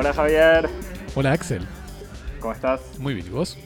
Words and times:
Hola 0.00 0.14
Javier. 0.14 0.66
Hola 1.14 1.32
Axel. 1.32 1.66
¿Cómo 2.40 2.54
estás? 2.54 2.80
Muy 2.98 3.12
bien, 3.12 3.26
¿y 3.26 3.28
vos? 3.28 3.58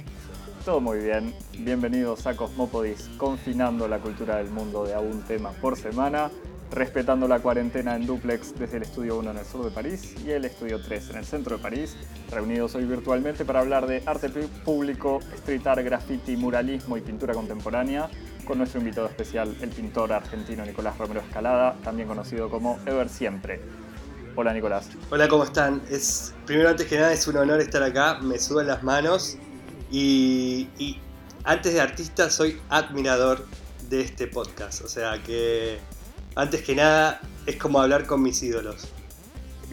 Todo 0.65 0.81
muy 0.81 0.99
bien. 0.99 1.33
Bienvenidos 1.61 2.27
a 2.27 2.35
Cosmópodis, 2.35 3.09
confinando 3.19 3.87
la 3.87 4.01
cultura 4.01 4.39
del 4.39 4.51
mundo 4.51 4.85
de 4.85 4.95
a 4.95 4.99
un 4.99 5.23
tema 5.23 5.53
por 5.53 5.77
semana, 5.77 6.33
respetando 6.73 7.29
la 7.29 7.39
cuarentena 7.39 7.95
en 7.95 8.05
duplex 8.05 8.53
desde 8.59 8.79
el 8.79 8.83
Estudio 8.83 9.17
1 9.21 9.31
en 9.31 9.39
el 9.39 9.45
sur 9.45 9.65
de 9.65 9.71
París 9.71 10.17
y 10.27 10.33
el 10.33 10.45
Estudio 10.45 10.83
3 10.83 11.11
en 11.11 11.17
el 11.19 11.25
centro 11.25 11.57
de 11.57 11.63
París, 11.63 11.97
reunidos 12.33 12.75
hoy 12.75 12.85
virtualmente 12.85 13.45
para 13.45 13.61
hablar 13.61 13.87
de 13.87 14.03
arte 14.05 14.29
público, 14.65 15.21
street 15.37 15.65
art, 15.69 15.85
graffiti, 15.85 16.37
muralismo 16.37 16.97
y 16.97 17.03
pintura 17.03 17.33
contemporánea, 17.35 18.11
con 18.45 18.59
nuestro 18.59 18.81
invitado 18.81 19.07
especial, 19.07 19.57
el 19.61 19.69
pintor 19.69 20.13
argentino 20.13 20.67
Nicolás 20.67 20.99
Romero 20.99 21.21
Escalada, 21.21 21.77
también 21.85 22.09
conocido 22.09 22.51
como 22.51 22.81
Ever 22.87 23.09
Siempre. 23.09 23.84
Hola 24.37 24.53
Nicolás. 24.53 24.89
Hola, 25.11 25.29
¿cómo 25.29 25.45
están? 25.45 25.81
Es, 25.89 26.35
primero, 26.45 26.69
antes 26.69 26.89
que 26.89 26.99
nada, 26.99 27.13
es 27.13 27.29
un 27.29 27.37
honor 27.37 27.61
estar 27.61 27.83
acá, 27.85 28.19
me 28.19 28.37
suben 28.41 28.67
las 28.67 28.83
manos 28.83 29.37
y, 29.93 30.69
y 30.77 30.99
antes 31.45 31.73
de 31.73 31.81
artista 31.81 32.29
soy 32.31 32.61
admirador 32.69 33.47
de 33.89 34.01
este 34.01 34.27
podcast, 34.27 34.83
o 34.83 34.89
sea 34.89 35.23
que 35.23 35.79
antes 36.35 36.63
que 36.63 36.75
nada 36.75 37.21
es 37.47 37.57
como 37.57 37.81
hablar 37.81 38.07
con 38.07 38.23
mis 38.23 38.43
ídolos. 38.43 38.89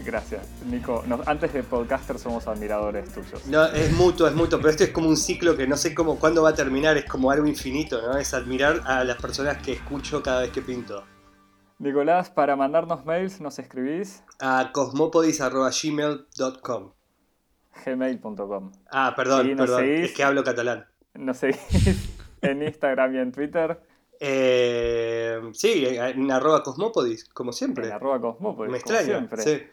Gracias, 0.05 0.45
Nico. 0.69 1.03
antes 1.25 1.53
de 1.53 1.63
podcaster 1.63 2.19
somos 2.19 2.47
admiradores 2.47 3.11
tuyos. 3.11 3.45
No, 3.47 3.65
es 3.65 3.91
mutuo, 3.93 4.27
es 4.27 4.35
mutuo, 4.35 4.59
pero 4.59 4.69
esto 4.69 4.83
es 4.83 4.91
como 4.91 5.09
un 5.09 5.17
ciclo 5.17 5.57
que 5.57 5.65
no 5.65 5.75
sé 5.75 5.95
cómo, 5.95 6.19
cuándo 6.19 6.43
va 6.43 6.49
a 6.49 6.55
terminar, 6.55 6.97
es 6.97 7.05
como 7.05 7.31
algo 7.31 7.47
infinito, 7.47 7.99
¿no? 8.01 8.15
Es 8.17 8.35
admirar 8.35 8.81
a 8.85 9.03
las 9.03 9.17
personas 9.17 9.57
que 9.57 9.73
escucho 9.73 10.21
cada 10.21 10.41
vez 10.41 10.51
que 10.51 10.61
pinto. 10.61 11.03
Nicolás, 11.81 12.29
para 12.29 12.55
mandarnos 12.55 13.03
mails 13.05 13.41
nos 13.41 13.57
escribís 13.57 14.23
a 14.39 14.71
cosmopodis.gmail.com 14.71 16.91
gmail.com 17.83 18.71
Ah, 18.91 19.13
perdón, 19.15 19.55
perdón, 19.57 19.85
es 19.85 20.13
que 20.13 20.23
hablo 20.23 20.43
catalán. 20.43 20.85
Nos 21.15 21.37
seguís 21.37 21.59
en 22.43 22.61
Instagram 22.61 23.15
y 23.15 23.17
en 23.17 23.31
Twitter. 23.31 23.81
Eh, 24.19 25.41
sí, 25.53 25.83
en 25.87 26.29
arroba 26.29 26.61
cosmopodis, 26.61 27.27
como 27.29 27.51
siempre. 27.51 27.87
En 27.87 27.93
arroba 27.93 28.21
cosmopodis, 28.21 28.71
Me 28.71 28.77
extraña, 28.77 29.03
siempre. 29.03 29.41
Sí. 29.41 29.63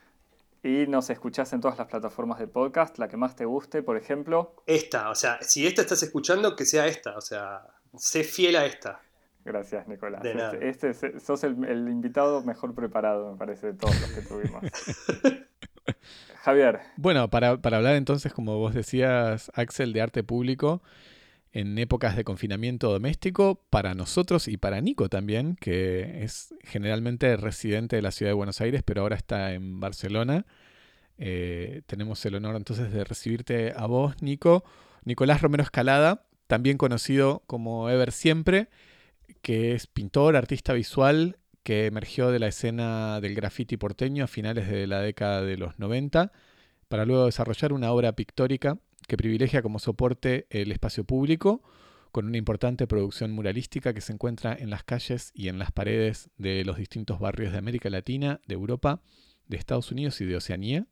Y 0.67 0.87
nos 0.87 1.11
escuchás 1.11 1.53
en 1.53 1.61
todas 1.61 1.77
las 1.77 1.89
plataformas 1.89 2.39
de 2.39 2.47
podcast, 2.47 2.97
la 2.97 3.09
que 3.09 3.19
más 3.19 3.37
te 3.37 3.45
guste, 3.45 3.83
por 3.83 3.99
ejemplo. 3.99 4.55
Esta, 4.65 5.11
o 5.11 5.15
sea, 5.15 5.43
si 5.43 5.67
esta 5.67 5.83
estás 5.83 6.03
escuchando, 6.03 6.57
que 6.57 6.65
sea 6.65 6.87
esta, 6.87 7.19
o 7.19 7.21
sea, 7.21 7.67
sé 7.99 8.25
fiel 8.25 8.57
a 8.57 8.65
esta. 8.65 9.03
Gracias, 9.49 9.89
Nicolás. 9.89 10.23
Este, 10.61 10.91
este 10.91 11.21
sos 11.21 11.43
el, 11.43 11.89
invitado 11.89 12.43
mejor 12.43 12.75
preparado, 12.75 13.33
me 13.33 13.39
parece, 13.39 13.69
de 13.69 13.73
todos 13.73 13.99
los 13.99 14.11
que 14.13 14.21
tuvimos. 14.21 14.63
Javier. 16.43 16.81
Bueno, 16.99 17.31
para, 17.31 17.57
para 17.57 17.79
hablar 17.79 17.97
entonces, 17.97 18.35
como 18.35 18.59
vos 18.59 18.75
decías, 18.75 19.51
Axel, 19.55 19.95
de 19.95 20.03
arte 20.03 20.23
público, 20.23 20.83
en 21.53 21.79
épocas 21.79 22.15
de 22.15 22.25
confinamiento 22.25 22.93
doméstico 22.93 23.63
para 23.71 23.95
nosotros 23.95 24.49
y 24.49 24.59
para 24.59 24.83
Nico 24.83 25.09
también, 25.09 25.57
que 25.57 26.23
es 26.23 26.55
generalmente 26.63 27.35
residente 27.39 27.97
de 27.97 28.03
la 28.03 28.11
ciudad 28.11 28.31
de 28.31 28.35
Buenos 28.35 28.61
Aires, 28.61 28.83
pero 28.85 29.01
ahora 29.01 29.17
está 29.17 29.55
en 29.55 29.81
Barcelona. 29.81 30.45
Eh, 31.17 31.81
tenemos 31.87 32.25
el 32.27 32.35
honor 32.35 32.55
entonces 32.57 32.93
de 32.93 33.03
recibirte 33.03 33.73
a 33.75 33.87
vos, 33.87 34.23
Nico. 34.23 34.63
Nicolás 35.05 35.41
Romero 35.41 35.63
Escalada, 35.63 36.27
también 36.49 36.77
conocido 36.77 37.43
como 37.47 37.89
Ever 37.89 38.13
Siempre, 38.13 38.69
que 39.43 39.75
es 39.75 39.87
pintor, 39.87 40.37
artista 40.37 40.73
visual, 40.73 41.39
que 41.63 41.87
emergió 41.87 42.31
de 42.31 42.39
la 42.39 42.49
escena 42.49 43.21
del 43.21 43.35
graffiti 43.35 43.77
porteño 43.77 44.25
a 44.25 44.29
finales 44.29 44.69
de 44.69 44.87
la 44.87 45.01
década 45.01 45.43
de 45.43 45.57
los 45.57 45.79
90, 45.79 46.33
para 46.89 47.05
luego 47.05 47.27
desarrollar 47.27 47.73
una 47.73 47.93
obra 47.93 48.13
pictórica 48.13 48.79
que 49.07 49.17
privilegia 49.17 49.63
como 49.63 49.79
soporte 49.79 50.47
el 50.51 50.71
espacio 50.73 51.05
público, 51.05 51.63
con 52.13 52.27
una 52.27 52.39
importante 52.39 52.87
producción 52.87 53.33
muralística 53.33 53.93
que 53.93 54.01
se 54.01 54.13
encuentra 54.13 54.57
en 54.59 54.71
las 54.71 54.85
calles 54.85 55.31
y 55.35 55.49
en 55.49 55.59
las 55.59 55.73
paredes 55.73 56.31
de 56.37 56.65
los 56.65 56.77
distintos 56.77 57.19
barrios 57.19 57.53
de 57.53 57.59
América 57.59 57.91
Latina, 57.91 58.41
de 58.47 58.55
Europa, 58.55 59.03
de 59.47 59.57
Estados 59.57 59.91
Unidos 59.93 60.21
y 60.21 60.25
de 60.25 60.37
Oceanía. 60.37 60.87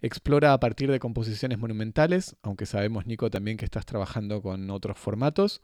Explora 0.00 0.52
a 0.52 0.60
partir 0.60 0.90
de 0.90 1.00
composiciones 1.00 1.58
monumentales, 1.58 2.36
aunque 2.42 2.66
sabemos, 2.66 3.06
Nico, 3.06 3.30
también 3.30 3.56
que 3.56 3.64
estás 3.64 3.86
trabajando 3.86 4.42
con 4.42 4.70
otros 4.70 4.96
formatos. 4.96 5.60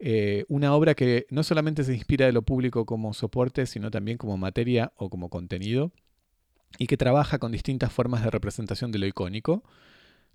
Eh, 0.00 0.44
una 0.48 0.74
obra 0.74 0.94
que 0.94 1.26
no 1.30 1.42
solamente 1.42 1.82
se 1.82 1.94
inspira 1.94 2.26
de 2.26 2.32
lo 2.32 2.42
público 2.42 2.86
como 2.86 3.12
soporte, 3.14 3.66
sino 3.66 3.90
también 3.90 4.18
como 4.18 4.36
materia 4.36 4.92
o 4.96 5.10
como 5.10 5.28
contenido, 5.28 5.92
y 6.78 6.86
que 6.86 6.96
trabaja 6.96 7.38
con 7.38 7.52
distintas 7.52 7.92
formas 7.92 8.22
de 8.22 8.30
representación 8.30 8.92
de 8.92 8.98
lo 8.98 9.06
icónico, 9.06 9.64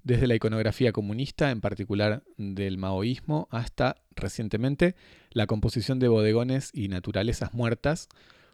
desde 0.04 0.28
la 0.28 0.36
iconografía 0.36 0.92
comunista, 0.92 1.52
en 1.52 1.62
particular 1.62 2.24
del 2.38 2.78
maoísmo, 2.78 3.48
hasta 3.52 4.04
recientemente 4.12 4.96
la 5.32 5.48
composición 5.48 6.00
de 6.00 6.10
bodegones 6.10 6.72
y 6.74 6.90
naturalezas 6.90 7.54
muertas, 7.54 8.10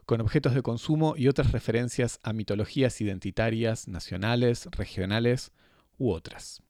con 0.05 0.21
objetos 0.21 0.53
de 0.53 0.61
consumo 0.61 1.15
y 1.17 1.27
otras 1.27 1.51
referencias 1.51 2.19
a 2.23 2.33
mitologías 2.33 2.99
identitarias, 3.01 3.87
nacionales, 3.87 4.67
regionales 4.71 5.51
u 5.97 6.11
otras. 6.11 6.61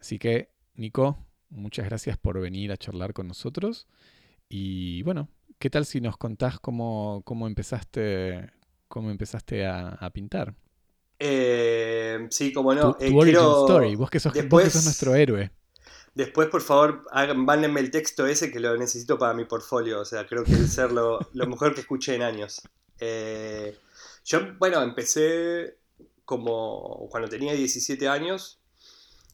Así 0.00 0.18
que, 0.18 0.50
Nico, 0.74 1.18
muchas 1.50 1.86
gracias 1.86 2.16
por 2.16 2.40
venir 2.40 2.72
a 2.72 2.76
charlar 2.76 3.12
con 3.12 3.28
nosotros. 3.28 3.86
Y 4.48 5.02
bueno, 5.02 5.28
¿qué 5.58 5.70
tal 5.70 5.86
si 5.86 6.00
nos 6.00 6.16
contás 6.16 6.58
cómo, 6.58 7.22
cómo 7.24 7.46
empezaste, 7.46 8.50
cómo 8.88 9.10
empezaste 9.10 9.66
a 9.66 10.10
pintar? 10.12 10.54
Eh, 11.22 12.26
sí, 12.30 12.50
como 12.52 12.74
no. 12.74 12.94
Tu, 12.94 13.04
eh, 13.04 13.30
story, 13.30 13.94
vos 13.94 14.10
que, 14.10 14.18
sos, 14.18 14.34
nuestro 14.34 15.14
héroe. 15.14 15.52
Después, 16.14 16.48
por 16.48 16.62
favor, 16.62 17.04
mándenme 17.36 17.80
el 17.80 17.90
texto 17.90 18.26
ese 18.26 18.50
que 18.50 18.58
lo 18.58 18.76
necesito 18.76 19.18
para 19.18 19.34
mi 19.34 19.44
portfolio. 19.44 20.00
O 20.00 20.04
sea, 20.06 20.26
creo 20.26 20.42
que 20.42 20.54
es 20.54 20.72
ser 20.72 20.90
lo, 20.92 21.20
mejor 21.34 21.74
que 21.74 21.82
escuché 21.82 22.14
en 22.14 22.22
años. 22.22 22.62
Eh, 22.98 23.76
yo, 24.24 24.40
bueno, 24.58 24.82
empecé 24.82 25.76
como 26.24 27.06
cuando 27.10 27.28
tenía 27.28 27.52
17 27.52 28.08
años. 28.08 28.58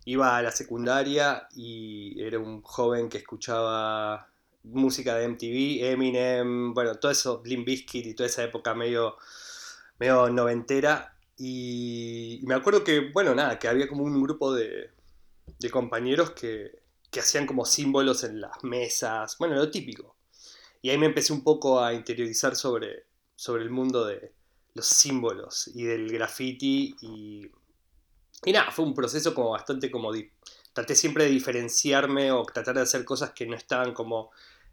Iba 0.07 0.37
a 0.37 0.43
la 0.43 0.53
secundaria 0.53 1.49
y 1.55 2.23
era 2.23 2.39
un 2.39 2.63
joven 2.63 3.09
que 3.09 3.19
escuchaba 3.19 4.29
música 4.63 5.17
de 5.17 5.29
MTV, 5.29 5.93
Eminem, 5.93 6.75
bueno, 6.75 6.95
todo 6.97 7.13
eso, 7.13 7.41
Blim 7.41 7.65
Biscuit 7.65 8.07
y 8.07 8.15
toda 8.15 8.29
esa 8.29 8.45
época 8.45 8.75
medio, 8.75 9.17
medio 9.99 10.29
noventera. 10.31 11.17
Y, 11.37 12.41
me 12.45 12.55
acuerdo 12.55 12.85
que, 12.85 13.11
bueno, 13.13 13.35
nada, 13.35 13.59
que 13.59 13.69
había 13.69 13.89
como 13.89 14.05
un 14.05 14.23
grupo 14.23 14.55
de, 14.55 14.91
compañeros 15.71 16.31
que, 16.31 16.83
hacían 17.19 17.47
como 17.47 17.65
símbolos 17.65 18.25
en 18.25 18.43
las 18.43 18.63
mesas, 18.63 19.39
bueno, 19.39 19.55
lo 19.57 19.71
típico. 19.71 20.17
Y 20.83 20.91
ahí 20.91 20.99
me 20.99 21.07
empecé 21.07 21.33
un 21.33 21.43
poco 21.43 21.83
a 21.83 21.95
interiorizar 21.95 22.55
sobre, 22.55 23.07
sobre 23.35 23.63
el 23.63 23.71
mundo 23.71 24.05
de 24.05 24.33
los 24.75 24.87
símbolos 24.87 25.69
y 25.75 25.85
del 25.85 26.13
graffiti 26.13 26.95
y, 27.01 27.51
y 28.45 28.53
nada, 28.53 28.71
fue 28.71 28.85
un 28.85 28.95
proceso 28.95 29.35
como 29.35 29.51
bastante 29.51 29.91
como... 29.91 30.13
traté 30.73 30.95
siempre 30.95 31.25
de 31.25 31.31
diferenciarme 31.31 32.33
o 32.33 32.45
tratar 32.45 32.77
de 32.77 32.83
hacer 32.83 33.05
cosas 33.05 33.33
que 33.33 33.47
no 33.47 33.57
estaban 33.57 33.93
como 33.95 34.31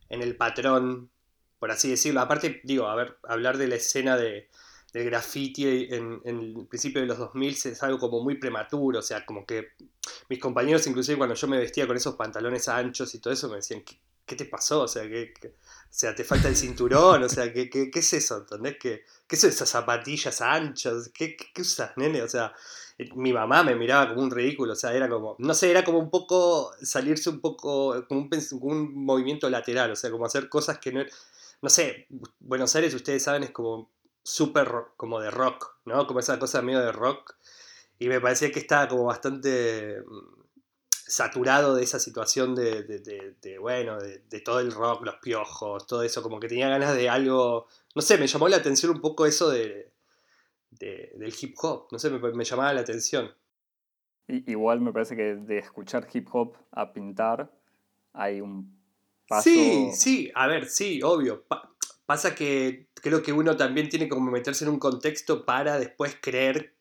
en 0.09 0.21
el 0.21 0.35
patrón, 0.35 1.09
por 1.59 1.71
así 1.71 1.89
decirlo. 1.89 2.21
Aparte, 2.21 2.61
digo, 2.63 2.87
a 2.87 2.95
ver, 2.95 3.17
hablar 3.23 3.57
de 3.57 3.67
la 3.67 3.75
escena 3.75 4.17
de, 4.17 4.49
del 4.93 5.05
graffiti 5.05 5.87
en, 5.91 6.21
el 6.23 6.67
principio 6.69 7.01
de 7.01 7.07
los 7.07 7.17
2000 7.17 7.57
es 7.65 7.83
algo 7.83 7.97
como 7.97 8.23
muy 8.23 8.35
prematuro, 8.37 8.99
o 8.99 9.01
sea, 9.01 9.25
como 9.25 9.45
que 9.45 9.69
mis 10.29 10.39
compañeros, 10.39 10.85
inclusive 10.85 11.17
cuando 11.17 11.35
yo 11.35 11.47
me 11.47 11.57
vestía 11.57 11.87
con 11.87 11.97
esos 11.97 12.15
pantalones 12.15 12.69
anchos 12.69 13.13
y 13.15 13.19
todo 13.19 13.33
eso, 13.33 13.49
me 13.49 13.55
decían, 13.55 13.83
¿qué, 13.83 14.35
te 14.35 14.45
pasó? 14.45 14.81
O 14.81 14.87
sea, 14.87 15.03
¿qué, 15.03 15.33
o 15.43 15.49
sea, 15.89 16.13
te 16.13 16.23
falta 16.23 16.47
el 16.47 16.55
cinturón, 16.55 17.23
o 17.23 17.29
sea, 17.29 17.51
¿qué, 17.51 17.69
qué, 17.69 17.89
es 17.91 18.13
eso? 18.13 18.37
¿Entendés? 18.37 18.77
¿Qué, 18.79 19.03
¿Qué 19.27 19.35
son 19.35 19.49
esas 19.49 19.69
zapatillas 19.69 20.41
anchas? 20.41 21.09
¿Qué, 21.11 21.35
qué, 21.35 21.61
usas, 21.61 21.97
nene? 21.97 22.21
O 22.21 22.29
sea, 22.29 22.53
mi 23.15 23.33
mamá 23.33 23.63
me 23.63 23.75
miraba 23.75 24.09
como 24.09 24.21
un 24.21 24.31
ridículo, 24.31 24.73
o 24.73 24.75
sea, 24.75 24.93
era 24.93 25.09
como, 25.09 25.35
no 25.39 25.53
sé, 25.53 25.71
era 25.71 25.83
como 25.83 25.99
un 25.99 26.09
poco, 26.09 26.71
salirse 26.81 27.29
un 27.29 27.39
poco, 27.39 28.05
como 28.07 28.29
un, 28.61 29.05
movimiento 29.05 29.49
lateral, 29.49 29.91
o 29.91 29.95
sea, 29.95 30.11
como 30.11 30.25
hacer 30.25 30.49
cosas 30.49 30.79
que 30.79 30.91
no... 30.91 31.03
No 31.61 31.69
sé, 31.69 32.07
Buenos 32.39 32.75
Aires, 32.75 32.93
ustedes 32.93 33.23
saben, 33.23 33.43
es 33.43 33.51
como 33.51 33.89
súper 34.23 34.69
como 34.97 35.19
de 35.19 35.31
rock, 35.31 35.77
¿no? 35.85 36.07
Como 36.07 36.19
esa 36.19 36.39
cosa 36.39 36.61
medio 36.61 36.79
de 36.79 36.91
rock. 36.91 37.35
Y 37.99 38.07
me 38.07 38.19
parecía 38.19 38.51
que 38.51 38.59
estaba 38.59 38.87
como 38.87 39.05
bastante 39.05 40.01
mm, 40.05 40.41
saturado 40.89 41.75
de 41.75 41.83
esa 41.83 41.99
situación 41.99 42.55
de, 42.55 42.83
de, 42.83 43.57
bueno, 43.59 43.97
de, 43.99 44.41
todo 44.41 44.59
el 44.59 44.71
rock, 44.71 45.05
los 45.05 45.15
piojos, 45.15 45.85
todo 45.85 46.03
eso, 46.03 46.23
como 46.23 46.39
que 46.39 46.47
tenía 46.47 46.69
ganas 46.69 46.95
de 46.95 47.09
algo, 47.09 47.67
no 47.95 48.01
sé, 48.01 48.17
me 48.17 48.27
llamó 48.27 48.47
la 48.47 48.57
atención 48.57 48.91
un 48.91 49.01
poco 49.01 49.25
eso 49.25 49.49
de, 49.49 49.92
del 50.79 51.33
hip 51.39 51.55
hop, 51.61 51.87
no 51.91 51.99
sé, 51.99 52.09
me, 52.09 52.19
me 52.19 52.43
llamaba 52.43 52.73
la 52.73 52.81
atención. 52.81 53.31
igual 54.27 54.81
me 54.81 54.91
parece 54.91 55.15
que 55.15 55.35
de 55.35 55.57
escuchar 55.57 56.07
hip 56.13 56.27
hop 56.31 56.57
a 56.71 56.93
pintar 56.93 57.51
hay 58.13 58.41
un 58.41 58.79
paso... 59.27 59.43
Sí, 59.43 59.89
sí, 59.93 60.31
a 60.35 60.47
ver, 60.47 60.67
sí, 60.67 61.01
obvio. 61.03 61.45
Pasa 62.05 62.35
que 62.35 62.87
creo 62.95 63.23
que 63.23 63.33
uno 63.33 63.55
también 63.55 63.89
tiene 63.89 64.07
que 64.07 64.15
meterse 64.15 64.65
en 64.65 64.71
un 64.71 64.79
contexto 64.79 65.45
para 65.45 65.79
después 65.79 66.17
creer 66.21 66.75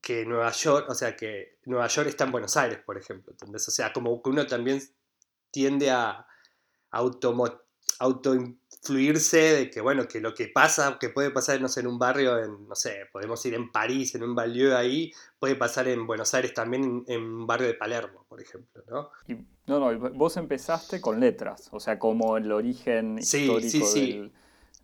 que 0.00 0.26
Nueva 0.26 0.50
York, 0.50 0.86
o 0.90 0.94
sea, 0.94 1.16
que 1.16 1.58
Nueva 1.64 1.86
York 1.86 2.08
está 2.08 2.24
en 2.24 2.32
Buenos 2.32 2.56
Aires, 2.56 2.78
por 2.84 2.98
ejemplo, 2.98 3.32
¿entendés? 3.32 3.66
O 3.68 3.70
sea, 3.70 3.92
como 3.92 4.20
que 4.20 4.30
uno 4.30 4.46
también 4.46 4.80
tiende 5.50 5.90
a 5.90 6.26
auto, 6.90 7.32
autoinfluirse 7.98 9.38
de 9.38 9.70
que, 9.70 9.80
bueno, 9.80 10.08
que 10.08 10.20
lo 10.20 10.34
que 10.34 10.48
pasa, 10.48 10.98
que 11.00 11.08
puede 11.08 11.30
pasar, 11.30 11.60
no 11.60 11.68
sé, 11.68 11.80
en 11.80 11.86
un 11.86 11.98
barrio, 11.98 12.38
en, 12.42 12.68
no 12.68 12.74
sé, 12.74 13.06
podemos 13.12 13.44
ir 13.46 13.54
en 13.54 13.70
París, 13.70 14.14
en 14.14 14.24
un 14.24 14.34
banlieue 14.34 14.74
ahí, 14.74 15.12
puede 15.38 15.54
pasar 15.54 15.88
en 15.88 16.06
Buenos 16.06 16.34
Aires 16.34 16.52
también, 16.52 17.04
en, 17.06 17.22
un 17.22 17.46
barrio 17.46 17.68
de 17.68 17.74
Palermo, 17.74 18.24
por 18.28 18.40
ejemplo, 18.40 18.82
¿no? 18.88 19.10
no, 19.66 19.92
no, 19.92 20.10
vos 20.10 20.36
empezaste 20.36 21.00
con 21.00 21.20
letras, 21.20 21.68
o 21.72 21.80
sea, 21.80 21.98
como 21.98 22.36
el 22.36 22.50
origen 22.50 23.18
histórico 23.18 23.86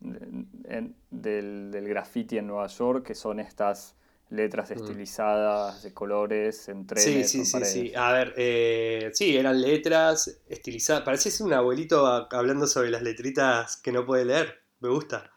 Del, 0.01 0.95
del, 1.11 1.71
del 1.73 1.89
graffiti 1.89 2.39
en 2.39 2.47
Nueva 2.47 2.69
York, 2.69 3.05
que 3.05 3.17
son 3.17 3.41
estas 3.41 3.98
letras 4.31 4.71
mm. 4.71 4.73
estilizadas 4.75 5.83
de 5.83 5.95
colores 5.95 6.69
en 6.69 6.87
trenes. 6.87 7.31
Sí, 7.31 7.45
sí, 7.45 7.45
sí, 7.45 7.65
sí. 7.65 7.93
A 7.95 8.13
ver, 8.13 8.35
eh, 8.37 9.11
sí, 9.15 9.37
eran 9.37 9.61
letras 9.61 10.41
estilizadas. 10.49 11.03
Parece 11.03 11.43
un 11.43 11.53
abuelito 11.53 12.07
hablando 12.07 12.67
sobre 12.67 12.91
las 12.91 13.03
letritas 13.03 13.77
que 13.77 13.93
no 13.93 14.05
puede 14.05 14.25
leer. 14.25 14.61
Me 14.81 14.89
gusta. 14.89 15.31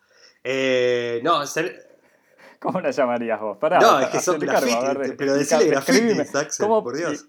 Eh, 0.44 1.22
no, 1.24 1.42
¿Cómo 2.60 2.80
la 2.80 2.92
llamarías 2.92 3.42
vos? 3.42 3.58
no, 3.60 4.00
es 4.00 4.10
que 4.10 4.20
son 4.20 4.40
graffiti, 4.40 5.14
pero 5.18 5.34
decirle 5.34 5.66
graffiti, 5.66 6.38
Axel, 6.38 6.68
por 6.68 6.96
Dios. 6.96 7.26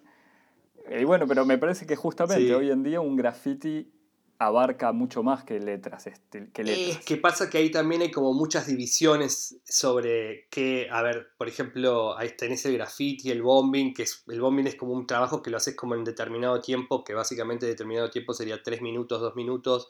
Y, 0.90 1.04
bueno, 1.04 1.26
pero 1.26 1.46
me 1.46 1.56
parece 1.56 1.86
que 1.86 1.96
justamente 1.96 2.54
hoy 2.54 2.70
en 2.70 2.82
día 2.82 3.00
un 3.00 3.16
graffiti 3.16 3.90
abarca 4.38 4.92
mucho 4.92 5.22
más 5.22 5.44
que 5.44 5.60
letras, 5.60 6.06
este, 6.06 6.50
que 6.52 6.64
letras. 6.64 6.98
Es 6.98 7.04
que 7.04 7.16
pasa 7.16 7.48
que 7.48 7.58
ahí 7.58 7.70
también 7.70 8.02
hay 8.02 8.10
como 8.10 8.32
muchas 8.32 8.66
divisiones 8.66 9.60
sobre 9.64 10.48
qué, 10.50 10.88
a 10.90 11.02
ver, 11.02 11.30
por 11.38 11.48
ejemplo, 11.48 12.16
ahí 12.18 12.30
tenés 12.36 12.64
el 12.66 12.74
graffiti, 12.74 13.30
el 13.30 13.42
bombing, 13.42 13.94
que 13.94 14.02
es, 14.02 14.24
el 14.28 14.40
bombing 14.40 14.66
es 14.66 14.74
como 14.74 14.92
un 14.92 15.06
trabajo 15.06 15.42
que 15.42 15.50
lo 15.50 15.58
haces 15.58 15.76
como 15.76 15.94
en 15.94 16.04
determinado 16.04 16.60
tiempo, 16.60 17.04
que 17.04 17.14
básicamente 17.14 17.66
determinado 17.66 18.10
tiempo 18.10 18.34
sería 18.34 18.62
3 18.62 18.82
minutos, 18.82 19.20
2 19.20 19.36
minutos, 19.36 19.88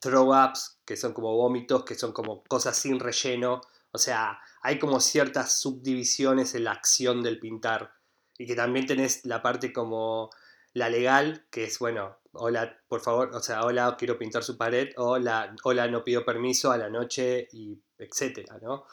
throw-ups, 0.00 0.80
que 0.84 0.96
son 0.96 1.12
como 1.12 1.36
vómitos, 1.36 1.84
que 1.84 1.94
son 1.94 2.12
como 2.12 2.42
cosas 2.44 2.76
sin 2.76 2.98
relleno, 2.98 3.60
o 3.92 3.98
sea, 3.98 4.40
hay 4.62 4.78
como 4.78 5.00
ciertas 5.00 5.58
subdivisiones 5.58 6.54
en 6.54 6.64
la 6.64 6.72
acción 6.72 7.22
del 7.22 7.38
pintar, 7.38 7.92
y 8.36 8.46
que 8.46 8.56
también 8.56 8.86
tenés 8.86 9.24
la 9.24 9.42
parte 9.42 9.72
como 9.72 10.30
la 10.72 10.88
legal, 10.88 11.46
que 11.50 11.64
es, 11.64 11.78
bueno, 11.78 12.16
hola, 12.32 12.78
por 12.88 13.00
favor, 13.00 13.30
o 13.34 13.40
sea, 13.40 13.64
hola, 13.64 13.96
quiero 13.98 14.18
pintar 14.18 14.42
su 14.42 14.56
pared, 14.56 14.90
hola, 14.96 15.54
hola, 15.64 15.88
no 15.88 16.04
pido 16.04 16.24
permiso 16.24 16.70
a 16.70 16.78
la 16.78 16.88
noche, 16.88 17.48
y 17.52 17.78
etcétera, 17.98 18.58
¿no? 18.60 18.86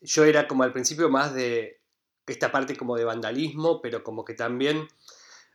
yo 0.00 0.24
era 0.24 0.48
como 0.48 0.64
al 0.64 0.72
principio 0.72 1.08
más 1.08 1.32
de 1.34 1.80
esta 2.26 2.50
parte 2.50 2.76
como 2.76 2.96
de 2.96 3.04
vandalismo, 3.04 3.80
pero 3.80 4.02
como 4.02 4.24
que 4.24 4.34
también 4.34 4.88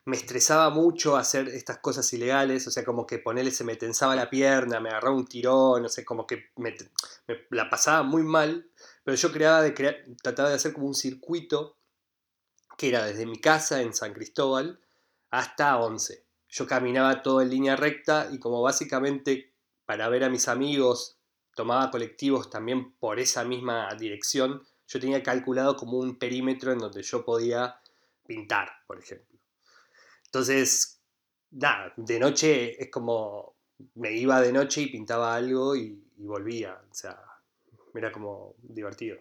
me 0.06 0.16
estresaba 0.16 0.70
mucho 0.70 1.18
hacer 1.18 1.50
estas 1.50 1.80
cosas 1.80 2.12
ilegales, 2.14 2.66
o 2.68 2.72
sea, 2.72 2.86
como 2.86 3.06
que 3.06 3.20
ponerle 3.20 3.52
se 3.52 3.66
me 3.66 3.76
tensaba 3.76 4.16
la 4.16 4.30
pierna, 4.30 4.80
me 4.80 4.90
agarraba 4.90 5.16
un 5.16 5.28
tirón, 5.28 5.84
no 5.84 5.90
sé, 5.90 6.06
como 6.06 6.26
que 6.26 6.52
me, 6.56 6.74
la 7.50 7.70
pasaba 7.70 8.04
muy 8.04 8.24
mal, 8.24 8.70
pero 9.04 9.18
yo 9.18 9.32
creaba 9.32 9.62
de 9.62 9.72
trataba 10.22 10.50
de 10.50 10.56
hacer 10.56 10.72
como 10.74 10.88
un 10.88 10.96
circuito 10.96 11.76
que 12.78 12.88
era 12.88 13.06
desde 13.06 13.26
mi 13.26 13.42
casa 13.42 13.82
en 13.82 13.94
San 13.94 14.14
Cristóbal 14.14 14.80
hasta 15.30 15.78
11. 15.78 16.26
Yo 16.48 16.68
caminaba 16.68 17.22
todo 17.22 17.42
en 17.42 17.50
línea 17.50 17.76
recta 17.76 18.30
y 18.32 18.40
como 18.40 18.62
básicamente 18.62 19.54
para 19.86 20.10
ver 20.10 20.24
a 20.24 20.30
mis 20.30 20.48
amigos 20.48 21.18
tomaba 21.56 21.92
colectivos 21.92 22.50
también 22.50 22.94
por 22.94 23.20
esa 23.20 23.44
misma 23.44 23.94
dirección, 23.96 24.64
yo 24.88 25.00
tenía 25.00 25.22
calculado 25.22 25.76
como 25.76 25.98
un 25.98 26.18
perímetro 26.18 26.72
en 26.72 26.80
donde 26.80 27.04
yo 27.04 27.26
podía 27.26 27.80
pintar, 28.26 28.70
por 28.88 29.00
ejemplo. 29.00 29.38
Entonces, 30.26 31.02
nada, 31.52 31.94
de 31.98 32.20
noche 32.20 32.82
es 32.82 32.90
como 32.90 33.56
me 33.96 34.14
iba 34.14 34.42
de 34.42 34.52
noche 34.52 34.82
y 34.82 34.88
pintaba 34.88 35.36
algo 35.36 35.76
y, 35.76 36.04
y 36.18 36.26
volvía. 36.26 36.82
O 36.90 36.94
sea, 36.94 37.20
era 37.94 38.12
como 38.12 38.56
divertido. 38.62 39.18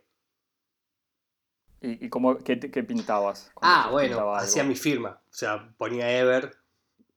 ¿Y, 1.80 2.08
cómo, 2.08 2.38
qué, 2.38 2.56
pintabas? 2.56 3.50
Ah, 3.60 3.88
bueno, 3.90 4.34
hacía 4.34 4.64
mi 4.64 4.74
firma. 4.74 5.20
O 5.30 5.34
sea, 5.34 5.72
ponía 5.76 6.18
Ever 6.18 6.56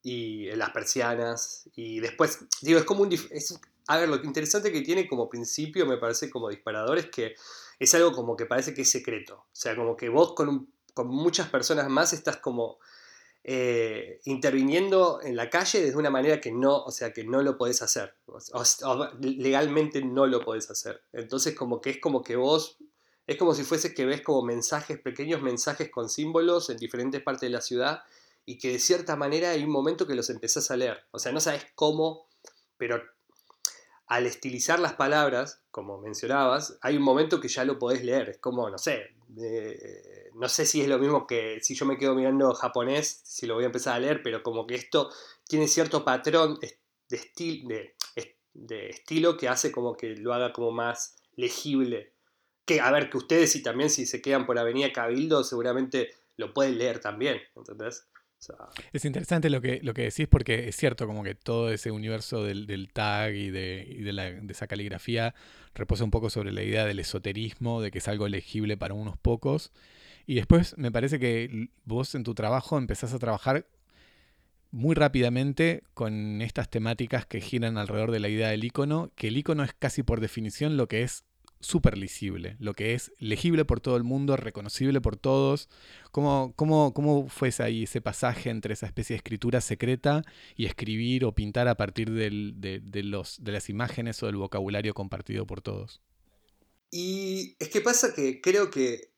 y 0.04 0.50
en 0.50 0.60
las 0.60 0.69
persianas. 0.69 1.69
Y 1.75 2.00
después, 2.00 2.40
digo, 2.62 2.78
es 2.80 2.86
como 2.86 3.02
un... 3.02 3.16
a 3.88 3.98
ver, 3.98 4.10
lo 4.10 4.18
interesante 4.24 4.72
que 4.72 4.81
tiene 4.81 5.08
como 5.08 5.30
principio, 5.30 5.86
me 5.86 5.98
parece 5.98 6.30
como 6.30 6.50
disparador, 6.50 7.00
es 7.00 7.10
que 7.10 7.36
es 7.80 7.94
algo 7.96 8.12
como 8.12 8.36
que 8.36 8.46
parece 8.46 8.74
que 8.74 8.84
es 8.84 8.92
secreto. 8.92 9.36
O 9.36 9.56
sea, 9.56 9.75
como 9.75 9.98
que 9.98 10.10
vos 10.10 10.34
con, 10.34 10.72
con 10.94 11.08
muchas 11.08 11.50
personas 11.50 11.90
más 11.90 12.13
estás 12.13 12.38
como 12.38 12.78
eh, 13.44 14.19
interviniendo 14.25 15.19
en 15.24 15.36
la 15.36 15.50
calle 15.50 15.81
desde 15.81 15.98
una 15.98 16.12
manera 16.12 16.40
que 16.40 16.52
no, 16.52 16.84
o 16.84 16.92
sea, 16.92 17.12
que 17.12 17.24
no 17.24 17.42
lo 17.42 17.58
podés 17.58 17.81
hacer. 17.81 18.13
legalmente 19.19 20.04
no 20.04 20.28
lo 20.28 20.42
podés 20.42 20.69
hacer. 20.69 21.02
Entonces, 21.12 21.56
como 21.56 21.81
que 21.81 21.90
es 21.92 21.98
como 22.00 22.22
que 22.22 22.36
vos 22.36 22.78
es 23.31 23.38
como 23.38 23.54
si 23.54 23.63
fuese 23.63 23.94
que 23.94 24.06
ves 24.06 24.22
como 24.22 24.44
mensajes, 24.44 25.00
pequeños 25.00 25.42
mensajes 25.42 25.89
con 25.89 26.10
símbolos 26.10 26.69
en 26.69 26.78
diferentes 26.78 27.22
partes 27.22 27.42
de 27.42 27.50
la 27.50 27.62
ciudad 27.62 28.04
y 28.45 28.57
que 28.57 28.74
de 28.74 28.80
cierta 28.80 29.16
manera 29.16 29.51
hay 29.51 29.63
un 29.63 29.69
momento 29.69 30.06
que 30.06 30.16
los 30.16 30.30
empezás 30.30 30.69
a 30.69 30.75
leer. 30.75 31.06
O 31.12 31.19
sea, 31.19 31.31
no 31.31 31.39
sabes 31.39 31.66
cómo, 31.75 32.28
pero 32.78 33.01
al 34.07 34.25
estilizar 34.25 34.80
las 34.80 34.94
palabras, 34.94 35.62
como 35.72 35.98
mencionabas, 36.00 36.78
hay 36.81 36.98
un 36.98 37.04
momento 37.04 37.39
que 37.39 37.48
ya 37.48 37.63
lo 37.63 37.80
podés 37.80 38.04
leer. 38.04 38.30
Es 38.30 38.38
como, 38.39 38.69
no 38.69 38.78
sé, 38.78 39.16
no 40.34 40.50
sé 40.50 40.66
si 40.66 40.81
es 40.81 40.89
lo 40.89 41.00
mismo 41.00 41.25
que 41.25 41.60
si 41.62 41.74
yo 41.75 41.86
me 41.86 41.98
quedo 41.98 42.13
mirando 42.16 42.54
japonés, 42.54 43.22
si 43.24 43.45
lo 43.45 43.56
voy 43.56 43.63
a 43.63 43.68
empezar 43.68 43.95
a 43.95 44.00
leer, 44.00 44.22
pero 44.24 44.44
como 44.44 44.68
que 44.68 44.75
esto 44.75 45.10
tiene 45.48 45.69
cierto 45.69 46.04
patrón 46.04 46.60
de, 46.60 47.95
de 48.54 48.89
estilo 48.89 49.38
que 49.38 49.48
hace 49.48 49.72
como 49.72 49.95
que 49.95 50.18
lo 50.18 50.34
haga 50.34 50.51
como 50.51 50.72
más 50.72 51.16
legible 51.38 52.12
que, 52.66 52.80
a 52.80 52.92
ver, 52.92 53.10
que 53.10 53.18
ustedes 53.18 53.56
y 53.56 53.63
también 53.63 53.90
si 53.90 54.06
se 54.06 54.22
quedan 54.22 54.46
por 54.46 54.58
Avenida 54.58 54.92
Cabildo, 54.92 55.44
seguramente 55.44 56.12
lo 56.38 56.54
pueden 56.54 56.78
leer 56.78 57.00
también, 57.00 57.42
¿entendés? 57.56 58.08
es 58.92 59.06
interesante 59.06 59.50
lo 59.50 59.62
que, 59.62 59.80
lo 59.84 59.94
que 59.94 60.04
decís 60.04 60.28
porque 60.28 60.68
es 60.68 60.75
cierto 60.75 61.06
como 61.06 61.24
que 61.24 61.36
todo 61.36 61.72
ese 61.72 61.92
universo 61.92 62.44
del, 62.44 62.90
tag 62.92 63.36
y, 63.36 63.51
de, 63.51 63.86
de, 64.01 64.51
esa 64.51 64.68
caligrafía 64.68 65.36
reposa 65.75 66.03
un 66.03 66.12
poco 66.12 66.30
sobre 66.30 66.51
la 66.51 66.63
idea 66.63 66.86
del 66.86 67.00
esoterismo, 67.00 67.82
de 67.82 67.91
que 67.91 68.00
es 68.00 68.08
algo 68.08 68.27
legible 68.27 68.77
para 68.77 68.96
unos 68.96 69.18
pocos. 69.18 69.72
Y 70.25 70.36
después 70.36 70.77
me 70.77 70.91
parece 70.91 71.20
que 71.20 71.70
vos 71.86 72.15
en 72.15 72.24
tu 72.24 72.34
trabajo 72.34 72.77
empezás 72.77 73.13
a 73.13 73.20
trabajar 73.20 73.68
muy 74.72 74.96
rápidamente 74.96 75.84
con 75.94 76.41
estas 76.41 76.70
temáticas 76.70 77.25
que 77.25 77.41
giran 77.41 77.77
alrededor 77.77 78.12
de 78.12 78.20
la 78.20 78.30
idea 78.30 78.50
del 78.50 78.63
icono, 78.63 79.12
que 79.15 79.27
el 79.27 79.38
icono 79.38 79.63
es 79.63 79.74
casi 79.74 80.01
por 80.01 80.20
definición 80.20 80.77
lo 80.77 80.88
que 80.88 81.03
es 81.03 81.25
súper 81.62 81.98
lisible, 81.98 82.58
lo 82.60 82.74
que 82.74 82.94
es 82.94 83.12
legible 83.20 83.65
por 83.65 83.80
todo 83.80 83.98
el 83.98 84.03
mundo, 84.03 84.36
reconocible 84.36 85.00
por 85.01 85.15
todos. 85.15 85.70
¿Cómo, 86.12 86.53
cómo, 86.56 86.94
cómo 86.94 87.30
fue 87.30 87.51
ahí 87.60 87.84
ese 87.84 88.01
pasaje 88.01 88.50
entre 88.50 88.74
esa 88.74 88.86
especie 88.86 89.13
de 89.13 89.18
escritura 89.18 89.62
secreta 89.62 90.24
y 90.56 90.65
escribir 90.65 91.24
o 91.25 91.34
pintar 91.34 91.68
a 91.68 91.75
partir 91.75 92.12
de, 92.12 92.30
los, 93.03 93.44
de 93.44 93.51
las 93.51 93.70
imágenes 93.70 94.22
o 94.22 94.25
del 94.25 94.36
vocabulario 94.36 94.94
compartido 94.94 95.48
por 95.48 95.62
todos? 95.62 96.01
Y 96.89 97.56
es 97.60 97.70
que 97.70 97.80
pasa 97.80 98.13
que 98.13 98.41
creo 98.41 98.70
que 98.70 99.12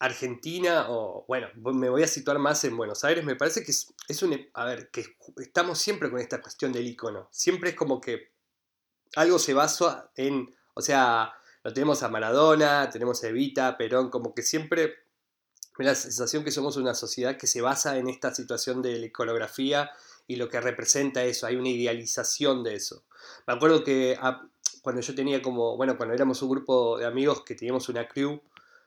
Argentina, 0.00 0.86
o 0.88 1.24
bueno, 1.28 1.48
me 1.56 1.90
voy 1.90 2.02
a 2.02 2.08
situar 2.08 2.38
más 2.38 2.64
en 2.64 2.76
Buenos 2.76 3.04
Aires, 3.04 3.24
me 3.24 3.36
parece 3.36 3.62
que 3.62 3.70
es, 3.70 3.94
es 4.08 4.22
un... 4.22 4.48
A 4.54 4.64
ver, 4.64 4.90
que 4.90 5.04
estamos 5.36 5.78
siempre 5.78 6.10
con 6.10 6.18
esta 6.18 6.40
cuestión 6.40 6.72
del 6.72 6.88
icono. 6.88 7.28
Siempre 7.30 7.70
es 7.70 7.76
como 7.76 8.00
que 8.00 8.32
algo 9.14 9.38
se 9.38 9.54
basa 9.54 10.10
en... 10.16 10.54
O 10.74 10.82
sea, 10.82 11.34
lo 11.62 11.72
tenemos 11.72 12.02
a 12.02 12.08
Maradona, 12.08 12.88
tenemos 12.90 13.22
a 13.22 13.28
Evita, 13.28 13.76
Perón, 13.76 14.10
como 14.10 14.34
que 14.34 14.42
siempre 14.42 14.94
me 15.78 15.84
da 15.84 15.92
la 15.92 15.96
sensación 15.96 16.44
que 16.44 16.50
somos 16.50 16.76
una 16.76 16.94
sociedad 16.94 17.36
que 17.36 17.46
se 17.46 17.60
basa 17.60 17.98
en 17.98 18.08
esta 18.08 18.34
situación 18.34 18.82
de 18.82 18.98
la 18.98 19.06
iconografía 19.06 19.90
y 20.26 20.36
lo 20.36 20.48
que 20.48 20.60
representa 20.60 21.24
eso, 21.24 21.46
hay 21.46 21.56
una 21.56 21.68
idealización 21.68 22.62
de 22.62 22.74
eso. 22.76 23.04
Me 23.46 23.54
acuerdo 23.54 23.82
que 23.84 24.16
ah, 24.20 24.46
cuando 24.82 25.02
yo 25.02 25.14
tenía 25.14 25.42
como, 25.42 25.76
bueno, 25.76 25.96
cuando 25.96 26.14
éramos 26.14 26.40
un 26.42 26.50
grupo 26.50 26.98
de 26.98 27.06
amigos 27.06 27.42
que 27.42 27.54
teníamos 27.54 27.88
una 27.88 28.08
crew, 28.08 28.40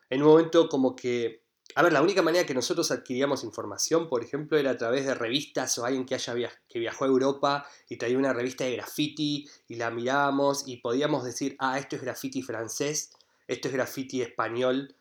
en 0.10 0.22
un 0.24 0.30
momento 0.30 0.70
como 0.70 0.96
que 0.96 1.42
a 1.75 1.82
ver, 1.82 1.93
la 1.93 2.01
única 2.01 2.22
manera 2.22 2.46
que 2.46 2.53
nosotros 2.53 2.91
adquiríamos 2.91 3.43
información, 3.43 4.08
por 4.08 4.24
ejemplo, 4.24 4.58
era 4.58 4.72
a 4.72 4.77
través 4.77 5.05
de 5.05 5.15
revistas 5.15 5.77
o 5.77 5.86
alguien 5.86 6.05
que, 6.05 6.13
haya 6.13 6.34
viajó 6.74 7.05
a 7.05 7.08
Europa 7.08 7.67
y 7.89 7.98
traía 7.98 8.17
una 8.17 8.34
revista 8.34 8.63
de 8.63 8.74
graffiti 8.74 9.50
y 9.67 9.75
la 9.75 9.89
mirábamos 9.89 10.67
y 10.67 10.77
podíamos 10.77 11.24
decir, 11.24 11.55
ah, 11.60 11.79
esto 11.79 11.96
es 11.96 12.03
graffiti 12.03 12.43
francés, 12.43 13.12
esto 13.48 13.70
es 13.70 13.74
graffiti 13.74 14.22
español. 14.22 14.96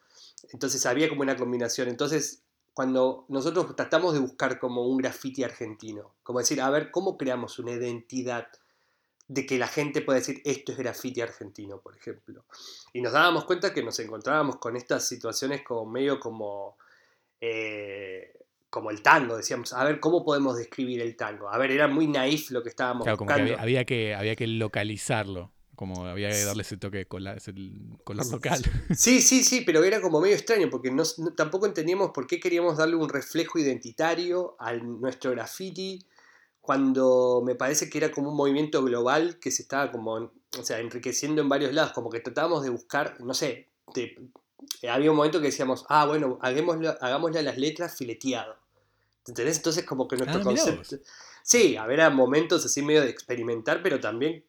Entonces 0.51 0.87
había 0.87 1.09
como 1.09 1.21
una 1.21 1.37
combinación. 1.37 1.89
Entonces, 1.89 2.43
cuando 2.73 3.27
nosotros 3.29 3.77
tratamos 3.77 4.15
de 4.15 4.21
buscar 4.21 4.59
como 4.59 4.87
un 4.87 4.97
graffiti 4.97 5.45
argentino, 5.45 6.15
como 6.23 6.39
decir, 6.39 6.61
a 6.63 6.71
ver, 6.71 6.91
¿cómo 6.91 7.19
creamos 7.19 7.59
una 7.59 7.73
identidad 7.73 8.49
de 9.33 9.47
que 9.47 9.59
la 9.59 9.67
gente 9.67 10.03
pueda 10.03 10.19
decir 10.19 10.43
esto 10.45 10.73
es 10.73 10.79
graffiti 10.79 11.23
argentino, 11.23 11.81
por 11.81 11.97
ejemplo. 11.97 12.45
Y 12.93 13.01
nos 13.01 13.13
dábamos 13.13 13.47
cuenta 13.47 13.73
que 13.73 13.83
nos 13.83 13.99
encontrábamos 13.99 14.57
con 14.57 14.77
estas 14.77 15.09
situaciones 15.09 15.63
como 15.63 15.91
medio 15.91 16.21
como, 16.21 16.77
eh, 17.41 18.39
como 18.69 18.91
el 18.91 19.01
tango, 19.01 19.39
decíamos, 19.39 19.73
a 19.73 19.85
ver, 19.85 20.01
¿cómo 20.01 20.23
podemos 20.23 20.59
describir 20.59 21.01
el 21.01 21.17
tango? 21.17 21.49
A 21.49 21.57
ver, 21.57 21.71
era 21.71 21.89
muy 21.89 22.07
naif 22.09 22.51
lo 22.51 22.63
que 22.63 22.69
estábamos 22.69 23.05
claro, 23.05 23.17
buscando. 23.17 23.45
Como 23.45 23.57
que 23.57 23.63
había, 23.63 23.85
que 23.87 24.15
había 24.15 24.37
que 24.37 24.47
localizarlo. 24.47 25.51
Como 25.75 26.07
había 26.07 26.29
que 26.29 26.45
darle 26.45 26.63
ese 26.63 26.77
toque 26.77 27.07
color, 27.07 27.39
color 28.05 28.31
local. 28.31 28.61
Sí, 28.95 29.23
sí, 29.23 29.43
sí, 29.43 29.63
pero 29.63 29.83
era 29.83 30.03
como 30.03 30.21
medio 30.21 30.37
extraño 30.37 30.69
porque 30.69 30.91
no, 30.91 31.03
tampoco 31.35 31.65
entendíamos 31.65 32.11
por 32.11 32.27
qué 32.27 32.39
queríamos 32.39 32.77
darle 32.77 32.97
un 32.97 33.09
reflejo 33.09 33.59
identitario 33.59 34.55
a 34.61 34.75
nuestro 34.75 35.31
graffiti 35.31 36.07
cuando 36.63 37.43
me 37.45 37.57
parece 37.57 37.91
que 37.91 37.99
era 37.99 38.13
como 38.13 38.31
un 38.31 38.37
movimiento 38.37 38.83
global 38.83 39.39
que 39.41 39.51
se 39.51 39.63
estaba 39.63 39.91
como, 39.91 40.13
o 40.15 40.63
sea, 40.63 40.79
enriqueciendo 40.79 41.43
en 41.43 41.49
varios 41.49 41.75
lados, 41.75 41.93
como 41.93 42.09
que 42.09 42.21
tratábamos 42.21 42.63
de 42.63 42.71
buscar, 42.71 43.21
no 43.21 43.35
sé, 43.35 43.69
había 44.89 45.11
un 45.11 45.17
momento 45.17 45.41
que 45.41 45.47
decíamos, 45.47 45.85
ah, 45.89 46.07
bueno, 46.07 46.39
hagámosle, 46.41 46.89
hagámosle 47.01 47.41
a 47.41 47.43
las 47.43 47.59
letras 47.59 47.97
fileteado. 47.97 48.57
¿Entendés? 49.27 49.57
Entonces 49.57 49.85
como 49.85 50.07
que 50.07 50.17
nuestro 50.17 50.41
ah, 50.41 50.45
concepto... 50.45 50.97
Sí, 51.43 51.77
había 51.77 52.09
momentos 52.11 52.65
así 52.65 52.83
medio 52.83 53.03
de 53.03 53.11
experimentar, 53.11 53.83
pero 53.83 53.99
también 53.99 54.45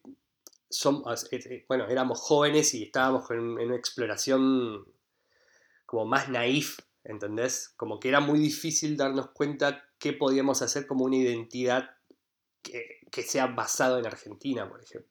somos, 0.69 1.31
eh, 1.31 1.39
eh, 1.49 1.65
bueno, 1.67 1.87
éramos 1.87 2.19
jóvenes 2.19 2.75
y 2.75 2.83
estábamos 2.83 3.29
en, 3.31 3.39
una 3.39 3.75
exploración 3.75 4.85
como 5.87 6.05
más 6.05 6.29
naif, 6.29 6.77
¿entendés? 7.03 7.73
Como 7.75 7.99
que 7.99 8.09
era 8.09 8.19
muy 8.19 8.37
difícil 8.37 8.97
darnos 8.97 9.31
cuenta 9.31 9.83
qué 9.97 10.13
podíamos 10.13 10.61
hacer 10.61 10.85
como 10.85 11.05
una 11.05 11.15
identidad 11.15 11.92
que, 12.63 13.21
sea 13.21 13.47
basado 13.47 13.99
en 13.99 14.05
Argentina, 14.05 14.67
por 14.67 14.81
ejemplo. 14.81 15.09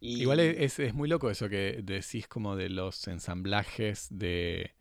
Igual 0.00 0.40
es, 0.40 0.78
muy 0.94 1.08
loco 1.08 1.30
eso 1.30 1.48
que 1.48 1.80
decís 1.82 2.28
como 2.28 2.54
de 2.54 2.68
los 2.68 3.08
ensamblajes 3.08 4.08
de 4.10 4.74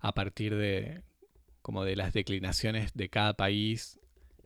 a 0.00 0.12
partir 0.12 0.56
de 0.56 1.02
como 1.62 1.84
de 1.84 1.96
las 1.96 2.12
declinaciones 2.12 2.92
de 2.94 3.08
cada 3.08 3.34
país 3.34 3.98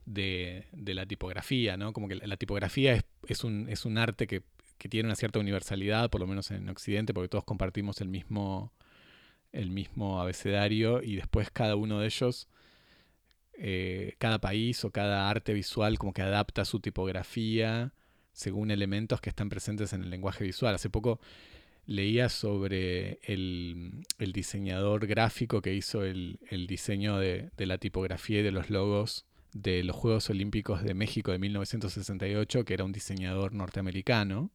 de, 0.06 0.66
la 0.72 1.06
tipografía, 1.06 1.76
¿no? 1.76 1.92
Como 1.92 2.08
que 2.08 2.14
la, 2.14 2.36
tipografía 2.36 3.04
es, 3.26 3.44
un, 3.44 3.68
es 3.68 3.84
un 3.84 3.98
arte 3.98 4.26
que, 4.26 4.42
tiene 4.88 5.08
una 5.08 5.16
cierta 5.16 5.38
universalidad, 5.38 6.08
por 6.08 6.22
lo 6.22 6.26
menos 6.26 6.50
en 6.50 6.66
Occidente, 6.70 7.12
porque 7.12 7.28
todos 7.28 7.44
compartimos 7.44 8.00
el 8.00 8.08
mismo, 8.08 8.72
el 9.52 9.70
mismo 9.70 10.20
abecedario 10.22 11.02
y 11.02 11.16
después 11.16 11.50
cada 11.50 11.76
uno 11.76 12.00
de 12.00 12.06
ellos, 12.06 12.48
eh, 13.62 14.14
cada 14.18 14.40
país 14.40 14.84
o 14.86 14.90
cada 14.90 15.28
arte 15.28 15.52
visual 15.52 15.98
como 15.98 16.14
que 16.14 16.22
adapta 16.22 16.64
su 16.64 16.80
tipografía 16.80 17.92
según 18.32 18.70
elementos 18.70 19.20
que 19.20 19.28
están 19.28 19.50
presentes 19.50 19.92
en 19.92 20.02
el 20.02 20.08
lenguaje 20.08 20.44
visual. 20.44 20.74
Hace 20.74 20.88
poco 20.88 21.20
leía 21.84 22.30
sobre 22.30 23.18
el, 23.22 24.06
diseñador 24.18 25.06
gráfico 25.06 25.60
que 25.60 25.74
hizo 25.74 26.04
el, 26.04 26.38
diseño 26.66 27.18
de, 27.18 27.50
de, 27.54 27.66
la 27.66 27.76
tipografía 27.76 28.40
y 28.40 28.42
de 28.42 28.50
los 28.50 28.70
logos 28.70 29.26
de 29.52 29.84
los 29.84 29.94
Juegos 29.94 30.30
Olímpicos 30.30 30.82
de 30.82 30.94
México 30.94 31.30
de 31.30 31.38
1968, 31.38 32.64
que 32.64 32.72
era 32.72 32.84
un 32.84 32.92
diseñador 32.92 33.52
norteamericano, 33.52 34.50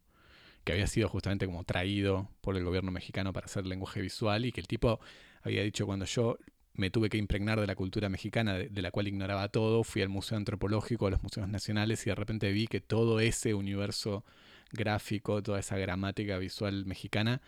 que 0.64 0.74
había 0.74 0.88
sido 0.88 1.10
justamente 1.10 1.46
como 1.46 1.64
traído 1.64 2.28
por 2.42 2.58
el 2.58 2.64
gobierno 2.64 2.92
mexicano 2.92 3.34
para 3.34 3.46
hacer 3.46 3.68
lenguaje 3.68 4.02
visual 4.02 4.46
y 4.46 4.52
que 4.52 4.62
el 4.62 4.68
tipo 4.68 5.00
había 5.44 5.62
dicho 5.62 5.86
cuando 5.86 6.06
yo 6.06 6.40
me 6.75 6.89
tuve 6.89 7.10
que 7.10 7.17
impregnar 7.17 7.60
de 7.60 7.67
la 7.67 7.75
cultura 7.75 8.10
mexicana, 8.10 8.53
de, 8.55 8.82
la 8.82 8.91
cual 8.91 9.08
ignoraba 9.08 9.48
todo, 9.50 9.84
fui 9.84 10.01
al 10.01 10.10
Museo 10.10 10.38
Antropológico, 10.38 11.08
a 11.08 11.12
los 11.12 11.24
museos 11.24 11.48
nacionales 11.48 12.05
y 12.05 12.10
de 12.10 12.15
repente 12.15 12.51
vi 12.51 12.67
que 12.67 12.82
todo 12.82 13.20
ese 13.20 13.53
universo 13.53 14.25
gráfico, 14.72 15.41
toda 15.41 15.60
esa 15.60 15.77
gramática 15.77 16.38
visual 16.38 16.86
mexicana, 16.86 17.41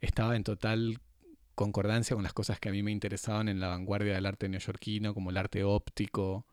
estaba 0.00 0.36
en 0.36 0.44
total 0.44 1.00
concordancia 1.54 2.14
con 2.14 2.22
las 2.22 2.32
cosas 2.32 2.60
que 2.60 2.68
a 2.68 2.72
mí 2.72 2.82
me 2.82 2.92
interesaban 2.92 3.48
en 3.48 3.58
la 3.58 3.68
vanguardia 3.68 4.14
del 4.14 4.26
arte 4.26 4.48
neoyorquino, 4.48 5.12
como 5.12 5.30
el 5.30 5.36
arte 5.36 5.64
óptico, 5.64 6.46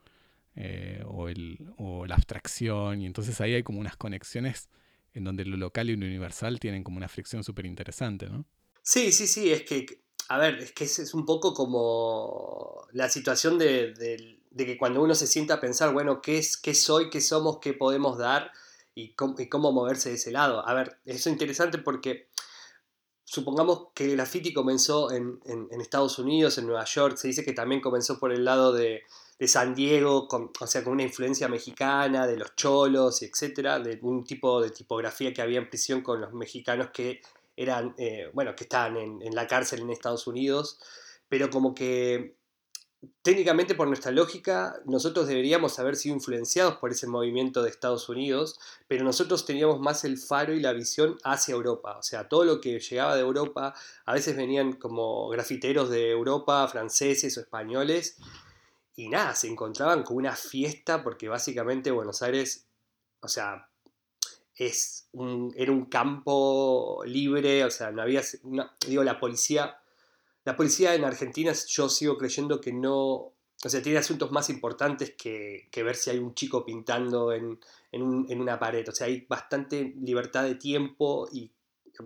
eh, 0.55 1.03
o, 1.05 1.29
el, 1.29 1.59
o 1.77 2.07
la 2.07 2.15
abstracción, 2.15 3.01
y 3.01 3.05
entonces 3.05 3.39
ahí 3.41 3.53
hay 3.53 3.63
como 3.63 3.79
unas 3.79 3.97
conexiones 3.97 4.69
en 5.13 5.23
donde 5.23 5.45
lo 5.45 5.57
local 5.57 5.89
y 5.89 5.95
lo 5.95 6.05
universal 6.05 6.59
tienen 6.59 6.83
como 6.83 6.97
una 6.97 7.07
fricción 7.07 7.43
súper 7.43 7.65
interesante, 7.65 8.29
¿no? 8.29 8.45
Sí, 8.81 9.11
sí, 9.11 9.27
sí, 9.27 9.51
es 9.51 9.63
que, 9.63 10.04
a 10.29 10.37
ver, 10.37 10.55
es 10.59 10.71
que 10.71 10.85
es, 10.85 11.13
un 11.13 11.25
poco 11.25 11.53
como 11.53 12.87
la 12.91 13.09
situación 13.09 13.57
de, 13.57 13.93
que 14.55 14.77
cuando 14.77 15.01
uno 15.01 15.15
se 15.15 15.27
sienta 15.27 15.55
a 15.55 15.61
pensar, 15.61 15.93
bueno, 15.93 16.21
¿qué, 16.21 16.37
es, 16.37 16.57
qué 16.57 16.73
soy, 16.73 17.09
qué 17.09 17.21
somos, 17.21 17.59
qué 17.59 17.73
podemos 17.73 18.17
dar 18.17 18.51
y 18.95 19.13
cómo, 19.13 19.71
moverse 19.71 20.09
de 20.09 20.15
ese 20.15 20.31
lado? 20.31 20.67
A 20.67 20.73
ver, 20.73 20.99
eso 21.05 21.29
es 21.29 21.33
interesante 21.33 21.77
porque 21.77 22.29
supongamos 23.23 23.87
que 23.93 24.05
el 24.05 24.11
graffiti 24.17 24.53
comenzó 24.53 25.11
en, 25.11 25.39
Estados 25.79 26.17
Unidos, 26.17 26.57
en 26.57 26.67
Nueva 26.67 26.85
York, 26.85 27.17
se 27.17 27.27
dice 27.27 27.43
que 27.43 27.53
también 27.53 27.81
comenzó 27.81 28.19
por 28.19 28.31
el 28.31 28.45
lado 28.45 28.73
de, 28.73 29.03
de 29.37 29.47
San 29.47 29.75
Diego, 29.75 30.27
con, 30.27 30.51
o 30.59 30.67
sea, 30.67 30.83
con 30.83 30.93
una 30.93 31.03
influencia 31.03 31.47
mexicana, 31.47 32.25
de 32.25 32.37
los 32.37 32.55
cholos, 32.55 33.21
etcétera, 33.21 33.79
de 33.79 33.99
un 34.01 34.23
tipo 34.23 34.61
de 34.61 34.71
tipografía 34.71 35.33
que 35.33 35.41
había 35.41 35.59
en 35.59 35.69
prisión 35.69 36.01
con 36.01 36.21
los 36.21 36.33
mexicanos 36.33 36.89
que 36.91 37.21
eran, 37.55 37.95
eh, 37.97 38.29
bueno, 38.33 38.55
que 38.55 38.65
estaban 38.65 38.97
en, 38.97 39.35
la 39.35 39.47
cárcel 39.47 39.81
en 39.81 39.89
Estados 39.89 40.27
Unidos, 40.27 40.79
pero 41.29 41.49
como 41.49 41.73
que 41.73 42.37
técnicamente 43.21 43.75
por 43.75 43.87
nuestra 43.87 44.11
lógica 44.11 44.81
nosotros 44.85 45.27
deberíamos 45.27 45.77
haber 45.77 45.95
sido 45.95 46.15
influenciados 46.15 46.77
por 46.77 46.91
ese 46.91 47.07
movimiento 47.07 47.61
de 47.61 47.69
Estados 47.69 48.09
Unidos, 48.09 48.59
pero 48.87 49.03
nosotros 49.03 49.45
teníamos 49.45 49.79
más 49.79 50.03
el 50.03 50.17
faro 50.17 50.53
y 50.53 50.59
la 50.59 50.73
visión 50.73 51.17
hacia 51.23 51.53
Europa, 51.53 51.97
o 51.97 52.03
sea, 52.03 52.27
todo 52.27 52.45
lo 52.45 52.61
que 52.61 52.79
llegaba 52.79 53.15
de 53.15 53.21
Europa, 53.21 53.73
a 54.05 54.13
veces 54.13 54.35
venían 54.35 54.73
como 54.73 55.29
grafiteros 55.29 55.89
de 55.89 56.09
Europa, 56.09 56.67
franceses 56.67 57.37
o 57.37 57.41
españoles, 57.41 58.17
y 58.95 59.09
nada, 59.09 59.35
se 59.35 59.47
encontraban 59.47 60.03
con 60.03 60.17
una 60.17 60.35
fiesta 60.35 61.03
porque 61.03 61.27
básicamente 61.27 61.91
Buenos 61.91 62.21
Aires, 62.21 62.65
o 63.19 63.27
sea, 63.27 63.69
es 64.57 65.07
un, 65.11 65.53
era 65.57 65.71
un 65.71 65.85
campo 65.85 67.03
libre, 67.05 67.63
o 67.65 67.71
sea, 67.71 67.91
no 67.91 68.01
había, 68.01 68.21
digo, 68.87 69.03
la 69.03 69.19
policía, 69.19 69.77
la 70.45 70.55
policía 70.55 70.95
en 70.95 71.03
Argentina 71.03 71.53
yo 71.67 71.89
sigo 71.89 72.17
creyendo 72.17 72.61
que 72.61 72.71
no, 72.71 73.03
o 73.65 73.69
sea, 73.69 73.81
tiene 73.81 73.97
asuntos 73.97 74.31
más 74.31 74.49
importantes 74.49 75.13
que, 75.17 75.69
ver 75.75 75.95
si 75.95 76.09
hay 76.09 76.19
un 76.19 76.33
chico 76.33 76.65
pintando 76.65 77.33
en, 77.33 77.59
una 77.91 78.59
pared, 78.59 78.87
o 78.87 78.91
sea, 78.91 79.07
hay 79.07 79.25
bastante 79.27 79.93
libertad 80.01 80.43
de 80.43 80.55
tiempo 80.55 81.27
y 81.31 81.51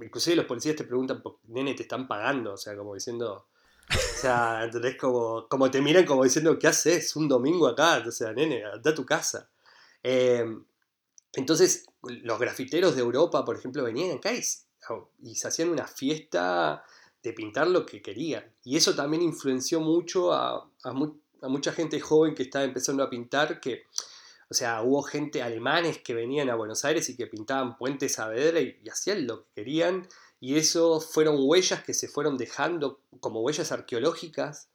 inclusive 0.01 0.35
los 0.35 0.45
policías 0.45 0.75
te 0.75 0.83
preguntan, 0.83 1.21
nene, 1.47 1.73
te 1.73 1.83
están 1.83 2.07
pagando, 2.07 2.53
o 2.53 2.57
sea, 2.57 2.75
como 2.75 2.93
diciendo, 2.93 3.47
o 3.89 4.19
sea, 4.21 4.63
¿entendés? 4.65 4.95
Como, 4.97 5.47
como 5.47 5.71
te 5.71 5.81
miran 5.81 6.05
como 6.05 6.23
diciendo, 6.23 6.57
¿qué 6.59 6.67
haces? 6.67 7.15
Un 7.15 7.27
domingo 7.27 7.67
acá, 7.67 8.03
o 8.05 8.11
sea, 8.11 8.31
nene, 8.33 8.63
anda 8.63 8.91
a 8.91 8.95
tu 8.95 9.05
casa. 9.05 9.49
Em, 10.03 10.63
entonces, 11.33 11.85
los 12.01 12.39
grafiteros 12.39 12.95
de 12.95 13.01
Europa, 13.01 13.45
por 13.45 13.55
ejemplo, 13.55 13.83
venían 13.83 14.17
acá 14.17 14.31
y, 14.33 15.35
se 15.35 15.47
hacían 15.47 15.69
una 15.69 15.87
fiesta 15.87 16.83
de 17.21 17.33
pintar 17.33 17.67
lo 17.67 17.85
que 17.85 18.01
querían. 18.01 18.51
Y 18.63 18.77
eso 18.77 18.95
también 18.95 19.21
influenció 19.21 19.79
mucho 19.79 20.33
a, 20.33 20.71
mucha 21.41 21.71
gente 21.71 21.99
joven 21.99 22.35
que 22.35 22.43
estaba 22.43 22.65
empezando 22.65 23.03
a 23.03 23.09
pintar, 23.09 23.59
que, 23.59 23.83
o 24.49 24.53
sea, 24.53 24.81
hubo 24.81 25.03
gente 25.03 25.43
alemanes 25.43 25.99
que 25.99 26.13
venían 26.13 26.49
a 26.49 26.55
Buenos 26.55 26.85
Aires 26.85 27.09
y 27.09 27.15
que 27.15 27.27
pintaban 27.27 27.77
puentes 27.77 28.13
a 28.13 28.23
Saavedra 28.23 28.61
y 28.61 28.89
hacían 28.89 29.27
lo 29.27 29.43
que 29.43 29.49
querían 29.55 30.07
y 30.39 30.57
eso 30.57 31.01
fueron 31.01 31.35
huellas 31.37 31.83
que 31.83 31.93
se 31.93 32.07
fueron 32.07 32.37
dejando 32.37 33.01
como 33.19 33.41
huellas 33.41 33.71
arqueológicas 33.71 34.69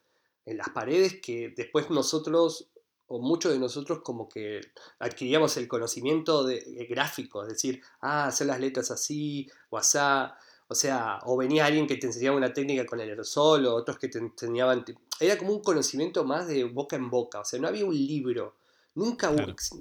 en 0.45 0.57
las 0.57 0.69
paredes 0.69 1.19
que 1.21 1.53
después 1.55 1.89
nosotros, 1.89 2.69
o 3.07 3.19
muchos 3.19 3.53
de 3.53 3.59
nosotros, 3.59 3.99
como 4.03 4.27
que 4.27 4.61
adquiríamos 4.99 5.57
el 5.57 5.67
conocimiento 5.67 6.43
de, 6.43 6.57
eh, 6.57 6.87
gráfico, 6.89 7.43
es 7.43 7.49
decir, 7.49 7.81
ah, 8.01 8.27
hacer 8.27 8.47
las 8.47 8.59
letras 8.59 8.91
así 8.91 9.47
o 9.69 9.77
asá, 9.77 10.37
o 10.67 10.75
sea, 10.75 11.19
o 11.23 11.37
venía 11.37 11.65
alguien 11.65 11.87
que 11.87 11.97
te 11.97 12.07
enseñaba 12.07 12.37
una 12.37 12.53
técnica 12.53 12.85
con 12.85 12.99
el 12.99 13.09
aerosol, 13.09 13.65
o 13.67 13.75
otros 13.75 13.99
que 13.99 14.07
te 14.07 14.17
enseñaban, 14.17 14.83
era 15.19 15.37
como 15.37 15.53
un 15.53 15.61
conocimiento 15.61 16.23
más 16.23 16.47
de 16.47 16.63
boca 16.63 16.95
en 16.95 17.09
boca, 17.09 17.41
o 17.41 17.45
sea, 17.45 17.59
no 17.59 17.67
había 17.67 17.85
un 17.85 17.95
libro, 17.95 18.55
nunca, 18.95 19.31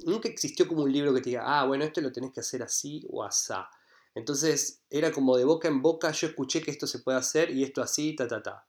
nunca 0.04 0.28
existió 0.28 0.68
como 0.68 0.82
un 0.82 0.92
libro 0.92 1.14
que 1.14 1.20
te 1.20 1.30
diga, 1.30 1.44
ah, 1.46 1.64
bueno, 1.66 1.84
esto 1.84 2.00
lo 2.00 2.12
tenés 2.12 2.32
que 2.32 2.40
hacer 2.40 2.62
así 2.62 3.06
o 3.10 3.24
asá. 3.24 3.68
Entonces 4.14 4.82
era 4.90 5.10
como 5.10 5.36
de 5.36 5.44
boca 5.44 5.66
en 5.66 5.82
boca, 5.82 6.12
yo 6.12 6.28
escuché 6.28 6.60
que 6.60 6.70
esto 6.70 6.86
se 6.86 7.00
puede 7.00 7.18
hacer 7.18 7.50
y 7.50 7.64
esto 7.64 7.82
así, 7.82 8.14
ta, 8.14 8.28
ta, 8.28 8.42
ta. 8.42 8.66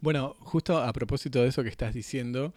Bueno, 0.00 0.34
justo 0.40 0.76
a 0.76 0.92
propósito 0.92 1.40
de 1.40 1.48
eso 1.48 1.62
que 1.62 1.68
estás 1.68 1.94
diciendo, 1.94 2.52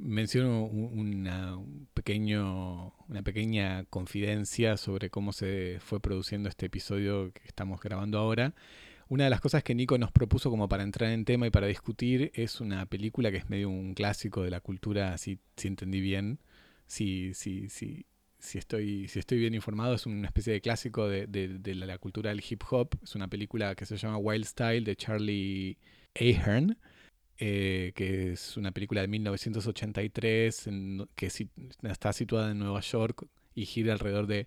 menciono 0.00 0.64
una, 0.64 1.58
pequeño, 1.94 2.94
una 3.08 3.22
pequeña 3.22 3.84
confidencia 3.84 4.76
sobre 4.76 5.10
cómo 5.10 5.32
se 5.32 5.78
fue 5.80 6.00
produciendo 6.00 6.48
este 6.48 6.66
episodio 6.66 7.32
que 7.32 7.42
estamos 7.44 7.80
grabando 7.80 8.18
ahora. 8.18 8.54
Una 9.08 9.24
de 9.24 9.30
las 9.30 9.40
cosas 9.40 9.64
que 9.64 9.74
Nico 9.74 9.98
nos 9.98 10.12
propuso 10.12 10.50
como 10.50 10.68
para 10.68 10.84
entrar 10.84 11.10
en 11.10 11.24
tema 11.24 11.46
y 11.46 11.50
para 11.50 11.66
discutir 11.66 12.30
es 12.34 12.60
una 12.60 12.86
película 12.86 13.30
que 13.30 13.38
es 13.38 13.50
medio 13.50 13.68
un 13.68 13.94
clásico 13.94 14.42
de 14.42 14.50
la 14.50 14.60
cultura, 14.60 15.18
si, 15.18 15.38
si 15.56 15.68
entendí 15.68 16.00
bien, 16.00 16.38
si, 16.86 17.34
si, 17.34 17.68
si, 17.68 18.06
si 18.38 18.58
estoy, 18.58 19.08
si 19.08 19.18
estoy 19.18 19.38
bien 19.38 19.54
informado, 19.54 19.94
es 19.94 20.06
una 20.06 20.26
especie 20.26 20.52
de 20.52 20.60
clásico 20.60 21.08
de, 21.08 21.26
de, 21.26 21.74
la, 21.74 21.98
cultura 21.98 22.30
del 22.30 22.42
hip 22.48 22.62
hop. 22.70 22.90
Es 23.02 23.14
una 23.14 23.28
película 23.28 23.74
que 23.74 23.84
se 23.84 23.96
llama 23.96 24.16
Wild 24.16 24.44
Style 24.44 24.84
de 24.84 24.96
Charlie 24.96 25.78
Ahern, 26.14 26.78
eh, 27.42 27.92
que 27.94 28.32
es 28.32 28.58
una 28.58 28.70
película 28.70 29.00
de 29.00 29.08
1983 29.08 30.68
que 31.14 31.32
está 31.84 32.12
situada 32.12 32.50
en 32.50 32.58
Nueva 32.58 32.80
York 32.80 33.26
y 33.54 33.64
gira 33.64 33.94
alrededor 33.94 34.26
de, 34.26 34.46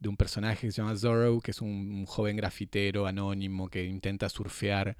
de 0.00 0.08
un 0.08 0.16
personaje 0.16 0.66
que 0.66 0.72
se 0.72 0.82
llama 0.82 0.96
Zorro, 0.96 1.40
que 1.40 1.52
es 1.52 1.60
un, 1.60 2.04
joven 2.06 2.36
grafitero 2.36 3.06
anónimo 3.06 3.68
que 3.68 3.84
intenta 3.84 4.28
surfear 4.28 4.96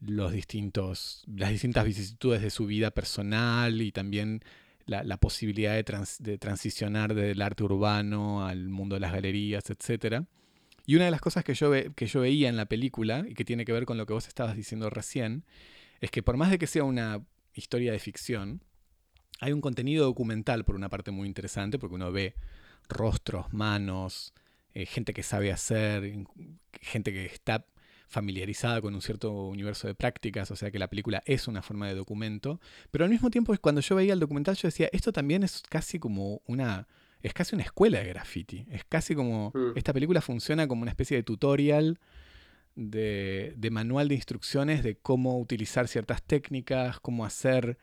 los 0.00 0.32
distintos, 0.32 1.24
las 1.26 1.50
distintas 1.50 1.84
vicisitudes 1.84 2.40
de 2.40 2.50
su 2.50 2.66
vida 2.66 2.90
personal 2.92 3.82
y 3.82 3.90
también 3.90 4.40
la, 4.86 5.16
posibilidad 5.16 5.74
de, 5.74 6.38
transicionar 6.38 7.14
del 7.14 7.42
arte 7.42 7.64
urbano 7.64 8.46
al 8.46 8.68
mundo 8.68 8.94
de 8.94 9.00
las 9.00 9.12
galerías, 9.12 9.64
etc. 9.70 10.24
Y 10.86 10.96
una 10.96 11.04
de 11.04 11.10
las 11.10 11.20
cosas 11.20 11.44
que 11.44 11.54
yo, 11.54 11.72
que 11.94 12.06
yo 12.06 12.20
veía 12.20 12.48
en 12.48 12.56
la 12.56 12.66
película, 12.66 13.24
y 13.28 13.34
que 13.34 13.44
tiene 13.44 13.64
que 13.64 13.72
ver 13.72 13.86
con 13.86 13.98
lo 13.98 14.06
que 14.06 14.12
vos 14.12 14.26
estabas 14.26 14.56
diciendo 14.56 14.88
recién, 14.88 15.44
es 16.00 16.10
que 16.10 16.22
por 16.22 16.36
más 16.36 16.50
de 16.50 16.58
que 16.58 16.66
sea 16.66 16.84
una 16.84 17.24
historia 17.54 17.92
de 17.92 17.98
ficción, 17.98 18.62
hay 19.40 19.52
un 19.52 19.60
contenido 19.60 20.04
documental 20.04 20.64
por 20.64 20.74
una 20.74 20.88
parte 20.88 21.10
muy 21.10 21.26
interesante, 21.26 21.78
porque 21.78 21.94
uno 21.94 22.12
ve 22.12 22.34
rostros, 22.88 23.52
manos, 23.52 24.34
eh, 24.74 24.86
gente 24.86 25.12
que 25.12 25.22
sabe 25.22 25.52
hacer, 25.52 26.26
gente 26.80 27.12
que 27.12 27.26
está 27.26 27.66
familiarizada 28.06 28.80
con 28.80 28.94
un 28.94 29.00
cierto 29.00 29.32
universo 29.48 29.86
de 29.86 29.94
prácticas, 29.94 30.50
o 30.50 30.56
sea 30.56 30.70
que 30.70 30.80
la 30.80 30.88
película 30.88 31.22
es 31.26 31.46
una 31.46 31.62
forma 31.62 31.86
de 31.86 31.94
documento, 31.94 32.60
pero 32.90 33.04
al 33.04 33.10
mismo 33.10 33.30
tiempo 33.30 33.54
cuando 33.60 33.80
yo 33.80 33.94
veía 33.94 34.12
el 34.12 34.20
documental 34.20 34.56
yo 34.56 34.66
decía, 34.66 34.88
esto 34.92 35.12
también 35.12 35.44
es 35.44 35.62
casi 35.68 36.00
como 36.00 36.42
una, 36.46 36.88
es 37.22 37.32
casi 37.32 37.54
una 37.54 37.62
escuela 37.62 38.00
de 38.00 38.08
graffiti, 38.08 38.66
es 38.68 38.84
casi 38.84 39.14
como, 39.14 39.52
mm. 39.54 39.76
esta 39.76 39.92
película 39.92 40.20
funciona 40.20 40.66
como 40.66 40.82
una 40.82 40.90
especie 40.90 41.16
de 41.18 41.22
tutorial, 41.22 42.00
de, 42.74 43.54
de 43.56 43.70
manual 43.70 44.08
de 44.08 44.14
instrucciones 44.14 44.82
de 44.82 44.96
cómo 44.96 45.38
utilizar 45.38 45.88
ciertas 45.88 46.22
técnicas, 46.22 47.00
cómo 47.00 47.24
hacer 47.24 47.78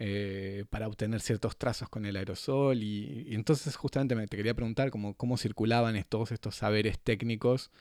eh, 0.00 0.64
para 0.70 0.86
obtener 0.86 1.20
ciertos 1.20 1.56
trazos 1.56 1.88
con 1.88 2.06
el 2.06 2.16
aerosol. 2.16 2.82
Y, 2.82 3.34
entonces 3.34 3.74
justamente 3.74 4.14
me, 4.14 4.28
te 4.28 4.36
quería 4.36 4.54
preguntar 4.54 4.90
cómo, 4.90 5.14
cómo 5.14 5.36
circulaban 5.36 6.00
todos 6.08 6.30
estos 6.30 6.54
saberes 6.54 7.00
técnicos 7.00 7.72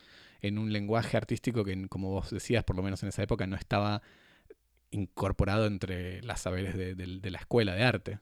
en 0.41 0.57
un 0.57 0.73
lenguaje 0.73 1.15
artístico 1.15 1.63
que, 1.63 1.87
como 1.89 2.09
vos 2.09 2.31
decías, 2.31 2.63
por 2.63 2.75
lo 2.75 2.81
menos 2.81 3.03
en 3.03 3.09
esa 3.09 3.21
época, 3.21 3.45
no 3.45 3.55
estaba 3.55 4.01
incorporado 4.89 5.67
entre 5.67 6.21
las 6.23 6.41
saberes 6.41 6.75
de, 6.75 7.29
la 7.29 7.37
escuela 7.37 7.75
de 7.75 7.83
arte. 7.83 8.19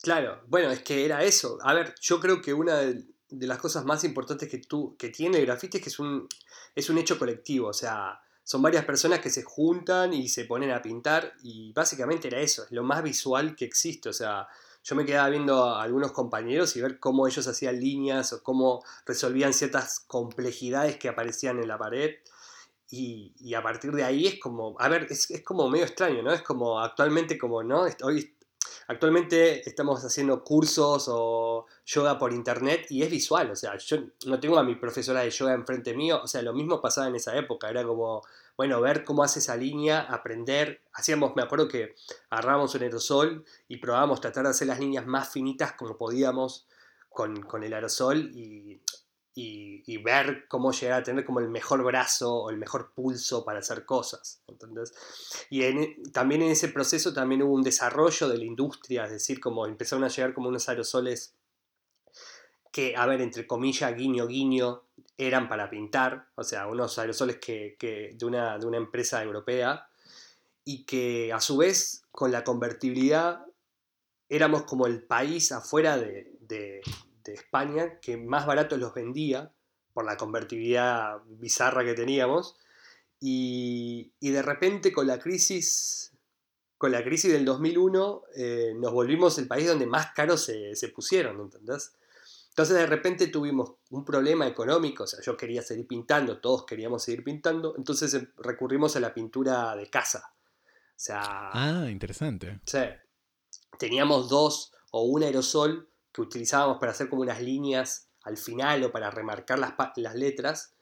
Claro, 0.00 0.42
bueno, 0.46 0.70
es 0.70 0.82
que 0.82 1.04
era 1.04 1.24
eso. 1.24 1.58
A 1.62 1.74
ver, 1.74 1.94
yo 2.00 2.20
creo 2.20 2.40
que 2.40 2.54
una 2.54 2.76
de, 2.76 3.04
las 3.30 3.58
cosas 3.58 3.84
más 3.84 4.04
importantes 4.04 4.48
que, 4.48 4.58
tú, 4.58 4.96
que 4.98 5.08
tiene 5.08 5.38
el 5.38 5.46
grafiti 5.46 5.78
es 5.78 5.82
que 5.82 5.90
es 5.90 5.98
un, 5.98 6.28
es 6.74 6.90
un 6.90 6.98
hecho 6.98 7.18
colectivo. 7.18 7.68
O 7.68 7.72
sea, 7.72 8.20
son 8.42 8.62
varias 8.62 8.84
personas 8.84 9.20
que 9.20 9.30
se 9.30 9.42
juntan 9.42 10.12
y 10.12 10.28
se 10.28 10.44
ponen 10.44 10.70
a 10.70 10.82
pintar 10.82 11.32
y 11.42 11.72
básicamente 11.72 12.28
era 12.28 12.40
eso, 12.40 12.64
es 12.64 12.70
lo 12.72 12.82
más 12.82 13.02
visual 13.02 13.56
que 13.56 13.64
existe, 13.64 14.10
o 14.10 14.12
sea, 14.12 14.46
yo 14.84 14.94
me 14.94 15.06
quedaba 15.06 15.30
viendo 15.30 15.64
a 15.64 15.82
algunos 15.82 16.12
compañeros 16.12 16.76
y 16.76 16.82
ver 16.82 17.00
cómo 17.00 17.26
ellos 17.26 17.48
hacían 17.48 17.80
líneas 17.80 18.34
o 18.34 18.42
cómo 18.42 18.84
resolvían 19.06 19.54
ciertas 19.54 19.98
complejidades 20.00 20.98
que 20.98 21.08
aparecían 21.08 21.58
en 21.58 21.68
la 21.68 21.78
pared. 21.78 22.16
Y, 22.90 23.54
a 23.54 23.62
partir 23.62 23.92
de 23.92 24.04
ahí 24.04 24.26
es 24.26 24.38
como, 24.38 24.76
a 24.78 24.88
ver, 24.88 25.06
es, 25.08 25.30
es, 25.30 25.42
como 25.42 25.70
medio 25.70 25.86
extraño, 25.86 26.22
¿no? 26.22 26.32
Es 26.32 26.42
como 26.42 26.78
actualmente 26.78 27.38
como, 27.38 27.62
¿no? 27.62 27.86
Hoy, 28.02 28.36
actualmente 28.88 29.68
estamos 29.68 30.04
haciendo 30.04 30.42
cursos 30.42 31.06
o 31.08 31.66
yoga 31.84 32.18
por 32.18 32.32
internet 32.32 32.86
y 32.90 33.02
es 33.02 33.10
visual, 33.10 33.50
o 33.50 33.56
sea, 33.56 33.76
yo 33.76 33.98
no 34.26 34.40
tengo 34.40 34.58
a 34.58 34.64
mi 34.64 34.74
profesora 34.74 35.20
de 35.20 35.30
yoga 35.30 35.54
enfrente 35.54 35.94
mío, 35.94 36.20
o 36.22 36.26
sea, 36.26 36.42
lo 36.42 36.52
mismo 36.52 36.80
pasaba 36.80 37.08
en 37.08 37.16
esa 37.16 37.36
época, 37.36 37.68
era 37.68 37.84
como, 37.84 38.22
bueno, 38.56 38.80
ver 38.80 39.04
cómo 39.04 39.22
hace 39.22 39.38
esa 39.38 39.56
línea, 39.56 40.00
aprender, 40.00 40.82
hacíamos, 40.92 41.34
me 41.36 41.42
acuerdo 41.42 41.68
que 41.68 41.94
agarrábamos 42.30 42.74
un 42.74 42.82
aerosol 42.82 43.44
y 43.68 43.78
probábamos 43.78 44.20
tratar 44.20 44.44
de 44.44 44.50
hacer 44.50 44.68
las 44.68 44.80
líneas 44.80 45.06
más 45.06 45.28
finitas 45.30 45.72
como 45.72 45.96
podíamos 45.96 46.66
con, 47.14 47.62
el 47.62 47.72
aerosol 47.72 48.30
y, 48.34 48.80
ver 50.02 50.46
cómo 50.48 50.72
llegar 50.72 51.00
a 51.00 51.02
tener 51.02 51.24
como 51.24 51.40
el 51.40 51.48
mejor 51.48 51.82
brazo 51.82 52.34
o 52.34 52.50
el 52.50 52.56
mejor 52.56 52.92
pulso 52.94 53.44
para 53.44 53.58
hacer 53.58 53.84
cosas. 53.84 54.40
Y 55.50 56.10
también 56.12 56.42
en 56.42 56.50
ese 56.50 56.68
proceso 56.68 57.12
también 57.12 57.42
hubo 57.42 57.54
un 57.54 57.62
desarrollo 57.62 58.28
de 58.28 58.38
la 58.38 58.44
industria, 58.44 59.04
es 59.04 59.10
decir, 59.10 59.40
como 59.40 59.66
empezaron 59.66 60.04
a 60.04 60.08
llegar 60.08 60.34
como 60.34 60.48
unos 60.48 60.68
aerosoles 60.68 61.34
que, 62.74 62.96
a 62.96 63.06
ver, 63.06 63.20
entre 63.20 63.46
comillas, 63.46 63.94
guiño, 63.96 64.26
guiño, 64.26 64.82
eran 65.16 65.48
para 65.48 65.70
pintar, 65.70 66.26
o 66.34 66.42
sea, 66.42 66.66
unos 66.66 66.98
aerosoles 66.98 67.36
que, 67.36 67.76
de, 67.78 68.26
una, 68.26 68.58
de 68.58 68.66
una 68.66 68.78
empresa 68.78 69.22
europea, 69.22 69.88
y 70.64 70.84
que 70.84 71.32
a 71.32 71.40
su 71.40 71.56
vez, 71.56 72.02
con 72.10 72.32
la 72.32 72.42
convertibilidad, 72.42 73.44
éramos 74.28 74.64
como 74.64 74.86
el 74.86 75.02
país 75.02 75.52
afuera 75.52 75.96
de, 75.98 76.82
España 77.32 77.98
que 78.00 78.16
más 78.16 78.46
barato 78.46 78.76
los 78.76 78.92
vendía 78.92 79.52
por 79.92 80.04
la 80.04 80.16
convertibilidad 80.16 81.18
bizarra 81.26 81.84
que 81.84 81.94
teníamos. 81.94 82.56
Y, 83.20 84.12
y, 84.20 84.30
de 84.30 84.42
repente 84.42 84.92
con 84.92 85.06
la 85.06 85.18
crisis, 85.18 86.12
con 86.76 86.92
la 86.92 87.02
crisis 87.02 87.32
del 87.32 87.44
2001, 87.44 88.22
eh, 88.36 88.72
nos 88.76 88.92
volvimos 88.92 89.38
el 89.38 89.46
país 89.46 89.68
donde 89.68 89.86
más 89.86 90.12
caros 90.12 90.44
se, 90.44 90.76
se 90.76 90.88
pusieron, 90.88 91.40
¿entendés? 91.40 91.94
Entonces 92.54 92.76
de 92.76 92.86
repente 92.86 93.26
tuvimos 93.26 93.72
un 93.90 94.04
problema 94.04 94.46
económico, 94.46 95.02
o 95.02 95.06
sea, 95.08 95.20
yo 95.22 95.36
quería 95.36 95.60
seguir 95.60 95.88
pintando, 95.88 96.38
todos 96.38 96.64
queríamos 96.64 97.02
seguir 97.02 97.24
pintando, 97.24 97.74
entonces 97.76 98.14
em, 98.14 98.30
recurrimos 98.36 98.94
a 98.94 99.00
la 99.00 99.12
pintura 99.12 99.74
de 99.74 99.90
casa. 99.90 100.32
O 100.36 100.92
sea... 100.94 101.50
Ah, 101.52 101.88
interesante. 101.90 102.60
Sí. 102.64 102.78
Teníamos 103.76 104.28
dos 104.28 104.72
o 104.92 105.02
un 105.02 105.24
aerosol 105.24 105.88
que 106.14 106.22
utilizábamos 106.22 106.78
para 106.78 106.92
hacer 106.92 107.08
como 107.08 107.22
unas 107.22 107.42
líneas 107.42 108.08
al 108.22 108.36
final 108.38 108.84
o 108.84 108.92
para 108.92 109.10
remarcar 109.10 109.58
las, 109.58 109.74
las 109.96 110.14
letras 110.14 110.74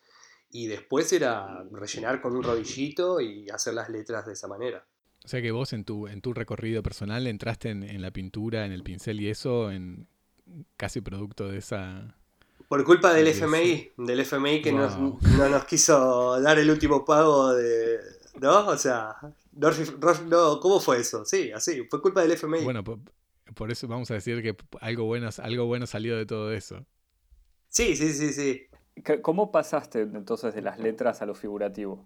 y 0.51 0.67
después 0.67 1.11
era 1.13 1.65
rellenar 1.73 2.21
con 2.21 2.37
un 2.37 2.43
rodillito 2.43 3.21
y 3.21 3.49
hacer 3.49 3.73
las 3.73 3.89
letras 3.89 4.27
de 4.27 4.35
esa 4.35 4.47
manera. 4.47 4.85
O 5.25 5.29
sea 5.29 5.41
que 5.41 5.51
vos 5.51 5.73
en 5.73 5.85
tu, 5.85 6.07
en 6.07 6.21
tu 6.21 6.35
recorrido 6.35 6.83
personal 6.83 7.27
entraste 7.27 7.71
en, 7.71 7.83
en 7.83 8.03
la 8.03 8.11
pintura, 8.11 8.67
en 8.67 8.73
el 8.73 8.83
pincel 8.83 9.21
y 9.21 9.31
eso 9.31 9.71
en, 9.71 10.07
casi 10.77 11.01
producto 11.01 11.49
de 11.49 11.59
esa... 11.59 12.15
Por 12.69 12.85
culpa 12.85 13.13
del 13.13 13.29
FMI, 13.29 13.93
del 13.99 14.21
FMI 14.21 14.63
que 14.63 14.73
no 14.73 15.49
nos 15.49 15.65
quiso 15.65 16.41
dar 16.41 16.59
el 16.59 16.71
último 16.71 17.05
pago 17.05 17.55
de... 17.55 17.99
¿No? 18.41 18.67
O 18.69 18.79
sea, 18.79 19.15
no, 19.53 20.61
¿cómo 20.61 20.81
fue 20.81 21.01
eso? 21.01 21.25
Sí, 21.25 21.53
así, 21.53 21.87
fue 21.91 22.01
culpa 22.01 22.23
del 22.23 22.33
FMI. 22.33 22.65
Bueno, 22.65 22.83
por, 23.55 23.71
eso 23.71 23.89
vamos 23.89 24.11
a 24.11 24.15
decir 24.15 24.43
que 24.43 24.57
algo 24.81 25.05
bueno, 25.05 25.29
algo 25.43 25.67
bueno 25.67 25.87
salió 25.87 26.17
de 26.17 26.27
todo 26.27 26.53
eso. 26.53 26.85
Sí, 27.69 27.97
sí, 27.97 28.13
sí, 28.13 28.33
sí. 28.33 28.67
¿Cómo 29.23 29.51
pasaste 29.51 30.03
entonces 30.03 30.55
de 30.55 30.63
las 30.63 30.79
letras 30.79 31.23
a 31.23 31.27
lo 31.27 31.35
figurativo? 31.35 32.05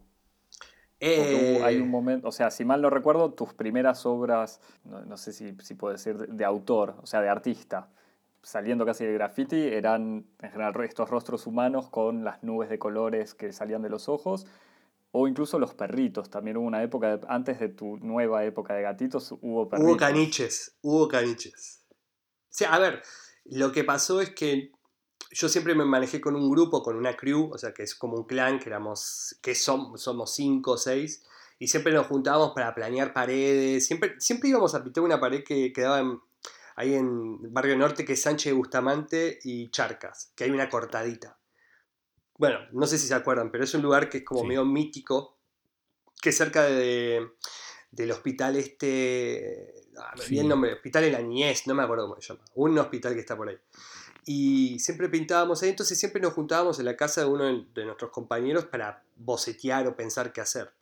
hay 1.01 1.77
un 1.77 1.83
eh, 1.83 1.91
momento, 1.91 2.29
o 2.29 2.33
sea, 2.33 2.51
si 2.51 2.65
mal 2.65 2.81
no 2.81 2.89
recuerdo, 2.89 3.33
tus 3.33 3.53
primeras 3.53 4.07
obras, 4.07 4.61
no, 4.85 5.17
sé 5.17 5.33
si, 5.33 5.55
si 5.63 5.75
puedo 5.75 5.93
decir 5.93 6.17
de, 6.17 6.45
autor, 6.45 6.97
o 7.03 7.07
sea, 7.07 7.21
de 7.21 7.29
artista, 7.29 7.91
saliendo 8.43 8.87
casi 8.87 9.05
de 9.05 9.13
graffiti, 9.13 9.61
eran 9.61 10.25
en 10.41 10.51
general 10.51 10.73
estos 10.85 11.11
rostros 11.11 11.47
humanos 11.47 11.91
con 11.91 12.25
las 12.25 12.43
nubes 12.43 12.71
de 12.71 12.79
colores 12.79 13.35
que 13.35 13.53
salían 13.53 13.83
de 13.83 13.91
los 13.91 14.09
ojos, 14.09 14.47
o 15.19 15.27
incluso 15.27 15.59
los 15.59 15.73
perritos. 15.73 16.29
También 16.29 16.59
hubo 16.59 16.67
una 16.67 16.83
época, 16.83 17.19
antes 17.29 17.59
de 17.59 17.71
tu 17.71 17.97
nueva 17.97 18.45
época 18.45 18.75
de 18.75 18.83
gatitos, 18.83 19.33
hubo 19.41 19.69
perritos. 19.69 19.91
Hubo 19.91 19.97
caniches, 19.97 20.77
hubo 20.83 21.09
caniches. 21.09 21.83
A 22.69 22.79
ver, 22.79 23.03
lo 23.47 23.73
que 23.73 23.83
pasó 23.83 24.21
es 24.21 24.31
que 24.31 24.73
yo 25.31 25.49
siempre 25.49 25.75
me 25.75 25.87
manejé 25.87 26.21
con 26.21 26.37
un 26.37 26.51
grupo, 26.51 26.83
con 26.83 26.97
una 26.97 27.17
crew, 27.17 27.51
o 27.51 27.57
sea, 27.57 27.73
que 27.73 27.83
es 27.83 27.95
como 27.95 28.17
un 28.17 28.25
clan, 28.25 28.59
que, 28.59 28.69
éramos, 28.69 29.39
que 29.41 29.55
somos 29.55 30.35
cinco 30.35 30.73
o 30.73 30.77
seis, 30.77 31.25
y 31.59 31.69
siempre 31.69 31.95
nos 31.95 32.07
juntábamos 32.07 32.53
para 32.55 32.75
planear 32.75 33.15
paredes, 33.15 33.87
siempre, 33.87 34.21
siempre 34.21 34.51
íbamos 34.51 34.75
a 34.75 34.85
pintar 34.85 35.03
una 35.03 35.19
pared 35.19 35.43
que 35.43 35.73
quedaba 35.73 36.21
ahí 36.77 36.95
en 36.95 37.53
Barrio 37.55 37.77
Norte, 37.77 38.05
que 38.05 38.13
es 38.13 38.23
Sánchez 38.23 38.53
Bustamante 38.53 39.39
y 39.45 39.71
Charcas, 39.71 40.33
que 40.37 40.45
hay 40.45 40.51
una 40.51 40.69
cortadita. 40.69 41.39
Bueno, 42.39 42.61
no 42.73 42.87
sé 42.87 42.99
si 42.99 43.07
se 43.07 43.15
acuerdan, 43.15 43.51
pero 43.51 43.65
es 43.65 43.75
un 43.75 43.83
lugar 43.83 44.09
que 44.09 44.19
es 44.19 44.25
como 44.25 44.45
medio 44.45 44.65
mítico, 44.65 45.37
que 46.21 46.31
es 46.31 46.37
cerca 46.37 46.65
de, 46.65 47.33
del 47.91 48.11
hospital 48.11 48.57
este, 48.57 49.89
ah, 49.99 50.15
bien 50.29 50.49
nombre, 50.49 50.75
Hospital 50.75 51.05
de 51.05 51.13
la 51.13 51.21
Niñez, 51.21 51.67
no 51.67 51.75
me 51.75 51.83
acuerdo 51.83 52.09
cómo 52.09 52.21
se 52.21 52.33
llama, 52.33 52.45
un 52.55 52.79
hospital 52.79 53.15
que 53.15 53.21
está 53.21 53.37
por 53.37 53.49
ahí 53.49 53.59
y 54.29 54.81
siempre 54.81 55.09
pintábamos 55.09 55.63
ahí, 55.63 55.71
entonces 55.71 55.99
siempre 55.99 56.21
nos 56.21 56.33
juntábamos 56.33 56.81
en 56.81 56.85
la 56.85 56.97
casa 56.97 57.21
de 57.21 57.29
uno 57.29 57.45
de 57.45 57.85
nuestros 57.85 58.11
compañeros 58.11 58.65
para 58.65 59.05
bocetear 59.15 59.87
o 59.87 59.97
pensar 59.97 60.33
qué 60.33 60.41
hacer. 60.41 60.73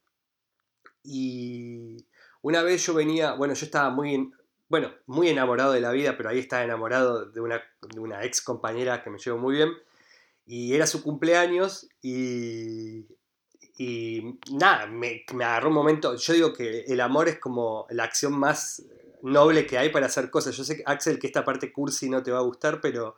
Y 1.03 2.07
una 2.40 2.62
vez 2.62 2.87
yo 2.87 2.95
venía, 2.95 3.35
bueno, 3.35 3.53
yo 3.53 3.67
estaba 3.67 3.90
muy... 3.90 4.33
bueno, 4.71 4.93
muy 5.05 5.29
enamorado 5.29 5.73
de 5.73 5.83
la 5.83 5.93
vida, 5.93 6.17
pero 6.17 6.31
ahí 6.31 6.38
estaba 6.38 6.64
enamorado 6.64 7.27
de 7.27 7.40
una, 7.43 7.62
de 7.83 8.01
una 8.01 8.25
ex 8.25 8.40
compañera 8.40 9.05
que 9.05 9.11
me 9.11 9.19
llevo 9.19 9.37
muy 9.37 9.57
bien. 9.57 9.75
Y 10.46 10.74
era 10.74 10.87
su 10.87 11.02
cumpleaños 11.02 11.88
y, 12.02 13.07
y 13.78 14.38
nada, 14.52 14.87
me, 14.87 15.24
me 15.35 15.44
agarró 15.44 15.68
un 15.68 15.74
momento. 15.74 16.16
Yo 16.16 16.33
digo 16.35 16.52
que 16.52 16.80
el 16.83 17.00
amor 17.00 17.28
es 17.28 17.38
como 17.38 17.87
la 17.90 18.04
acción 18.04 18.38
más 18.38 18.83
noble 19.22 19.66
que 19.66 19.78
hay 19.78 19.88
para 19.88 20.07
hacer 20.07 20.30
cosas. 20.30 20.57
Yo 20.57 20.64
sé, 20.64 20.83
Axel, 20.87 21.18
que 21.18 21.26
esta 21.26 21.44
parte 21.44 21.72
cursi 21.72 22.11
no 22.11 22.22
te 22.22 22.30
va 22.30 22.38
a 22.38 22.42
gustar, 22.42 22.80
pero... 22.80 23.16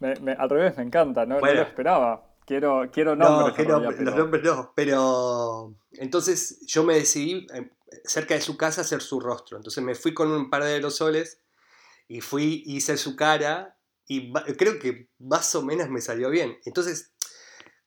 al 0.00 0.50
revés, 0.50 0.76
me 0.76 0.82
encanta, 0.82 1.24
no, 1.24 1.38
lo 1.38 1.62
esperaba. 1.62 2.26
Quiero, 2.44 2.90
quiero 2.92 3.14
nombres. 3.14 3.68
No, 3.68 3.78
los 3.78 4.16
nombres 4.16 4.42
no, 4.42 4.72
pero... 4.74 5.72
Entonces 5.92 6.66
yo 6.66 6.82
me 6.82 6.94
decidí 6.94 7.46
eh, 7.54 7.70
cerca 8.04 8.34
de 8.34 8.40
su 8.40 8.56
casa 8.56 8.80
hacer 8.80 9.02
su 9.02 9.20
rostro. 9.20 9.56
Entonces 9.56 9.84
me 9.84 9.94
fui 9.94 10.14
con 10.14 10.32
un 10.32 10.50
par 10.50 10.64
de 10.64 10.72
aerosoles 10.72 11.40
y 12.08 12.20
fui, 12.20 12.64
hice 12.66 12.96
su 12.96 13.14
cara 13.14 13.76
y 14.12 14.32
creo 14.56 14.78
que 14.78 15.08
más 15.18 15.54
o 15.54 15.62
menos 15.62 15.88
me 15.88 16.00
salió 16.00 16.30
bien. 16.30 16.58
Entonces 16.64 17.14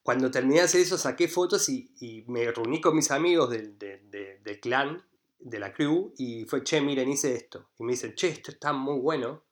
cuando 0.04 0.30
terminé 0.30 0.56
de 0.56 0.66
hacer 0.66 0.82
eso, 0.82 0.98
saqué 0.98 1.30
fotos 1.30 1.70
y, 1.70 2.26
me 2.28 2.52
reuní 2.52 2.82
con 2.82 2.96
mis 2.96 3.10
amigos 3.10 3.50
del, 3.50 3.78
clan, 4.62 5.02
de 5.40 5.60
la 5.60 5.74
crew, 5.74 6.14
y 6.18 6.44
fue, 6.44 6.62
che, 6.64 6.82
miren, 6.82 7.10
hice 7.10 7.34
esto. 7.34 7.70
Y 7.80 7.84
me 7.84 7.94
dicen, 7.94 8.14
che, 8.14 8.28
esto 8.28 8.52
está 8.52 8.74
muy 8.74 9.00
bueno. 9.00 9.44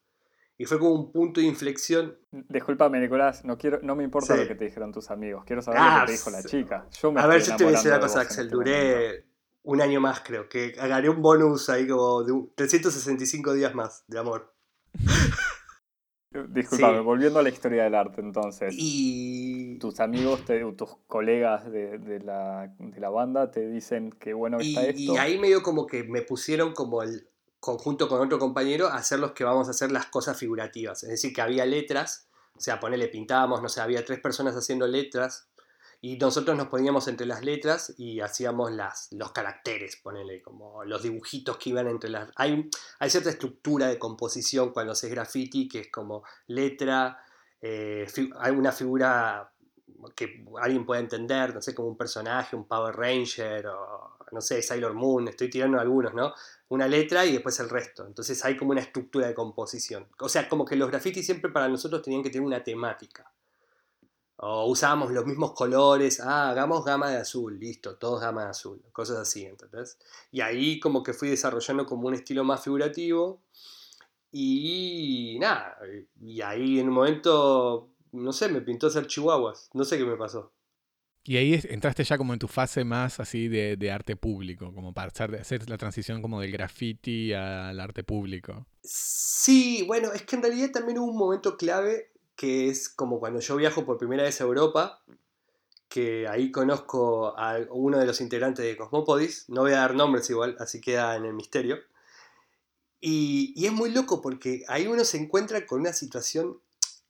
Y 0.58 0.66
fue 0.66 0.78
como 0.78 0.92
un 0.92 1.12
punto 1.12 1.40
de 1.40 1.48
inflexión. 1.48 2.18
Disculpame, 2.32 3.00
Nicolás, 3.00 3.46
no, 3.46 3.58
quiero, 3.58 3.80
no 3.82 3.96
me 3.96 4.04
importa 4.04 4.36
lo 4.36 4.46
que 4.46 4.56
te 4.56 4.66
dijeron 4.66 4.92
tus 4.92 5.10
amigos. 5.10 5.44
Quiero 5.46 5.62
saber 5.62 5.82
lo 5.82 6.00
que 6.02 6.06
te 6.06 6.12
dijo 6.12 6.30
la 6.30 6.44
chica. 6.44 6.88
a 7.16 7.28
ver, 7.28 7.42
yo 7.42 7.56
te 7.56 7.64
voy 7.64 7.74
a 7.74 7.78
decir 7.78 7.92
una 7.92 8.00
cosa, 8.02 8.22
Axel. 8.22 8.46
Este 8.46 8.56
duré 8.56 9.26
un 9.64 9.82
año 9.82 10.02
más, 10.02 10.20
creo. 10.20 10.50
Que 10.50 10.72
gané 10.72 11.10
un 11.10 11.22
bonus 11.22 11.70
ahí 11.70 11.88
como 11.88 12.24
de 12.24 12.34
365 12.56 13.54
días 13.54 13.74
más 13.74 14.04
de 14.08 14.20
amor. 14.20 14.54
Disculpame, 16.32 17.02
volviendo 17.02 17.39
a 17.39 17.44
la 17.44 17.50
historia 17.50 17.84
del 17.84 17.96
arte 17.96 18.22
entonces. 18.22 18.74
Y... 18.78 19.78
Tus 19.80 20.00
amigos, 20.00 20.41
tus 20.78 20.89
colegas 21.08 21.70
de, 21.70 22.22
la, 22.24 23.10
banda 23.10 23.52
te 23.52 23.67
dicen 23.67 24.12
que 24.12 24.34
bueno 24.34 24.60
está 24.60 24.84
esto. 24.84 25.00
Y 25.00 25.17
ahí 25.17 25.38
medio 25.39 25.62
como 25.62 25.88
que 25.88 26.04
me 26.04 26.22
pusieron 26.22 26.74
como 26.74 27.04
el 27.04 27.28
conjunto 27.60 28.08
con 28.08 28.22
otro 28.22 28.39
compañero 28.39 28.88
a 28.88 28.96
hacer 28.96 29.20
los 29.20 29.34
que 29.34 29.44
vamos 29.44 29.67
a 29.67 29.72
hacer 29.72 29.91
las 29.91 30.06
cosas 30.06 30.38
figurativas. 30.38 31.04
Es 31.04 31.10
decir, 31.10 31.34
que 31.34 31.41
había 31.41 31.65
letras, 31.65 32.30
o 32.56 32.62
sea, 32.62 32.80
ponele, 32.80 33.08
pintábamos, 33.08 33.62
no 33.62 33.67
sé, 33.67 33.82
había 33.82 34.06
tres 34.06 34.20
personas 34.20 34.56
haciendo 34.56 34.88
letras 34.88 35.50
y 36.04 36.18
nosotros 36.18 36.58
nos 36.58 36.68
poníamos 36.68 37.08
entre 37.08 37.28
las 37.28 37.46
letras 37.46 37.94
y 37.98 38.22
hacíamos 38.22 38.72
las, 38.72 39.10
los 39.12 39.32
caracteres, 39.32 39.98
ponele, 39.98 40.42
como 40.42 40.84
los 40.84 41.04
dibujitos 41.04 41.58
que 41.58 41.70
iban 41.70 41.88
entre 41.88 42.10
las... 42.10 42.30
Hay, 42.36 42.70
hay 43.00 43.10
cierta 43.12 43.30
estructura 43.30 43.88
de 43.88 44.00
composición 44.00 44.72
cuando 44.72 44.94
haces 44.94 45.12
graffiti 45.12 45.68
que 45.68 45.82
es 45.82 45.92
como 45.92 46.24
letra, 46.48 47.24
eh, 47.62 48.08
hay 48.40 48.52
una 48.52 48.72
figura 48.72 49.52
que 50.16 50.44
alguien 50.60 50.88
puede 50.88 51.02
entender, 51.02 51.54
no 51.54 51.62
sé, 51.62 51.76
como 51.76 51.90
un 51.90 51.98
personaje, 51.98 52.56
un 52.56 52.68
Power 52.68 52.96
Ranger 52.96 53.68
o 53.68 54.18
no 54.32 54.42
sé, 54.42 54.62
Sailor 54.62 54.94
Moon, 54.94 55.28
estoy 55.28 55.50
tirando 55.50 55.80
algunos, 55.80 56.14
¿no? 56.14 56.34
Una 56.70 56.88
letra 56.88 57.26
y 57.26 57.34
después 57.34 57.60
el 57.60 57.70
resto. 57.70 58.08
Entonces 58.08 58.44
hay 58.44 58.58
como 58.58 58.72
una 58.72 58.82
estructura 58.82 59.28
de 59.28 59.36
composición. 59.36 60.08
O 60.20 60.30
sea, 60.30 60.48
como 60.50 60.66
que 60.66 60.76
los 60.76 60.90
grafitis 60.90 61.26
siempre 61.26 61.52
para 61.52 61.68
nosotros 61.68 62.02
tenían 62.02 62.24
que 62.24 62.30
tener 62.30 62.48
una 62.48 62.64
temática. 62.64 63.31
O 64.44 64.66
usábamos 64.66 65.12
los 65.12 65.26
mismos 65.26 65.52
colores, 65.54 66.20
ah, 66.20 66.50
hagamos 66.50 66.84
gama 66.84 67.12
de 67.12 67.18
azul, 67.18 67.60
listo, 67.60 67.96
todos 67.98 68.22
gama 68.22 68.46
de 68.46 68.50
azul, 68.50 68.82
cosas 68.92 69.18
así, 69.18 69.46
¿entendés? 69.46 70.00
Y 70.32 70.42
ahí 70.42 70.80
como 70.80 71.04
que 71.04 71.14
fui 71.14 71.30
desarrollando 71.30 71.86
como 71.86 72.08
un 72.08 72.16
estilo 72.16 72.44
más 72.44 72.64
figurativo 72.64 73.44
y 74.32 75.38
nada, 75.40 75.78
y 76.20 76.42
ahí 76.42 76.80
en 76.80 76.90
un 76.90 76.96
momento, 76.96 77.90
no 78.14 78.34
sé, 78.34 78.50
me 78.50 78.62
pintó 78.62 78.88
hacer 78.88 79.06
chihuahuas, 79.06 79.70
no 79.74 79.84
sé 79.84 80.00
qué 80.00 80.06
me 80.06 80.18
pasó. 80.18 80.52
Y 81.24 81.38
ahí 81.38 81.60
entraste 81.70 82.04
ya 82.04 82.18
como 82.18 82.34
en 82.34 82.40
tu 82.40 82.48
fase 82.48 82.84
más 82.84 83.20
así 83.20 83.48
de, 83.48 83.92
arte 83.92 84.16
público, 84.16 84.74
como 84.74 84.92
para 84.92 85.12
hacer 85.12 85.70
la 85.70 85.78
transición 85.78 86.22
como 86.22 86.42
del 86.42 86.52
graffiti 86.52 87.32
al 87.34 87.80
arte 87.80 88.04
público. 88.04 88.66
Sí, 88.82 89.84
bueno, 89.86 90.12
es 90.14 90.24
que 90.24 90.36
en 90.36 90.42
realidad 90.42 90.72
también 90.72 90.98
hubo 90.98 91.12
un 91.12 91.18
momento 91.18 91.58
clave 91.58 92.11
que 92.42 92.70
es 92.70 92.90
como 92.90 93.20
cuando 93.20 93.40
yo 93.40 93.56
viajo 93.56 93.86
por 93.86 94.00
primera 94.00 94.24
vez 94.24 94.42
a 94.42 94.46
Europa, 94.46 95.04
que 95.88 96.28
ahí 96.28 96.52
conozco 96.52 97.38
a 97.38 97.60
uno 97.70 98.00
de 98.00 98.08
los 98.08 98.20
integrantes 98.20 98.66
de 98.66 98.76
Cosmopodis, 98.76 99.48
no 99.48 99.62
voy 99.62 99.74
a 99.74 99.82
dar 99.82 99.94
nombres 99.94 100.28
igual, 100.32 100.56
así 100.58 100.82
queda 100.82 101.16
en 101.16 101.26
el 101.26 101.36
misterio. 101.36 101.78
Y, 103.00 103.54
y, 103.56 103.68
es 103.68 103.72
muy 103.72 103.92
loco 103.92 104.24
porque 104.24 104.64
ahí 104.70 104.88
uno 104.88 105.06
se 105.06 105.18
encuentra 105.18 105.68
con 105.68 105.82
una 105.82 105.94
situación 105.94 106.60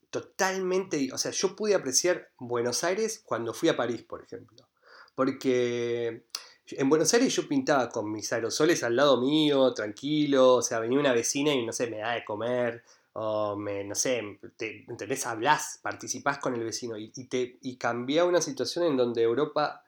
totalmente, 0.10 1.10
o 1.14 1.18
sea, 1.18 1.32
yo 1.32 1.56
pude 1.56 1.76
apreciar 1.76 2.32
Buenos 2.38 2.84
Aires 2.84 3.22
cuando 3.24 3.54
fui 3.54 3.70
a 3.70 3.78
París, 3.78 4.04
por 4.04 4.22
ejemplo, 4.22 4.68
porque 5.16 6.26
en 6.72 6.90
Buenos 6.90 7.14
Aires 7.14 7.34
yo 7.34 7.48
pintaba 7.48 7.88
con 7.88 8.12
mis 8.12 8.34
aerosoles 8.34 8.84
al 8.84 8.98
lado 8.98 9.22
mío, 9.22 9.74
tranquilo, 9.74 10.56
o 10.56 10.62
sea, 10.62 10.80
venía 10.80 11.00
una 11.00 11.14
vecina 11.14 11.54
y 11.54 11.66
no 11.66 11.72
sé, 11.72 11.88
me 11.88 12.00
da 12.00 12.16
de 12.16 12.26
comer, 12.26 12.84
o 13.14 13.56
me, 13.56 13.84
no 13.84 13.96
sé, 13.96 14.40
te, 14.56 14.86
¿entendés? 14.88 15.26
Hablas, 15.26 15.80
participás 15.82 16.38
con 16.38 16.54
el 16.54 16.64
vecino 16.64 16.98
y, 16.98 17.10
te, 17.10 17.58
y 17.62 17.78
cambia 17.78 18.26
una 18.26 18.42
situación 18.42 18.86
en 18.86 18.98
donde 18.98 19.22
Europa 19.22 19.84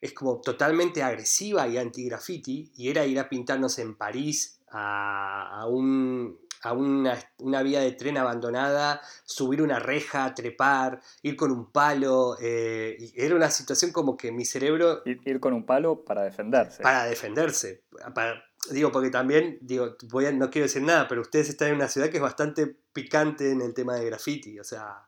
es 0.00 0.14
como 0.14 0.40
totalmente 0.40 1.02
agresiva 1.02 1.68
y 1.68 1.76
anti-graffiti 1.76 2.72
y 2.76 2.88
era 2.88 3.04
ir 3.04 3.18
a 3.18 3.28
pintarnos 3.28 3.78
en 3.78 3.94
París 3.96 4.60
a, 4.70 5.66
un, 5.68 6.38
a 6.62 6.72
una, 6.72 7.18
una, 7.38 7.62
vía 7.62 7.80
de 7.80 7.92
tren 7.92 8.16
abandonada, 8.16 9.02
subir 9.24 9.60
una 9.60 9.78
reja, 9.78 10.34
trepar, 10.34 11.00
ir 11.22 11.36
con 11.36 11.50
un 11.50 11.70
palo. 11.70 12.36
Eh, 12.40 12.96
y 12.98 13.12
era 13.20 13.34
una 13.34 13.50
situación 13.50 13.92
como 13.92 14.16
que 14.16 14.32
mi 14.32 14.44
cerebro... 14.44 15.02
Ir, 15.04 15.20
ir, 15.24 15.40
con 15.40 15.52
un 15.52 15.66
palo 15.66 16.04
para 16.04 16.22
defenderse. 16.22 16.82
Para 16.82 17.04
defenderse. 17.04 17.82
Para, 18.14 18.42
digo, 18.74 18.92
porque 18.92 19.10
también, 19.10 19.58
digo, 19.60 19.96
no 20.12 20.50
quiero 20.50 20.66
decir 20.66 20.82
nada, 20.82 21.08
pero 21.08 21.22
ustedes 21.22 21.48
están 21.48 21.68
en 21.68 21.74
una 21.76 21.88
ciudad 21.88 22.08
que 22.08 22.16
es 22.16 22.22
bastante 22.22 22.66
picante 22.92 23.50
en 23.50 23.60
el 23.60 23.74
tema 23.74 23.94
de 23.96 24.06
graffiti, 24.06 24.58
o 24.58 24.64
sea, 24.64 25.06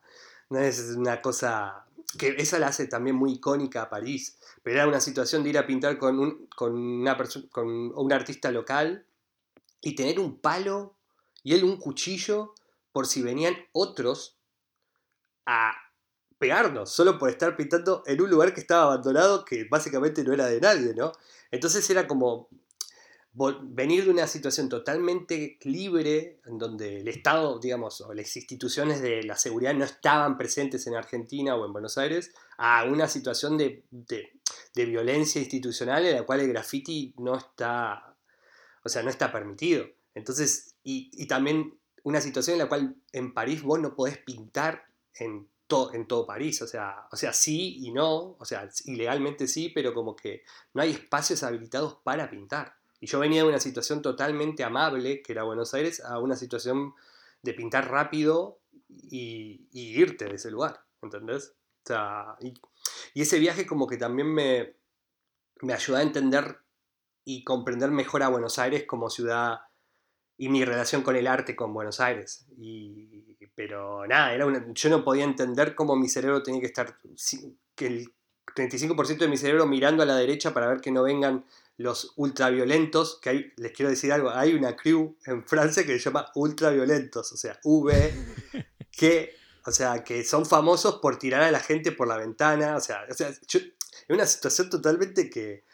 no 0.51 0.59
es 0.59 0.95
una 0.97 1.21
cosa 1.23 1.87
que 2.19 2.35
esa 2.39 2.59
la 2.59 2.69
hace 2.69 2.87
también 2.87 3.17
muy 3.17 3.33
icónica 3.33 3.83
a 3.83 3.91
París, 3.91 4.39
pero 4.63 4.77
era 4.77 4.89
una 4.89 5.01
situación 5.01 5.43
de 5.43 5.51
ir 5.51 5.59
a 5.59 5.67
pintar 5.67 5.99
con 5.99 6.19
un, 6.19 6.47
con 6.55 6.75
una 6.75 7.17
con 7.51 7.93
un 7.95 8.13
artista 8.13 8.51
local 8.51 9.07
y 9.81 9.95
tener 9.95 10.21
un 10.21 10.39
palo 10.39 10.95
y 11.43 11.55
él 11.55 11.65
un 11.65 11.79
cuchillo 11.79 12.55
por 12.93 13.07
si 13.07 13.23
venían 13.23 13.57
otros 13.73 14.37
a 15.47 15.73
pegarnos, 16.39 16.91
solo 16.91 17.19
por 17.19 17.31
estar 17.31 17.57
pintando 17.57 18.03
en 18.07 18.21
un 18.21 18.31
lugar 18.31 18.53
que 18.53 18.61
estaba 18.61 18.83
abandonado, 18.83 19.45
que 19.45 19.65
básicamente 19.65 20.25
no 20.25 20.33
era 20.33 20.47
de 20.47 20.61
nadie, 20.61 20.95
¿no? 20.95 21.13
Entonces 21.51 21.89
era 21.89 22.07
como 22.07 22.49
venir 23.35 24.05
de 24.05 24.11
una 24.11 24.27
situación 24.27 24.69
totalmente 24.69 25.59
libre, 25.63 26.41
en 26.45 26.59
donde 26.59 27.01
el 27.01 27.09
Estado, 27.09 27.59
digamos, 27.59 28.01
o 28.03 28.13
las 28.13 28.37
instituciones 28.37 29.01
de 29.01 29.23
la 29.23 29.37
seguridad 29.37 29.75
no 29.75 29.85
estaban 29.85 30.37
presentes 30.37 30.87
en 30.87 30.95
Argentina 30.95 31.57
o 31.57 31.65
en 31.65 31.73
Buenos 31.73 31.97
Aires, 31.97 32.33
a 32.59 32.85
una 32.85 33.09
situación 33.09 33.57
de, 33.57 33.85
violencia 34.75 35.41
institucional 35.41 36.05
en 36.05 36.17
la 36.17 36.25
cual 36.25 36.41
el 36.41 36.49
graffiti 36.49 37.15
no 37.19 37.37
está, 37.37 38.15
o 38.85 38.89
sea, 38.89 39.03
no 39.03 39.11
está 39.11 39.33
permitido. 39.33 39.87
Entonces, 40.15 40.77
y, 40.83 41.27
también 41.27 41.79
una 42.03 42.21
situación 42.21 42.55
en 42.55 42.59
la 42.59 42.69
cual 42.69 42.97
en 43.13 43.33
París 43.33 43.63
vos 43.63 43.81
no 43.81 43.95
podés 43.95 44.19
pintar 44.19 44.87
en 45.15 45.49
en 45.93 46.07
todo 46.07 46.27
París, 46.27 46.61
o 46.61 46.67
sea, 46.67 47.07
o 47.11 47.17
sea, 47.17 47.33
sí 47.33 47.79
y 47.81 47.93
no, 47.93 48.37
o 48.39 48.45
sea, 48.45 48.69
ilegalmente 48.85 49.47
sí, 49.49 49.71
pero 49.75 49.95
como 49.95 50.15
que 50.15 50.43
no 50.75 50.83
hay 50.83 50.91
espacios 50.91 51.43
habilitados 51.43 51.97
para 52.05 52.29
pintar. 52.29 52.77
Y 53.03 53.09
yo 53.09 53.19
venía 53.19 53.43
de 53.43 53.49
una 53.49 53.59
situación 53.59 54.01
totalmente 54.01 54.63
amable, 54.63 55.23
que 55.23 55.33
era 55.33 55.43
Buenos 55.43 55.75
Aires, 55.75 56.01
a 56.05 56.21
una 56.21 56.37
situación 56.37 56.95
de 57.43 57.53
pintar 57.53 57.91
rápido 57.91 58.61
y, 58.89 59.67
irte 59.73 60.27
de 60.27 60.37
ese 60.37 60.53
lugar, 60.53 60.85
¿entendés? 61.03 61.53
O 61.83 61.87
sea, 61.89 62.37
y, 62.41 62.55
ese 63.21 63.41
viaje 63.41 63.67
como 63.67 63.89
que 63.89 63.97
también 63.97 64.33
me, 64.33 64.77
me 65.63 65.73
ayudó 65.73 65.99
a 65.99 66.03
entender 66.03 66.61
y 67.25 67.43
comprender 67.43 67.91
mejor 67.91 68.23
a 68.23 68.29
Buenos 68.29 68.61
Aires 68.61 68.85
como 68.87 69.11
ciudad 69.11 69.63
y 70.39 70.49
mi 70.49 70.65
relación 70.65 71.03
con 71.03 71.17
el 71.17 71.27
arte 71.27 71.57
con 71.57 71.75
Buenos 71.75 71.99
Aires. 71.99 72.47
Y, 72.57 73.37
pero 73.57 74.07
nada, 74.07 74.33
era 74.33 74.47
yo 74.75 74.91
no 74.91 75.03
podía 75.03 75.25
entender 75.25 75.75
cómo 75.75 75.97
mi 75.97 76.09
cerebro 76.09 76.45
tenía 76.45 76.61
que 76.61 76.69
estar, 76.69 76.97
que 77.75 77.87
el 77.89 78.15
35% 78.55 79.19
de 79.19 79.29
mi 79.29 79.37
cerebro 79.37 79.67
mirando 79.67 80.05
a 80.05 80.07
la 80.07 80.15
derecha 80.15 80.55
para 80.55 80.69
ver 80.69 80.81
que 80.81 80.93
no 80.93 81.03
vengan 81.03 81.45
los 81.77 82.13
ultraviolentos, 82.17 83.19
que 83.21 83.31
hay, 83.31 83.53
les 83.57 83.73
quiero 83.73 83.91
decir 83.91 84.13
algo, 84.13 84.31
hay 84.31 84.55
una 84.55 84.77
crew 84.77 85.17
en 85.27 85.45
Francia 85.45 85.85
que 85.85 85.99
se 85.99 85.99
llama 85.99 86.31
ultraviolentos, 86.35 87.33
o 87.33 87.37
sea, 87.37 87.59
V, 87.65 88.15
que, 88.91 89.35
o 89.65 89.73
sea, 89.73 90.05
que 90.05 90.25
son 90.25 90.47
famosos 90.47 90.97
por 91.01 91.19
tirar 91.19 91.43
a 91.43 91.51
la 91.51 91.61
gente 91.61 91.93
por 91.93 92.09
la 92.09 92.19
ventana, 92.19 92.77
o 92.77 92.81
sea, 92.81 93.07
o 93.11 93.15
sea 93.15 93.29
es 93.29 93.73
una 94.09 94.27
situación 94.27 94.71
totalmente 94.71 95.31
que, 95.31 95.65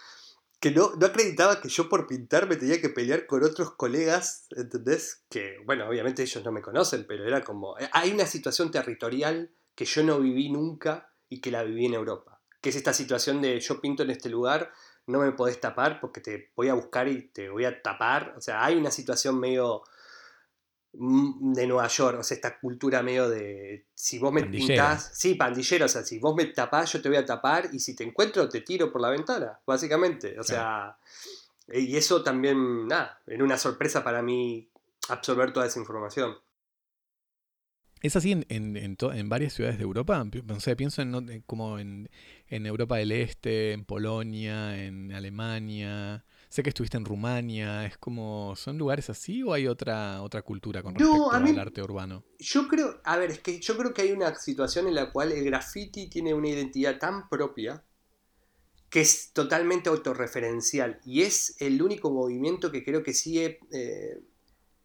que 0.60 0.70
no, 0.70 0.92
no 0.96 1.06
acreditaba 1.06 1.60
que 1.60 1.68
yo 1.68 1.88
por 1.88 2.06
pintar 2.06 2.48
me 2.48 2.56
tenía 2.56 2.80
que 2.80 2.88
pelear 2.88 3.26
con 3.26 3.44
otros 3.44 3.72
colegas, 3.72 4.46
¿entendés? 4.56 5.22
Que, 5.28 5.58
bueno, 5.64 5.88
obviamente 5.88 6.22
ellos 6.22 6.44
no 6.44 6.52
me 6.52 6.62
conocen, 6.62 7.06
pero 7.06 7.26
era 7.26 7.44
como... 7.44 7.76
Hay 7.92 8.10
una 8.10 8.26
situación 8.26 8.70
territorial 8.70 9.50
que 9.74 9.84
yo 9.84 10.02
no 10.02 10.18
viví 10.18 10.50
nunca 10.50 11.12
y 11.28 11.40
que 11.40 11.50
la 11.50 11.62
viví 11.62 11.86
en 11.86 11.94
Europa. 11.94 12.40
Que 12.60 12.70
es 12.70 12.76
esta 12.76 12.92
situación 12.92 13.40
de 13.40 13.60
yo 13.60 13.80
pinto 13.80 14.02
en 14.02 14.10
este 14.10 14.28
lugar, 14.28 14.72
no 15.08 15.20
me 15.20 15.32
podés 15.32 15.60
tapar 15.60 16.00
porque 16.00 16.20
te 16.20 16.50
voy 16.54 16.68
a 16.68 16.74
buscar 16.74 17.08
y 17.08 17.28
te 17.28 17.48
voy 17.48 17.64
a 17.64 17.82
tapar. 17.82 18.34
O 18.36 18.40
sea, 18.40 18.64
hay 18.64 18.76
una 18.76 18.90
situación 18.90 19.40
medio 19.40 19.82
mm, 20.92 21.54
de 21.54 21.66
Nueva 21.66 21.88
York, 21.88 22.20
o 22.20 22.22
sea, 22.22 22.34
esta 22.34 22.60
cultura 22.60 23.02
medio 23.02 23.28
de 23.28 23.86
si 23.94 24.18
vos 24.18 24.32
me 24.32 24.44
pintás, 24.44 25.10
sí, 25.14 25.34
pandillero, 25.34 25.86
o 25.86 25.88
sea, 25.88 26.02
si 26.04 26.18
vos 26.18 26.36
me 26.36 26.44
tapás, 26.46 26.92
yo 26.92 27.00
te 27.02 27.08
voy 27.08 27.18
a 27.18 27.24
tapar 27.24 27.70
y 27.72 27.80
si 27.80 27.96
te 27.96 28.04
encuentro 28.04 28.48
te 28.48 28.60
tiro 28.60 28.92
por 28.92 29.00
la 29.00 29.10
ventana, 29.10 29.58
básicamente. 29.66 30.38
O 30.38 30.44
sea, 30.44 30.96
y 31.72 31.96
eso 31.96 32.22
también, 32.22 32.86
nada, 32.86 33.20
era 33.26 33.42
una 33.42 33.56
sorpresa 33.56 34.04
para 34.04 34.22
mí 34.22 34.68
absorber 35.08 35.52
toda 35.52 35.66
esa 35.66 35.80
información. 35.80 36.36
¿Es 38.02 38.16
así 38.16 38.32
en, 38.32 38.46
en, 38.48 38.76
en 38.76 38.96
en 39.14 39.28
varias 39.28 39.52
ciudades 39.54 39.78
de 39.78 39.84
Europa? 39.84 40.24
No 40.46 40.60
sé, 40.60 40.76
pienso 40.76 41.02
en, 41.02 41.42
como 41.46 41.78
en, 41.78 42.08
Europa 42.48 42.96
del 42.96 43.12
Este, 43.12 43.72
en 43.72 43.84
Polonia, 43.84 44.84
en 44.84 45.12
Alemania. 45.12 46.24
Sé 46.48 46.62
que 46.62 46.70
estuviste 46.70 46.96
en 46.96 47.04
Rumania. 47.04 47.86
¿Es 47.86 47.98
como, 47.98 48.54
son 48.56 48.78
lugares 48.78 49.10
así 49.10 49.42
o 49.42 49.52
hay 49.52 49.66
otra, 49.66 50.22
otra 50.22 50.42
cultura 50.42 50.82
con 50.82 50.94
No, 50.94 51.10
respecto 51.12 51.36
a 51.36 51.40
mí- 51.40 51.50
al 51.50 51.58
arte 51.58 51.82
urbano? 51.82 52.24
Yo 52.40 52.68
creo, 52.68 53.00
a 53.04 53.16
ver, 53.16 53.32
es 53.32 53.40
que 53.40 53.60
yo 53.60 53.76
creo 53.76 53.92
que 53.92 54.02
hay 54.02 54.12
una 54.12 54.34
situación 54.36 54.86
en 54.86 54.94
la 54.94 55.10
cual 55.12 55.32
el 55.32 55.44
graffiti 55.44 56.08
tiene 56.08 56.34
una 56.34 56.48
identidad 56.48 56.98
tan 56.98 57.28
propia 57.28 57.84
que 58.90 59.00
es 59.00 59.32
totalmente 59.32 59.90
autorreferencial 59.90 61.00
y 61.04 61.22
es 61.22 61.56
el 61.60 61.82
único 61.82 62.10
movimiento 62.10 62.72
que 62.72 62.84
creo 62.84 63.02
que 63.02 63.12
sigue, 63.12 63.60
eh, 63.70 64.18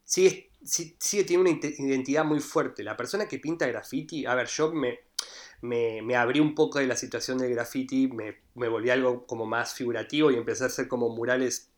sigue, 0.06 0.52
sí- 0.65 0.95
sigue 0.99 1.23
tiene 1.23 1.41
una 1.41 1.52
identidad 1.52 2.26
muy 2.26 2.39
fuerte. 2.39 2.84
La 2.84 2.97
persona 2.97 3.28
que 3.28 3.39
pinta 3.39 3.67
graffiti, 3.67 4.26
a 4.26 4.36
ver, 4.36 4.47
yo 4.47 4.71
me, 4.73 4.99
me, 5.62 6.02
me 6.02 6.15
abrí 6.15 6.39
un 6.39 6.56
poco 6.56 6.80
de 6.80 6.88
la 6.88 6.95
situación 6.97 7.38
del 7.39 7.52
graffiti, 7.54 8.08
me, 8.08 8.39
me 8.56 8.67
volví 8.69 8.89
algo 8.89 9.26
como 9.28 9.45
más 9.45 9.73
figurativo 9.73 10.32
y 10.32 10.36
empecé 10.36 10.63
a 10.65 10.67
hacer 10.67 10.88
como 10.88 11.10
murales 11.10 11.69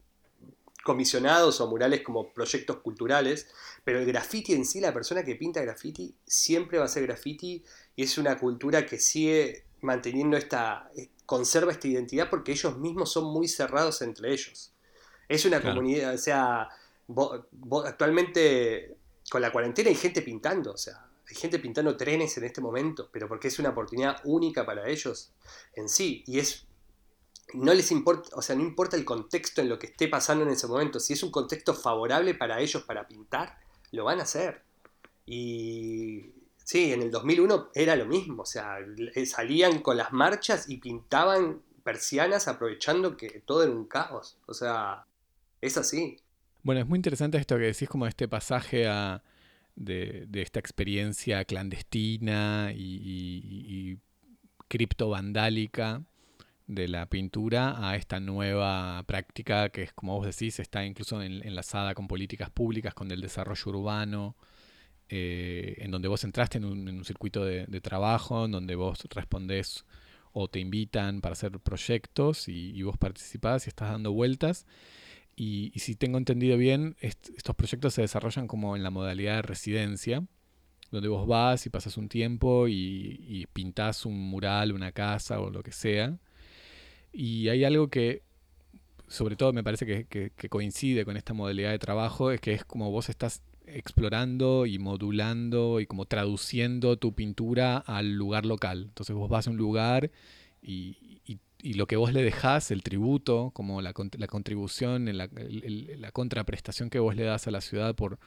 comisionados 0.83 1.61
o 1.61 1.67
murales 1.67 2.01
como 2.03 2.31
proyectos 2.31 2.77
culturales, 2.77 3.47
pero 3.83 3.99
el 3.99 4.05
graffiti 4.05 4.53
en 4.53 4.65
sí, 4.65 4.79
la 4.79 4.93
persona 4.93 5.23
que 5.23 5.35
pinta 5.35 5.61
graffiti 5.61 6.15
siempre 6.27 6.77
va 6.77 6.85
a 6.85 6.89
ser 6.89 7.03
graffiti 7.07 7.63
y 7.95 8.03
es 8.03 8.17
una 8.19 8.37
cultura 8.37 8.85
que 8.85 8.99
sigue 8.99 9.65
manteniendo 9.81 10.37
esta, 10.37 10.89
eh, 10.95 11.09
conserva 11.25 11.71
esta 11.71 11.87
identidad 11.87 12.29
porque 12.29 12.51
ellos 12.51 12.77
mismos 12.77 13.11
son 13.11 13.25
muy 13.25 13.47
cerrados 13.47 14.01
entre 14.03 14.31
ellos. 14.31 14.73
Es 15.27 15.45
una 15.45 15.57
Claro. 15.59 15.63
comunidad, 15.63 16.13
o 16.13 16.17
sea, 16.19 16.69
actualmente 17.85 18.97
con 19.29 19.41
la 19.41 19.51
cuarentena 19.51 19.89
hay 19.89 19.95
gente 19.95 20.21
pintando, 20.21 20.73
o 20.73 20.77
sea, 20.77 21.07
hay 21.27 21.35
gente 21.35 21.59
pintando 21.59 21.97
trenes 21.97 22.37
en 22.37 22.43
este 22.43 22.61
momento, 22.61 23.09
pero 23.11 23.27
porque 23.27 23.47
es 23.47 23.59
una 23.59 23.69
oportunidad 23.69 24.21
única 24.23 24.65
para 24.65 24.87
ellos 24.87 25.31
en 25.73 25.89
sí 25.89 26.23
y 26.27 26.39
es 26.39 26.65
no 27.53 27.73
les 27.73 27.91
importa, 27.91 28.29
o 28.35 28.41
sea, 28.41 28.55
no 28.55 28.63
importa 28.63 28.97
el 28.97 29.05
contexto 29.05 29.61
en 29.61 29.69
lo 29.69 29.77
que 29.77 29.87
esté 29.87 30.07
pasando 30.07 30.43
en 30.43 30.51
ese 30.51 30.67
momento. 30.67 30.99
Si 30.99 31.13
es 31.13 31.23
un 31.23 31.31
contexto 31.31 31.73
favorable 31.73 32.33
para 32.33 32.59
ellos 32.59 32.83
para 32.83 33.07
pintar, 33.07 33.59
lo 33.91 34.03
van 34.05 34.19
a 34.19 34.23
hacer. 34.23 34.63
Y 35.25 36.31
sí, 36.63 36.91
en 36.91 37.01
el 37.01 37.11
2001 37.11 37.69
era 37.73 37.95
lo 37.95 38.05
mismo, 38.05 38.43
o 38.43 38.45
sea, 38.45 38.77
salían 39.25 39.81
con 39.81 39.97
las 39.97 40.11
marchas 40.11 40.69
y 40.69 40.77
pintaban 40.77 41.61
persianas 41.83 42.47
aprovechando 42.47 43.15
que 43.15 43.41
todo 43.45 43.63
era 43.63 43.71
un 43.71 43.85
caos. 43.85 44.37
O 44.47 44.53
sea, 44.53 45.05
es 45.61 45.77
así. 45.77 46.17
Bueno, 46.65 46.81
es 46.81 46.87
muy 46.87 46.97
interesante 46.97 47.37
esto 47.37 47.57
que 47.57 47.65
decís 47.65 47.87
como 47.87 48.07
este 48.07 48.27
pasaje 48.27 48.87
a, 48.87 49.21
de, 49.75 50.27
esta 50.33 50.59
experiencia 50.59 51.45
clandestina 51.45 52.71
y, 52.75 52.81
y, 52.81 53.91
y 53.91 53.99
criptovandálica 54.67 56.01
de 56.65 56.87
la 56.87 57.05
pintura 57.07 57.87
a 57.87 57.95
esta 57.95 58.19
nueva 58.19 59.03
práctica 59.05 59.69
que 59.69 59.83
es, 59.83 59.93
como 59.93 60.17
vos 60.17 60.25
decís, 60.25 60.59
está 60.59 60.83
incluso 60.83 61.21
en- 61.21 61.47
enlazada 61.47 61.93
con 61.93 62.07
políticas 62.07 62.49
públicas, 62.49 62.95
con 62.95 63.11
el 63.11 63.21
desarrollo 63.21 63.63
urbano, 63.71 64.35
eh, 65.09 65.75
en 65.81 65.91
donde 65.91 66.07
vos 66.07 66.23
entraste 66.23 66.57
en 66.57 66.65
un, 66.65 67.05
circuito 67.05 67.45
de, 67.45 67.67
de 67.67 67.81
trabajo, 67.81 68.45
en 68.45 68.51
donde 68.53 68.73
vos 68.73 69.03
respondés 69.11 69.85
o 70.33 70.47
te 70.47 70.59
invitan 70.59 71.21
para 71.21 71.33
hacer 71.33 71.59
proyectos 71.59 72.47
y, 72.47 72.71
y 72.71 72.81
vos 72.81 72.97
participás 72.97 73.67
y 73.67 73.69
estás 73.69 73.91
dando 73.91 74.13
vueltas. 74.13 74.65
Y, 75.35 75.71
si 75.79 75.95
tengo 75.95 76.17
entendido 76.17 76.57
bien, 76.57 76.95
est- 77.01 77.29
estos 77.37 77.55
proyectos 77.55 77.93
se 77.93 78.01
desarrollan 78.01 78.47
como 78.47 78.75
en 78.75 78.83
la 78.83 78.89
modalidad 78.89 79.37
de 79.37 79.41
residencia, 79.41 80.23
donde 80.91 81.09
vos 81.09 81.27
vas 81.27 81.65
y 81.65 81.69
pasas 81.69 81.97
un 81.97 82.09
tiempo 82.09 82.67
y, 82.69 83.45
pintás 83.53 84.05
un 84.05 84.17
mural, 84.19 84.71
una 84.73 84.91
casa 84.91 85.39
o 85.41 85.49
lo 85.49 85.63
que 85.63 85.71
sea. 85.71 86.17
Y 87.13 87.49
hay 87.49 87.63
algo 87.63 87.89
que, 87.89 88.23
sobre 89.07 89.35
todo 89.35 89.53
me 89.53 89.63
parece 89.63 89.85
que, 89.85 90.05
que- 90.05 90.31
que 90.35 90.49
coincide 90.49 91.05
con 91.05 91.17
esta 91.17 91.33
modalidad 91.33 91.71
de 91.71 91.79
trabajo, 91.79 92.31
es 92.31 92.41
que 92.41 92.53
es 92.53 92.65
como 92.65 92.91
vos 92.91 93.09
estás 93.09 93.41
explorando 93.67 94.65
y 94.65 94.79
modulando 94.79 95.79
y 95.79 95.87
como 95.87 96.05
traduciendo 96.05 96.97
tu 96.97 97.13
pintura 97.15 97.77
al 97.77 98.13
lugar 98.15 98.45
local. 98.45 98.83
Entonces 98.89 99.15
vos 99.15 99.29
vas 99.29 99.47
a 99.47 99.51
un 99.51 99.57
lugar 99.57 100.11
y, 100.61 100.97
y- 101.69 101.73
lo 101.73 101.87
que 101.87 101.95
vos 101.97 102.13
le 102.13 102.23
dejás, 102.23 102.71
el 102.71 102.83
tributo, 102.83 103.51
como 103.53 103.81
la, 103.81 103.93
la 104.17 104.27
contribución, 104.27 105.05
la, 105.17 106.11
contraprestación 106.11 106.89
que 106.89 106.99
vos 106.99 107.15
le 107.15 107.23
das 107.23 107.47
a 107.47 107.51
la 107.51 107.61
ciudad 107.61 107.95
por, 107.95 108.19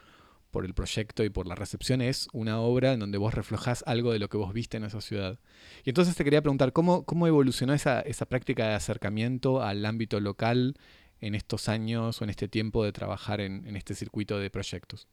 por 0.51 0.64
el 0.64 0.74
proyecto 0.74 1.24
y 1.24 1.31
por 1.31 1.46
la 1.46 1.55
recepción, 1.55 2.01
es 2.01 2.29
una 2.33 2.61
obra 2.61 2.92
en 2.92 3.01
donde 3.01 3.18
vos 3.18 3.35
reflejás 3.35 3.85
algo 3.87 4.12
de 4.12 4.18
lo 4.18 4.29
que 4.29 4.37
vos 4.37 4.53
viste 4.53 4.77
en 4.77 4.85
esa 4.85 5.01
ciudad. 5.01 5.38
Y 5.85 5.90
entonces 5.90 6.16
te 6.16 6.24
quería 6.24 6.42
preguntar, 6.42 6.72
¿cómo, 6.72 7.05
cómo 7.05 7.27
evolucionó 7.27 7.74
esa, 7.74 8.01
esa 8.01 8.27
práctica 8.27 8.68
de 8.68 8.74
acercamiento 8.74 9.62
al 9.62 9.85
ámbito 9.87 10.20
local 10.20 10.74
en 11.20 11.35
estos 11.35 11.68
años 11.68 12.20
o 12.20 12.24
en 12.24 12.31
este 12.31 12.48
tiempo 12.48 12.85
de 12.85 12.92
trabajar 12.92 13.40
en, 13.40 13.66
en 13.66 13.77
este 13.77 13.94
circuito 13.94 14.38
de 14.38 14.51
proyectos? 14.51 15.09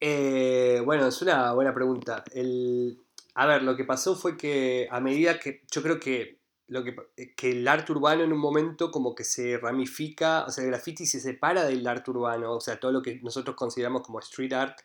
Eh, 0.00 0.82
bueno, 0.84 1.06
es 1.06 1.22
una 1.22 1.52
buena 1.52 1.74
pregunta. 1.74 2.22
El, 2.32 2.98
a 3.34 3.46
ver, 3.46 3.62
lo 3.62 3.76
que 3.76 3.84
pasó 3.84 4.14
fue 4.14 4.36
que 4.36 4.88
a 4.90 5.00
medida 5.00 5.38
que 5.38 5.62
yo 5.70 5.82
creo 5.82 5.98
que, 6.00 6.38
lo 6.68 6.82
que, 6.82 6.96
que 7.36 7.52
el 7.52 7.68
arte 7.68 7.92
urbano 7.92 8.24
en 8.24 8.32
un 8.32 8.38
momento 8.38 8.90
como 8.90 9.14
que 9.14 9.24
se 9.24 9.56
ramifica, 9.58 10.44
o 10.44 10.50
sea, 10.50 10.64
el 10.64 10.70
graffiti 10.70 11.06
se 11.06 11.20
separa 11.20 11.64
del 11.64 11.86
arte 11.86 12.10
urbano, 12.10 12.52
o 12.52 12.60
sea, 12.60 12.80
todo 12.80 12.92
lo 12.92 13.02
que 13.02 13.20
nosotros 13.22 13.54
consideramos 13.56 14.02
como 14.02 14.18
street 14.18 14.52
art. 14.52 14.80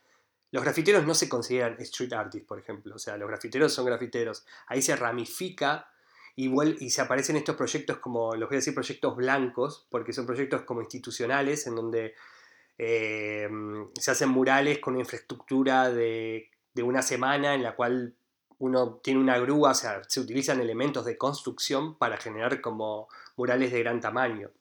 Los 0.51 0.63
grafiteros 0.63 1.05
no 1.05 1.15
se 1.15 1.29
consideran 1.29 1.77
street 1.79 2.13
artists, 2.13 2.47
por 2.47 2.59
ejemplo, 2.59 2.95
o 2.95 2.99
sea, 2.99 3.17
los 3.17 3.27
grafiteros 3.27 3.73
son 3.73 3.85
grafiteros. 3.85 4.45
Ahí 4.67 4.81
se 4.81 4.95
ramifica 4.95 5.87
y, 6.35 6.51
y 6.83 6.89
se 6.89 7.01
aparecen 7.01 7.37
estos 7.37 7.55
proyectos 7.55 7.97
como, 7.97 8.35
los 8.35 8.49
voy 8.49 8.57
a 8.57 8.59
decir 8.59 8.73
proyectos 8.73 9.15
blancos, 9.15 9.87
porque 9.89 10.13
son 10.13 10.25
proyectos 10.25 10.61
como 10.63 10.81
institucionales 10.81 11.65
en 11.67 11.75
donde 11.75 12.13
eh, 12.77 13.49
se 13.99 14.11
hacen 14.11 14.29
murales 14.29 14.79
con 14.79 14.93
una 14.93 15.03
infraestructura 15.03 15.89
de, 15.89 16.49
de 16.73 16.83
una 16.83 17.01
semana 17.01 17.55
en 17.55 17.63
la 17.63 17.75
cual 17.75 18.15
uno 18.61 18.99
tiene 19.03 19.19
una 19.19 19.39
grúa, 19.39 19.71
o 19.71 19.73
sea, 19.73 20.03
se 20.07 20.19
utilizan 20.19 20.61
elementos 20.61 21.03
de 21.03 21.17
construcción 21.17 21.95
para 21.95 22.17
generar 22.17 22.61
como 22.61 23.07
murales 23.35 23.71
de 23.71 23.79
gran 23.79 23.99
tamaño. 23.99 24.51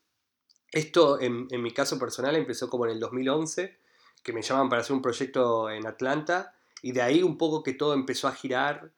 Esto, 0.73 1.21
en, 1.21 1.49
mi 1.51 1.73
caso 1.75 1.99
personal, 1.99 2.35
empezó 2.35 2.71
como 2.71 2.87
en 2.87 2.93
el 2.93 3.01
2011, 3.01 3.77
que 4.23 4.33
me 4.33 4.41
llaman 4.41 4.71
para 4.71 4.81
hacer 4.81 4.97
un 4.97 5.03
proyecto 5.03 5.69
en 5.69 5.87
Atlanta, 5.87 6.55
y 6.81 6.93
de 6.93 7.03
ahí 7.03 7.23
un 7.23 7.37
poco 7.37 7.63
que 7.63 7.75
todo 7.75 7.93
empezó 7.93 8.27
a 8.27 8.33
girar, 8.33 8.91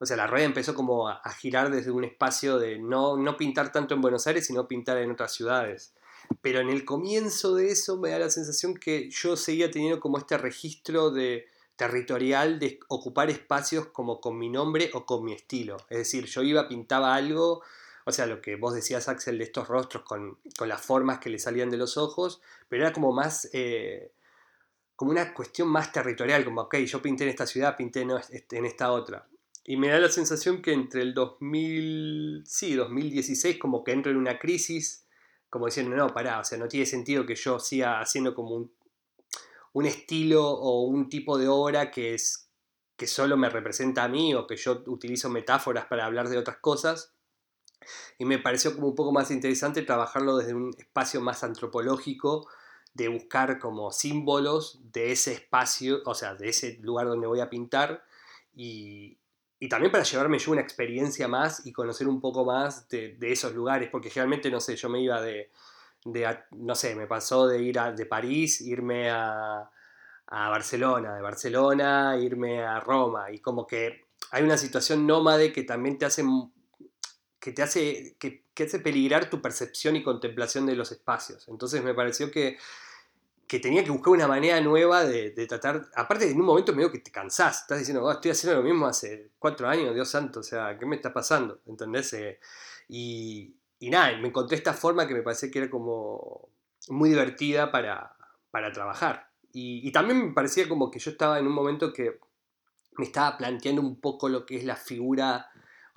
o 0.00 0.06
sea, 0.06 0.16
la 0.16 0.26
rueda 0.26 0.46
empezó 0.46 0.74
como 0.74 1.08
a, 1.08 1.14
a 1.18 1.32
girar 1.32 1.70
desde 1.70 1.92
un 1.92 2.02
espacio 2.02 2.58
de 2.58 2.80
no, 2.80 3.16
no 3.16 3.36
pintar 3.36 3.70
tanto 3.70 3.94
en 3.94 4.00
Buenos 4.00 4.26
Aires, 4.26 4.44
sino 4.44 4.66
pintar 4.66 4.98
en 4.98 5.12
otras 5.12 5.32
ciudades. 5.32 5.94
Pero 6.42 6.58
en 6.58 6.68
el 6.68 6.84
comienzo 6.84 7.54
de 7.54 7.68
eso 7.68 7.96
me 7.96 8.10
da 8.10 8.18
la 8.18 8.30
sensación 8.30 8.74
que 8.74 9.08
yo 9.08 9.36
seguía 9.36 9.70
teniendo 9.70 10.00
como 10.00 10.18
este 10.18 10.36
registro 10.36 11.12
de 11.12 11.46
territorial 11.78 12.58
de 12.58 12.80
ocupar 12.88 13.30
espacios 13.30 13.86
como 13.86 14.20
con 14.20 14.36
mi 14.36 14.50
nombre 14.50 14.90
o 14.94 15.06
con 15.06 15.24
mi 15.24 15.32
estilo. 15.32 15.76
Es 15.88 15.98
decir, 15.98 16.26
yo 16.26 16.42
iba, 16.42 16.68
pintaba 16.68 17.14
algo, 17.14 17.62
o 18.04 18.12
sea, 18.12 18.26
lo 18.26 18.42
que 18.42 18.56
vos 18.56 18.74
decías, 18.74 19.08
Axel, 19.08 19.38
de 19.38 19.44
estos 19.44 19.68
rostros 19.68 20.02
con, 20.02 20.38
con 20.58 20.68
las 20.68 20.80
formas 20.80 21.20
que 21.20 21.30
le 21.30 21.38
salían 21.38 21.70
de 21.70 21.76
los 21.76 21.96
ojos, 21.96 22.42
pero 22.68 22.82
era 22.82 22.92
como 22.92 23.12
más, 23.12 23.48
eh, 23.52 24.10
como 24.96 25.12
una 25.12 25.32
cuestión 25.32 25.68
más 25.68 25.92
territorial, 25.92 26.44
como, 26.44 26.62
ok, 26.62 26.78
yo 26.78 27.00
pinté 27.00 27.22
en 27.22 27.30
esta 27.30 27.46
ciudad, 27.46 27.76
pinté 27.76 28.00
en, 28.00 28.10
en 28.10 28.64
esta 28.66 28.90
otra. 28.90 29.28
Y 29.62 29.76
me 29.76 29.88
da 29.88 30.00
la 30.00 30.08
sensación 30.08 30.60
que 30.60 30.72
entre 30.72 31.02
el 31.02 31.14
2000, 31.14 32.42
sí, 32.44 32.74
2016 32.74 33.56
como 33.56 33.84
que 33.84 33.92
entro 33.92 34.10
en 34.10 34.18
una 34.18 34.40
crisis, 34.40 35.06
como 35.48 35.66
diciendo, 35.66 35.94
no, 35.94 36.08
pará, 36.12 36.40
o 36.40 36.44
sea, 36.44 36.58
no 36.58 36.66
tiene 36.66 36.86
sentido 36.86 37.24
que 37.24 37.36
yo 37.36 37.60
siga 37.60 38.00
haciendo 38.00 38.34
como 38.34 38.56
un, 38.56 38.72
un 39.72 39.86
estilo 39.86 40.48
o 40.48 40.82
un 40.82 41.08
tipo 41.08 41.38
de 41.38 41.48
obra 41.48 41.90
que 41.90 42.14
es 42.14 42.48
que 42.98 43.06
solo 43.06 43.36
me 43.36 43.48
representa 43.48 44.02
a 44.04 44.08
mí 44.08 44.34
o 44.34 44.46
que 44.46 44.56
yo 44.56 44.82
utilizo 44.86 45.30
metáforas 45.30 45.86
para 45.86 46.04
hablar 46.04 46.28
de 46.28 46.36
otras 46.36 46.58
cosas. 46.58 47.14
y 48.18 48.24
me 48.24 48.38
pareció 48.38 48.74
como 48.74 48.88
un 48.88 48.94
poco 48.96 49.12
más 49.12 49.30
interesante 49.30 49.82
trabajarlo 49.82 50.36
desde 50.36 50.52
un 50.54 50.74
espacio 50.76 51.20
más 51.20 51.44
antropológico, 51.44 52.48
de 52.94 53.08
buscar 53.08 53.60
como 53.60 53.92
símbolos 53.92 54.80
de 54.92 55.12
ese 55.12 55.32
espacio, 55.32 56.02
o 56.04 56.14
sea, 56.14 56.34
de 56.34 56.48
ese 56.48 56.78
lugar 56.82 57.06
donde 57.06 57.28
voy 57.28 57.40
a 57.40 57.48
pintar, 57.48 58.04
y, 58.52 59.18
también 59.70 59.92
para 59.92 60.04
llevarme 60.04 60.38
yo 60.38 60.52
una 60.52 60.60
experiencia 60.60 61.28
más 61.28 61.64
y 61.66 61.72
conocer 61.72 62.08
un 62.08 62.20
poco 62.20 62.44
más 62.44 62.88
de, 62.88 63.14
de 63.16 63.32
esos 63.32 63.54
lugares, 63.54 63.88
porque 63.90 64.10
generalmente, 64.10 64.50
no 64.50 64.60
sé, 64.60 64.76
yo 64.76 64.88
me 64.88 65.00
iba 65.00 65.20
de, 65.20 65.50
de 66.04 66.38
no 66.52 66.74
sé, 66.74 66.94
me 66.94 67.06
pasó 67.06 67.46
de 67.46 67.62
ir 67.62 67.78
a, 67.78 67.92
de 67.92 68.06
París, 68.06 68.60
irme 68.60 69.10
a, 69.10 69.70
a 70.26 70.48
Barcelona, 70.48 71.14
de 71.14 71.22
Barcelona 71.22 72.16
irme 72.20 72.62
a 72.62 72.80
Roma, 72.80 73.30
y 73.30 73.40
como 73.40 73.66
que 73.66 74.06
hay 74.30 74.42
una 74.42 74.58
situación 74.58 75.06
nómade 75.06 75.52
que 75.52 75.62
también 75.62 75.98
te 75.98 76.04
hace 76.04 76.22
que 77.40 77.52
te 77.52 77.62
hace, 77.62 78.16
que, 78.18 78.44
hace 78.62 78.80
peligrar 78.80 79.30
tu 79.30 79.40
percepción 79.40 79.96
y 79.96 80.02
contemplación 80.02 80.66
de 80.66 80.74
los 80.74 80.90
espacios. 80.90 81.48
Entonces 81.48 81.82
me 81.82 81.94
pareció 81.94 82.30
que, 82.30 82.58
que 83.46 83.60
tenía 83.60 83.84
que 83.84 83.90
buscar 83.90 84.12
una 84.12 84.26
manera 84.26 84.60
nueva 84.60 85.04
de, 85.04 85.30
tratar, 85.46 85.88
aparte 85.94 86.30
en 86.30 86.40
un 86.40 86.46
momento 86.46 86.74
medio 86.74 86.90
que 86.90 86.98
te 86.98 87.12
cansás, 87.12 87.62
estás 87.62 87.78
diciendo, 87.78 88.04
oh, 88.04 88.10
estoy 88.10 88.32
haciendo 88.32 88.60
lo 88.60 88.68
mismo 88.68 88.86
hace 88.86 89.30
cuatro 89.38 89.68
años, 89.68 89.94
Dios 89.94 90.08
santo, 90.08 90.40
o 90.40 90.42
sea, 90.42 90.76
¿qué 90.78 90.86
me 90.86 90.96
está 90.96 91.12
pasando? 91.12 91.60
¿Entendés? 91.66 92.12
Eh, 92.14 92.40
y, 92.88 93.54
y 93.78 93.90
nada, 93.90 94.16
me 94.18 94.28
encontré 94.28 94.56
esta 94.56 94.74
forma 94.74 95.06
que 95.06 95.14
me 95.14 95.22
parecía 95.22 95.50
que 95.50 95.58
era 95.58 95.70
como 95.70 96.48
muy 96.88 97.10
divertida 97.10 97.70
para, 97.70 98.16
para 98.50 98.72
trabajar. 98.72 99.30
Y, 99.52 99.86
y, 99.86 99.92
también 99.92 100.28
me 100.28 100.34
parecía 100.34 100.68
como 100.68 100.90
que 100.90 100.98
yo 100.98 101.10
estaba 101.10 101.38
en 101.38 101.46
un 101.46 101.54
momento 101.54 101.92
que 101.92 102.18
me 102.96 103.04
estaba 103.04 103.38
planteando 103.38 103.80
un 103.80 104.00
poco 104.00 104.28
lo 104.28 104.44
que 104.44 104.56
es 104.56 104.64
la 104.64 104.76
figura 104.76 105.48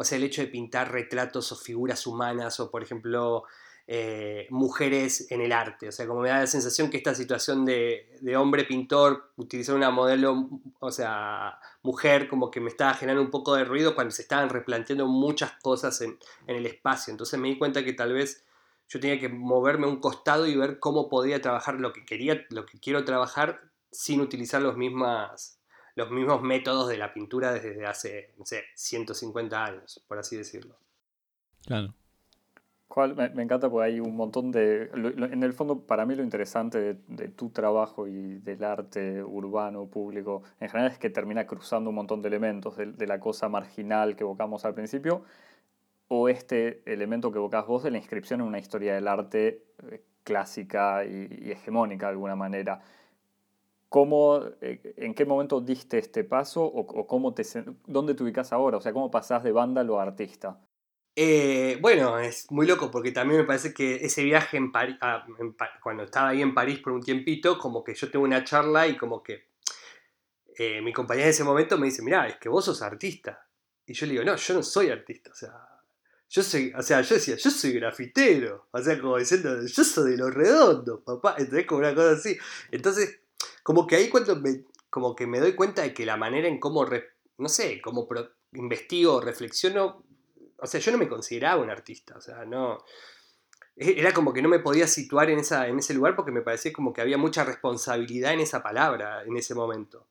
o 0.02 0.04
sea, 0.04 0.18
el 0.18 0.24
hecho 0.24 0.42
de 0.42 0.48
pintar 0.48 0.92
retratos 0.92 1.52
o 1.52 1.56
figuras 1.56 2.08
humanas 2.08 2.60
o, 2.60 2.72
por 2.72 2.82
ejemplo, 2.82 3.44
eh, 3.88 4.48
mujeres 4.50 5.32
en 5.32 5.42
el 5.42 5.52
arte. 5.52 5.90
O 5.90 5.92
sea, 5.92 6.08
como 6.08 6.22
me 6.22 6.30
da 6.30 6.40
la 6.40 6.48
sensación 6.48 6.90
que 6.90 6.98
esta 6.98 7.16
situación 7.16 7.66
de, 7.66 8.20
hombre 8.38 8.64
pintor, 8.64 9.32
utilizar 9.36 9.76
una 9.76 9.90
modelo, 9.90 10.50
o 10.80 10.92
sea, 10.92 11.60
mujer, 11.84 12.28
como 12.28 12.52
que 12.52 12.60
me 12.60 12.70
estaba 12.70 12.94
generando 12.94 13.24
un 13.24 13.32
poco 13.32 13.56
de 13.56 13.66
ruido 13.66 13.96
cuando 13.96 14.12
se 14.12 14.22
estaban 14.22 14.50
replanteando 14.50 15.08
muchas 15.08 15.54
cosas 15.62 16.00
en, 16.02 16.18
el 16.48 16.66
espacio. 16.66 17.12
Entonces 17.12 17.40
me 17.40 17.50
di 17.50 17.58
cuenta 17.58 17.84
que 17.84 17.94
tal 17.94 18.14
vez 18.14 18.46
yo 18.88 19.00
tenía 19.00 19.20
que 19.20 19.30
moverme 19.30 19.86
a 19.86 19.90
un 19.90 20.00
costado 20.00 20.48
y 20.48 20.56
ver 20.56 20.80
cómo 20.80 21.10
podía 21.10 21.42
trabajar 21.42 21.76
lo 21.76 21.94
que 21.94 22.06
quería, 22.06 22.46
lo 22.50 22.66
que 22.66 22.80
quiero 22.80 23.04
trabajar 23.06 23.62
sin 23.92 24.22
utilizar 24.22 24.62
los 24.62 24.78
mismas 24.78 25.58
los 25.96 26.10
mismos 26.10 26.42
métodos 26.42 26.88
de 26.88 26.98
la 26.98 27.14
pintura 27.14 27.52
desde 27.52 27.86
hace, 27.86 28.34
no 28.38 28.46
sé, 28.46 28.64
150 28.76 29.64
años, 29.64 30.02
por 30.08 30.18
así 30.18 30.38
decirlo. 30.38 30.78
Claro. 31.66 31.94
Me, 33.16 33.44
encanta 33.44 33.70
porque 33.70 33.86
hay 33.86 34.00
un 34.00 34.16
montón 34.16 34.52
de... 34.52 34.90
en 34.94 35.44
el 35.44 35.54
fondo, 35.54 35.80
para 35.82 36.06
mí 36.06 36.16
lo 36.16 36.24
interesante 36.24 36.96
de, 37.08 37.28
tu 37.30 37.50
trabajo 37.50 38.08
y 38.08 38.40
del 38.40 38.64
arte 38.64 39.24
urbano, 39.24 39.88
público, 39.88 40.44
en 40.60 40.70
general 40.70 40.92
es 40.92 41.00
que 41.00 41.10
termina 41.10 41.46
cruzando 41.48 41.90
un 41.90 41.96
montón 41.96 42.22
de 42.22 42.28
elementos 42.28 42.78
de, 42.78 43.08
la 43.08 43.20
cosa 43.20 43.50
marginal 43.50 44.16
que 44.16 44.24
evocamos 44.24 44.66
al 44.66 44.74
principio, 44.74 45.24
o 46.08 46.30
este 46.30 46.82
elemento 46.86 47.32
que 47.32 47.38
evocás 47.38 47.66
vos 47.66 47.84
de 47.84 47.92
la 47.92 47.98
inscripción 47.98 48.42
en 48.42 48.48
una 48.48 48.60
historia 48.60 48.94
del 48.94 49.08
arte 49.08 49.64
eh, 49.90 50.04
clásica 50.24 51.06
y 51.06 51.52
hegemónica 51.52 52.08
de 52.08 52.12
alguna 52.12 52.36
manera. 52.36 52.82
¿Cómo, 53.92 54.40
eh, 54.62 54.94
¿En 54.96 55.14
qué 55.14 55.26
momento 55.26 55.60
diste 55.60 55.98
este 55.98 56.24
paso 56.24 56.64
o, 56.64 57.08
cómo 57.08 57.34
te, 57.34 57.44
dónde 57.86 58.16
te 58.16 58.24
ubicas 58.24 58.54
ahora? 58.54 58.78
O 58.78 58.82
sea, 58.82 58.94
¿cómo 58.94 59.12
pasás 59.12 59.44
de 59.44 59.52
vándalo 59.52 60.00
a 60.00 60.04
artista? 60.04 60.58
Eh, 61.16 61.78
bueno, 61.82 62.18
es 62.20 62.50
muy 62.52 62.66
loco 62.66 62.90
porque 62.90 63.12
también 63.12 63.42
me 63.42 63.48
parece 63.48 63.74
que 63.74 63.96
ese 63.96 64.24
viaje 64.24 64.58
en 64.58 64.72
París, 64.72 64.98
cuando 65.84 66.04
estaba 66.04 66.30
ahí 66.30 66.42
en 66.42 66.54
París 66.54 66.80
por 66.80 66.94
un 66.94 67.02
tiempito, 67.02 67.58
como 67.58 67.84
que 67.84 67.94
yo 67.94 68.10
tengo 68.10 68.24
una 68.24 68.44
charla 68.44 68.88
y 68.88 68.98
como 68.98 69.22
que 69.22 69.50
eh, 70.58 70.82
mi 70.82 70.94
compañera 70.94 71.26
en 71.26 71.32
ese 71.32 71.44
momento 71.44 71.78
me 71.78 71.88
dice, 71.88 72.02
mira, 72.02 72.28
es 72.28 72.38
que 72.38 72.50
vos 72.50 72.64
sos 72.64 72.82
artista. 72.82 73.46
Y 73.86 73.94
yo 73.94 74.06
le 74.06 74.14
digo, 74.14 74.24
no, 74.24 74.36
yo 74.36 74.54
no 74.54 74.64
soy 74.64 74.90
artista, 74.90 75.32
o 75.32 75.36
sea, 75.36 75.52
yo 76.30 76.44
soy, 76.44 76.72
o 76.78 76.82
sea, 76.82 77.02
yo 77.02 77.16
decía, 77.16 77.36
yo 77.36 77.50
soy 77.50 77.74
grafitero, 77.74 78.68
o 78.72 78.82
sea, 78.82 79.00
como 79.02 79.18
diciendo, 79.18 79.66
yo 79.66 79.84
soy 79.84 80.12
de 80.12 80.18
los 80.18 80.34
redondos, 80.34 81.02
papá, 81.04 81.36
entonces 81.38 81.66
como 81.66 81.80
una 81.80 81.94
cosa 81.94 82.12
así. 82.12 82.38
Entonces, 82.72 83.20
como 83.64 83.86
que 83.86 83.98
ahí 83.98 84.08
cuando 84.08 84.38
me, 84.38 84.64
como 84.90 85.14
que 85.14 85.28
me 85.28 85.40
doy 85.40 85.56
cuenta 85.56 85.82
de 85.82 85.94
que 85.94 86.06
la 86.06 86.16
manera 86.16 86.48
en 86.48 86.60
cómo, 86.60 86.88
no 87.38 87.50
sé, 87.50 87.82
cómo 87.82 88.08
investigo, 88.54 89.20
reflexiono, 89.20 90.06
o 90.62 90.68
sea, 90.68 90.80
yo 90.80 90.92
no 90.92 90.98
me 90.98 91.10
consideraba 91.10 91.62
un 91.62 91.70
artista, 91.70 92.16
o 92.18 92.22
sea, 92.22 92.46
no, 92.46 92.78
e-, 93.76 94.00
era 94.00 94.14
como 94.14 94.34
que 94.34 94.42
no 94.42 94.50
me 94.50 94.60
podía 94.60 94.88
situar 94.88 95.30
en, 95.30 95.40
esa, 95.40 95.68
en 95.68 95.80
ese 95.80 95.94
lugar 95.94 96.16
porque 96.16 96.32
me 96.32 96.42
parecía 96.42 96.72
como 96.72 96.94
que 96.94 97.02
había 97.02 97.18
mucha 97.18 97.44
responsabilidad 97.44 98.34
en 98.34 98.42
esa 98.42 98.64
palabra 98.64 99.24
en 99.24 99.36
ese 99.38 99.56
momento. 99.56 100.08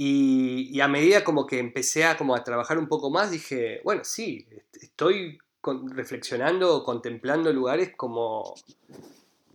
Y, 0.00 0.80
a 0.80 0.86
medida 0.86 1.24
como 1.24 1.44
que 1.44 1.58
empecé 1.58 2.04
a, 2.04 2.16
como 2.16 2.36
a 2.36 2.44
trabajar 2.44 2.78
un 2.78 2.86
poco 2.86 3.10
más, 3.10 3.32
dije, 3.32 3.80
bueno, 3.82 4.04
sí, 4.04 4.46
estoy 4.80 5.38
reflexionando, 5.92 6.84
contemplando 6.84 7.52
lugares 7.52 7.94
como, 7.96 8.54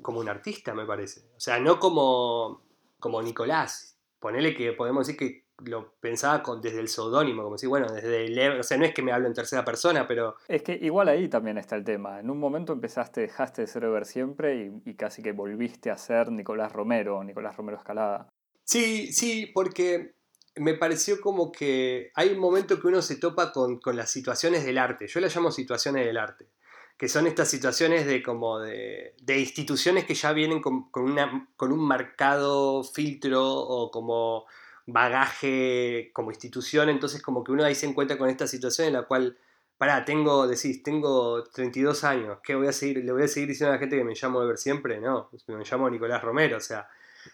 como 0.02 0.20
un 0.20 0.28
artista, 0.28 0.74
me 0.74 0.86
parece. 0.86 1.22
O 1.38 1.40
sea, 1.40 1.60
no 1.60 1.80
como 1.80 2.62
como 3.04 3.22
Nicolás. 3.22 3.98
Ponele 4.22 4.56
que 4.56 4.72
podemos 4.72 5.06
decir 5.06 5.20
que 5.20 5.43
lo 5.60 5.94
pensaba 6.00 6.42
con, 6.42 6.62
desde 6.62 6.80
el 6.80 6.88
seudónimo, 6.88 7.44
como 7.44 7.58
si, 7.58 7.68
bueno, 7.68 7.92
desde 7.92 8.26
el... 8.26 8.60
O 8.60 8.64
sea, 8.64 8.78
no 8.78 8.86
es 8.86 8.94
que 8.94 9.02
me 9.02 9.12
hablo 9.12 9.28
en 9.28 9.34
tercera 9.34 9.64
persona, 9.64 10.08
pero... 10.08 10.36
Es 10.48 10.64
que 10.64 10.78
igual 10.82 11.10
ahí 11.10 11.28
también 11.28 11.58
está 11.58 11.76
el 11.76 11.84
tema. 11.84 12.20
En 12.20 12.30
un 12.30 12.40
momento 12.40 12.74
empezaste, 12.74 13.22
dejaste 13.22 13.62
de 13.62 13.68
ser 13.68 13.88
ver 13.88 14.06
siempre 14.06 14.72
y, 14.86 14.96
casi 14.96 15.22
que 15.22 15.32
volviste 15.32 15.92
a 15.92 15.98
ser 15.98 16.32
Nicolás 16.32 16.72
Romero, 16.72 17.24
Nicolás 17.24 17.56
Romero 17.56 17.78
Escalada. 17.78 18.30
Sí, 18.64 19.12
sí, 19.14 19.52
porque 19.54 20.16
me 20.56 20.74
pareció 20.74 21.20
como 21.22 21.52
que 21.52 22.12
hay 22.16 22.30
un 22.30 22.40
momento 22.40 22.80
que 22.80 22.88
uno 22.88 23.02
se 23.02 23.18
topa 23.18 23.52
con, 23.52 23.80
con 23.80 23.96
las 23.96 24.10
situaciones 24.10 24.66
del 24.66 24.78
arte. 24.78 25.08
Yo 25.08 25.20
las 25.20 25.36
llamo 25.36 25.52
situaciones 25.52 26.06
del 26.06 26.18
arte 26.18 26.50
que 26.98 27.10
son 27.10 27.28
estas 27.28 27.50
situaciones 27.50 28.06
de 28.06 28.22
como 28.22 28.60
de, 28.60 29.16
instituciones 29.28 30.06
que 30.06 30.14
ya 30.14 30.32
vienen 30.32 30.62
con, 30.62 30.88
una, 30.94 31.50
con 31.56 31.72
un 31.72 31.86
marcado 31.86 32.84
filtro 32.84 33.44
o 33.44 33.92
como 33.92 34.46
bagaje 34.86 36.12
como 36.14 36.32
institución, 36.32 36.90
entonces 36.90 37.22
como 37.22 37.44
que 37.44 37.52
uno 37.52 37.64
ahí 37.64 37.76
se 37.76 37.86
encuentra 37.86 38.18
con 38.18 38.30
esta 38.30 38.48
situación 38.48 38.88
en 38.88 38.94
la 38.94 39.04
cual, 39.04 39.38
pará, 39.78 40.06
tengo, 40.06 40.48
decís, 40.48 40.84
tengo 40.84 41.44
32 41.44 42.04
años, 42.04 42.40
¿qué 42.44 42.56
voy 42.56 42.68
a 42.68 42.74
seguir? 42.74 43.04
¿Le 43.04 43.12
voy 43.12 43.24
a 43.24 43.28
seguir 43.28 43.50
diciendo 43.50 43.72
a 43.72 43.76
la 43.76 43.80
gente 43.80 43.98
que 43.98 44.04
me 44.04 44.14
llamo 44.14 44.42
de 44.42 44.48
ver 44.48 44.58
siempre? 44.58 45.00
No, 45.00 45.30
me 45.48 45.64
llamo 45.64 45.90
Nicolás 45.90 46.22
Romero, 46.22 46.58
o 46.58 46.62
sea, 46.62 46.88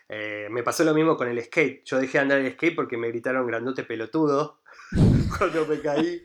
eh, 0.08 0.48
me 0.52 0.64
pasó 0.64 0.84
lo 0.84 0.94
mismo 0.94 1.18
con 1.18 1.28
el 1.28 1.44
skate, 1.44 1.84
yo 1.86 2.00
dejé 2.00 2.20
de 2.20 2.22
andar 2.22 2.40
el 2.40 2.52
skate 2.54 2.76
porque 2.76 2.98
me 2.98 3.08
gritaron 3.08 3.48
grandote 3.48 3.84
pelotudo 3.84 4.62
cuando 5.38 5.66
me 5.66 5.80
caí 5.80 6.24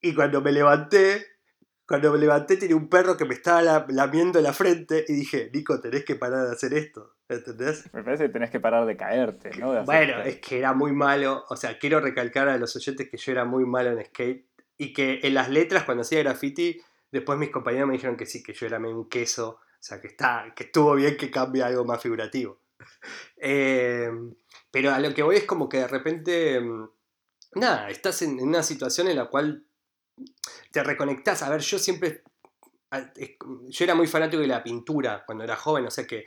y 0.00 0.14
cuando 0.14 0.40
me 0.40 0.52
levanté 0.52 1.35
cuando 1.86 2.12
me 2.12 2.18
levanté 2.18 2.56
tenía 2.56 2.76
un 2.76 2.88
perro 2.88 3.16
que 3.16 3.24
me 3.24 3.34
estaba 3.34 3.86
lamiendo 3.88 4.40
la 4.40 4.52
frente 4.52 5.04
y 5.06 5.12
dije, 5.12 5.50
Nico, 5.52 5.80
tenés 5.80 6.04
que 6.04 6.16
parar 6.16 6.46
de 6.46 6.52
hacer 6.52 6.74
esto. 6.74 7.14
¿Entendés? 7.28 7.92
Me 7.92 8.02
parece 8.02 8.26
que 8.26 8.32
tenés 8.32 8.50
que 8.50 8.60
parar 8.60 8.86
de 8.86 8.96
caerte, 8.96 9.50
¿no? 9.58 9.84
bueno, 9.84 10.22
es 10.22 10.40
que 10.40 10.58
era 10.58 10.72
muy 10.72 10.92
malo. 10.92 11.44
O 11.48 11.56
sea, 11.56 11.78
quiero 11.78 12.00
recalcar 12.00 12.48
a 12.48 12.58
los 12.58 12.74
oyentes 12.76 13.08
que 13.08 13.16
yo 13.16 13.32
era 13.32 13.44
muy 13.44 13.64
malo 13.64 13.90
en 13.90 14.04
skate 14.04 14.46
y 14.78 14.92
que 14.92 15.20
en 15.22 15.34
las 15.34 15.48
letras, 15.48 15.84
cuando 15.84 16.02
hacía 16.02 16.22
graffiti, 16.22 16.80
después 17.10 17.38
mis 17.38 17.50
compañeros 17.50 17.88
me 17.88 17.94
dijeron 17.94 18.16
que 18.16 18.26
sí, 18.26 18.42
que 18.42 18.52
yo 18.52 18.66
era 18.66 18.78
un 18.78 19.08
queso. 19.08 19.60
O 19.60 19.78
sea, 19.78 20.00
que, 20.00 20.08
está, 20.08 20.52
que 20.56 20.64
estuvo 20.64 20.94
bien 20.94 21.16
que 21.16 21.30
cambie 21.30 21.62
algo 21.62 21.84
más 21.84 22.02
figurativo. 22.02 22.60
Eh, 23.38 24.10
pero 24.70 24.92
a 24.92 24.98
lo 24.98 25.14
que 25.14 25.22
voy 25.22 25.36
es 25.36 25.44
como 25.44 25.68
que 25.68 25.78
de 25.78 25.88
repente, 25.88 26.60
mm, 26.60 26.88
nada, 27.54 27.88
estás 27.90 28.22
en 28.22 28.40
una 28.40 28.62
situación 28.62 29.08
en 29.08 29.16
la 29.16 29.26
cual 29.26 29.66
te 30.70 30.82
reconectás. 30.82 31.42
A 31.42 31.50
ver, 31.50 31.60
yo 31.60 31.78
siempre. 31.78 32.22
Yo 33.68 33.84
era 33.84 33.94
muy 33.94 34.06
fanático 34.06 34.40
de 34.40 34.46
la 34.46 34.62
pintura 34.62 35.24
cuando 35.26 35.44
era 35.44 35.56
joven, 35.56 35.86
o 35.86 35.90
sea 35.90 36.06
que 36.06 36.24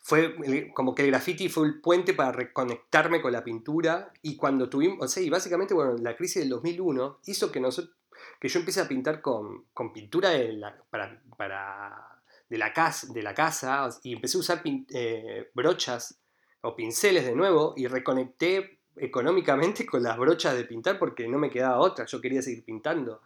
fue 0.00 0.70
como 0.74 0.94
que 0.94 1.02
el 1.02 1.08
graffiti 1.08 1.48
fue 1.48 1.66
el 1.66 1.80
puente 1.80 2.12
para 2.12 2.30
reconectarme 2.30 3.22
con 3.22 3.32
la 3.32 3.42
pintura. 3.42 4.12
Y 4.20 4.36
cuando 4.36 4.68
tuvimos. 4.68 4.98
O 5.00 5.08
sea, 5.08 5.22
y 5.22 5.30
básicamente, 5.30 5.72
bueno, 5.72 5.96
la 5.96 6.14
crisis 6.14 6.42
del 6.42 6.50
2001 6.50 7.20
hizo 7.24 7.50
que, 7.50 7.58
nosotros, 7.58 7.96
que 8.38 8.48
yo 8.48 8.58
empiece 8.58 8.80
a 8.80 8.88
pintar 8.88 9.22
con, 9.22 9.64
con 9.72 9.92
pintura 9.92 10.28
de 10.28 10.52
la, 10.52 10.76
para, 10.90 11.22
para, 11.38 12.22
de, 12.48 12.58
la 12.58 12.72
casa, 12.74 13.12
de 13.12 13.22
la 13.22 13.34
casa 13.34 13.88
y 14.02 14.12
empecé 14.12 14.36
a 14.36 14.40
usar 14.40 14.62
eh, 14.64 15.50
brochas 15.54 16.18
o 16.60 16.76
pinceles 16.76 17.24
de 17.24 17.34
nuevo 17.34 17.72
y 17.76 17.86
reconecté 17.86 18.80
económicamente 18.96 19.86
con 19.86 20.02
las 20.02 20.16
brochas 20.18 20.54
de 20.54 20.64
pintar 20.64 20.98
porque 20.98 21.28
no 21.28 21.38
me 21.38 21.50
quedaba 21.50 21.78
otra, 21.78 22.04
yo 22.04 22.20
quería 22.20 22.42
seguir 22.42 22.64
pintando. 22.64 23.22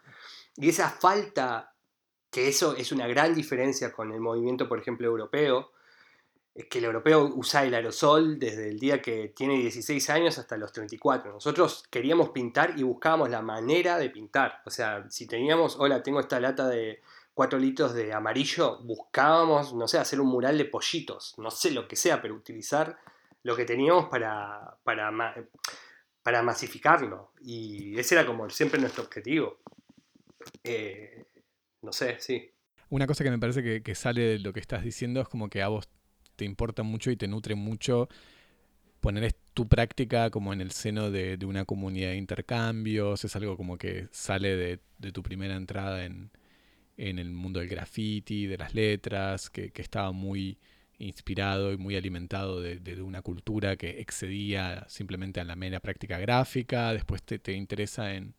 Y 0.60 0.70
esa 0.70 0.90
falta, 0.90 1.72
que 2.30 2.48
eso 2.48 2.74
es 2.76 2.90
una 2.90 3.06
gran 3.06 3.34
diferencia 3.34 3.92
con 3.92 4.12
el 4.12 4.20
movimiento, 4.20 4.68
por 4.68 4.80
ejemplo, 4.80 5.06
europeo, 5.06 5.70
que 6.68 6.78
el 6.78 6.86
europeo 6.86 7.30
usa 7.36 7.64
el 7.64 7.74
aerosol 7.74 8.40
desde 8.40 8.68
el 8.68 8.80
día 8.80 9.00
que 9.00 9.28
tiene 9.28 9.56
16 9.58 10.10
años 10.10 10.38
hasta 10.38 10.56
los 10.56 10.72
34. 10.72 11.32
Nosotros 11.32 11.84
queríamos 11.88 12.30
pintar 12.30 12.74
y 12.76 12.82
buscábamos 12.82 13.30
la 13.30 13.42
manera 13.42 13.96
de 13.98 14.10
pintar. 14.10 14.60
O 14.66 14.70
sea, 14.70 15.08
si 15.08 15.28
teníamos, 15.28 15.76
hola, 15.78 16.02
tengo 16.02 16.18
esta 16.18 16.40
lata 16.40 16.66
de 16.66 17.00
4 17.34 17.58
litros 17.60 17.94
de 17.94 18.12
amarillo, 18.12 18.82
buscábamos, 18.82 19.72
no 19.72 19.86
sé, 19.86 19.98
hacer 19.98 20.20
un 20.20 20.26
mural 20.26 20.58
de 20.58 20.64
pollitos, 20.64 21.34
no 21.38 21.52
sé 21.52 21.70
lo 21.70 21.86
que 21.86 21.94
sea, 21.94 22.20
pero 22.20 22.34
utilizar 22.34 22.98
lo 23.44 23.54
que 23.54 23.64
teníamos 23.64 24.08
para, 24.08 24.76
para, 24.82 25.12
para 26.24 26.42
masificarlo. 26.42 27.30
Y 27.40 27.96
ese 27.96 28.16
era 28.16 28.26
como 28.26 28.50
siempre 28.50 28.80
nuestro 28.80 29.04
objetivo. 29.04 29.58
Eh, 30.64 31.24
no 31.82 31.92
sé, 31.92 32.16
sí. 32.18 32.50
Una 32.90 33.06
cosa 33.06 33.24
que 33.24 33.30
me 33.30 33.38
parece 33.38 33.62
que, 33.62 33.82
que, 33.82 33.94
sale 33.94 34.22
de 34.22 34.38
lo 34.38 34.52
que 34.52 34.60
estás 34.60 34.82
diciendo 34.82 35.20
es 35.20 35.28
como 35.28 35.48
que 35.48 35.62
a 35.62 35.68
vos 35.68 35.88
te 36.36 36.44
importa 36.44 36.82
mucho 36.82 37.10
y 37.10 37.16
te 37.16 37.28
nutre 37.28 37.54
mucho 37.54 38.08
poner 39.00 39.32
tu 39.54 39.68
práctica 39.68 40.30
como 40.30 40.52
en 40.52 40.60
el 40.60 40.70
seno 40.70 41.10
de, 41.10 41.38
una 41.44 41.64
comunidad 41.64 42.10
de 42.10 42.16
intercambios, 42.16 43.24
es 43.24 43.36
algo 43.36 43.56
como 43.56 43.78
que 43.78 44.08
sale 44.12 44.56
de, 44.56 45.12
tu 45.12 45.22
primera 45.22 45.56
entrada 45.56 46.04
en, 46.04 46.30
el 46.96 47.30
mundo 47.30 47.60
del 47.60 47.68
graffiti, 47.68 48.46
de 48.46 48.58
las 48.58 48.74
letras, 48.74 49.50
que, 49.50 49.72
estaba 49.76 50.12
muy 50.12 50.58
inspirado 50.98 51.72
y 51.72 51.76
muy 51.76 51.96
alimentado 51.96 52.60
de, 52.60 53.02
una 53.02 53.22
cultura 53.22 53.76
que 53.76 54.00
excedía 54.00 54.84
simplemente 54.88 55.40
a 55.40 55.44
la 55.44 55.56
mera 55.56 55.80
práctica 55.80 56.18
gráfica, 56.18 56.92
después 56.92 57.22
te, 57.22 57.38
te 57.38 57.52
interesa 57.52 58.14
en 58.14 58.34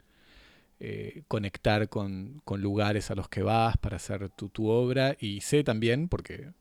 eh, 0.80 1.24
conectar 1.28 1.90
con, 1.90 2.42
lugares 2.48 3.12
a 3.12 3.16
los 3.16 3.30
que 3.30 3.44
vas 3.44 3.78
para 3.78 3.98
hacer 3.98 4.30
tu, 4.30 4.50
tu 4.50 4.68
obra 4.70 5.16
y 5.20 5.42
sé 5.42 5.64
también, 5.64 6.08
porque 6.08 6.52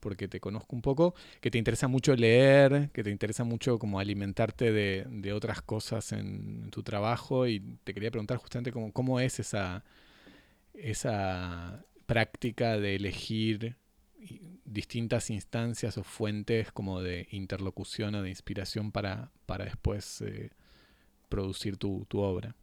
porque 0.00 0.28
te 0.28 0.40
conozco 0.40 0.76
un 0.76 0.82
poco, 0.82 1.14
que 1.40 1.50
te 1.50 1.58
interesa 1.58 1.88
mucho 1.88 2.14
leer, 2.14 2.90
que 2.92 3.02
te 3.02 3.10
interesa 3.10 3.44
mucho 3.44 3.78
como 3.78 3.98
alimentarte 3.98 4.72
de, 4.72 5.32
otras 5.32 5.60
cosas 5.62 6.12
en, 6.12 6.70
tu 6.70 6.82
trabajo 6.82 7.46
y 7.46 7.60
te 7.84 7.94
quería 7.94 8.10
preguntar 8.10 8.36
justamente 8.38 8.72
cómo, 8.72 8.92
cómo 8.92 9.20
es 9.20 9.40
esa, 9.40 9.84
esa 10.74 11.84
práctica 12.06 12.78
de 12.78 12.96
elegir 12.96 13.76
distintas 14.64 15.30
instancias 15.30 15.96
o 15.98 16.04
fuentes 16.04 16.72
como 16.72 17.00
de 17.00 17.28
interlocución 17.30 18.14
o 18.14 18.22
de 18.22 18.30
inspiración 18.30 18.92
para, 18.92 19.30
para 19.46 19.64
después 19.64 20.20
eh, 20.22 20.50
producir 21.28 21.76
tu, 21.76 22.06
obra. 22.12 22.54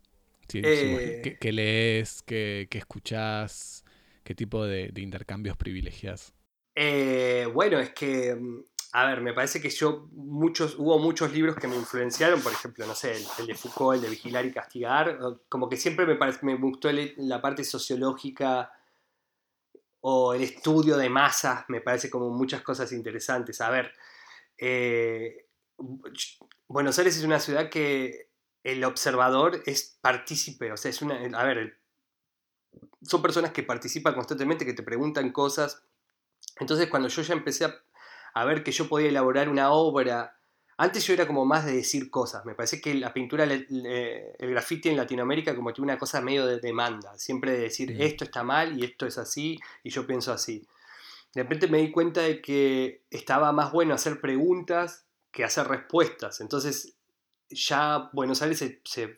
Eh. 0.53 1.37
¿qué, 1.39 1.51
lees? 1.51 2.21
¿Qué, 2.21 2.67
qué 2.69 2.77
escuchás? 2.77 3.83
¿Qué 4.23 4.35
tipo 4.35 4.65
de, 4.65 4.89
de 4.89 5.01
intercambios 5.01 5.57
privilegias? 5.57 6.33
Eh, 6.75 7.47
bueno, 7.53 7.79
es 7.79 7.91
que, 7.91 8.35
mm, 8.35 8.63
a 8.93 9.05
ver, 9.05 9.21
me 9.21 9.33
parece 9.33 9.61
que 9.61 9.69
yo, 9.69 10.07
muchos, 10.11 10.75
hubo 10.77 10.99
muchos 10.99 11.31
libros 11.33 11.55
que 11.55 11.67
me 11.67 11.75
influenciaron, 11.75 12.41
por 12.41 12.51
ejemplo, 12.51 12.85
no 12.85 12.95
sé, 12.95 13.13
el, 13.39 13.47
de 13.47 13.55
Foucault, 13.55 13.95
el 13.95 14.01
de 14.01 14.09
Vigilar 14.09 14.45
y 14.45 14.51
Castigar, 14.51 15.17
como 15.49 15.69
que 15.69 15.77
siempre 15.77 16.05
me, 16.05 16.17
me 16.41 16.55
gustó 16.55 16.89
la 16.91 17.41
parte 17.41 17.63
sociológica 17.63 18.71
o 20.01 20.33
el 20.33 20.43
estudio 20.43 20.97
de 20.97 21.09
masas, 21.09 21.65
me 21.67 21.81
parece 21.81 22.09
como 22.09 22.29
muchas 22.29 22.61
cosas 22.61 22.91
interesantes. 22.91 23.59
A 23.61 23.69
ver, 23.69 23.91
eh, 24.57 25.47
Buenos 26.67 26.97
Aires 26.99 27.17
es 27.17 27.23
una 27.23 27.39
ciudad 27.39 27.69
que 27.69 28.24
el 28.65 28.83
observador 28.83 29.61
es 29.67 29.99
partícipe, 30.01 30.71
o 30.71 30.77
sea, 30.77 30.89
es 30.89 31.03
una, 31.03 31.15
a 31.39 31.43
ver, 31.43 31.77
son 33.03 33.21
personas 33.21 33.51
que 33.51 33.61
participan 33.61 34.15
constantemente, 34.15 34.65
que 34.65 34.73
te 34.73 34.81
preguntan 34.81 35.31
cosas. 35.31 35.83
Entonces 36.59 36.89
cuando 36.89 37.07
yo 37.07 37.21
ya 37.21 37.35
empecé 37.35 37.71
a, 38.33 38.45
ver 38.45 38.63
que 38.63 38.71
yo 38.71 38.89
podía 38.89 39.09
elaborar 39.09 39.49
una 39.49 39.69
obra, 39.69 40.39
antes 40.77 41.05
yo 41.05 41.13
era 41.13 41.27
como 41.27 41.45
más 41.45 41.63
de 41.67 41.73
decir 41.73 42.09
cosas, 42.09 42.43
me 42.43 42.55
parece 42.55 42.81
que 42.81 42.95
la 42.95 43.13
pintura, 43.13 43.43
el, 43.43 44.35
graffiti 44.39 44.89
en 44.89 44.97
Latinoamérica 44.97 45.55
como 45.55 45.71
tiene 45.71 45.91
una 45.91 45.99
cosa 45.99 46.19
medio 46.19 46.47
de 46.47 46.59
demanda, 46.59 47.15
siempre 47.19 47.51
de 47.51 47.59
decir 47.59 47.95
esto 48.01 48.23
está 48.23 48.43
mal 48.43 48.79
y 48.79 48.83
esto 48.83 49.05
es 49.05 49.19
así 49.19 49.59
y 49.83 49.91
yo 49.91 50.07
pienso 50.07 50.33
así. 50.33 50.67
De 51.35 51.43
repente 51.43 51.67
me 51.67 51.77
di 51.77 51.91
cuenta 51.91 52.21
de 52.21 52.41
que 52.41 53.03
estaba 53.11 53.51
más 53.51 53.71
bueno 53.71 53.93
hacer 53.93 54.19
preguntas 54.19 55.05
que 55.31 55.43
hacer 55.43 55.67
respuestas, 55.67 56.41
entonces 56.41 56.94
ya 57.49 58.09
Buenos 58.13 58.41
Aires 58.41 58.63
se 58.83 59.17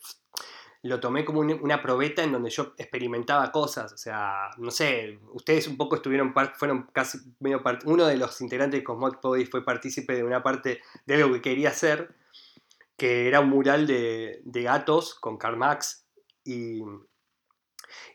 lo 0.84 1.00
tomé 1.00 1.26
como 1.26 1.42
una 1.42 1.82
probeta 1.82 2.24
en 2.24 2.32
donde 2.32 2.50
yo 2.50 2.74
experimentaba 2.78 3.52
cosas. 3.52 3.92
O 3.92 3.98
sea, 3.98 4.50
no 4.58 4.72
sé, 4.72 5.20
ustedes 5.34 5.68
un 5.68 5.78
poco 5.78 5.96
estuvieron, 5.96 6.34
fueron 6.56 6.90
casi 6.94 7.20
medio 7.40 7.62
Uno 7.86 8.06
de 8.06 8.18
los 8.18 8.40
integrantes 8.42 8.80
de 8.80 8.84
Cosmopodis 8.84 9.50
fue 9.50 9.66
partícipe 9.66 10.16
de 10.16 10.24
una 10.24 10.44
parte 10.44 10.82
de 11.06 11.16
algo 11.16 11.34
que 11.34 11.42
quería 11.42 11.70
hacer, 11.70 12.16
que 12.96 13.28
era 13.28 13.40
un 13.40 13.50
mural 13.50 13.88
de, 13.88 14.42
gatos 14.46 15.16
con 15.16 15.38
Karl 15.38 15.58
Marx. 15.58 16.06
Y, 16.44 16.82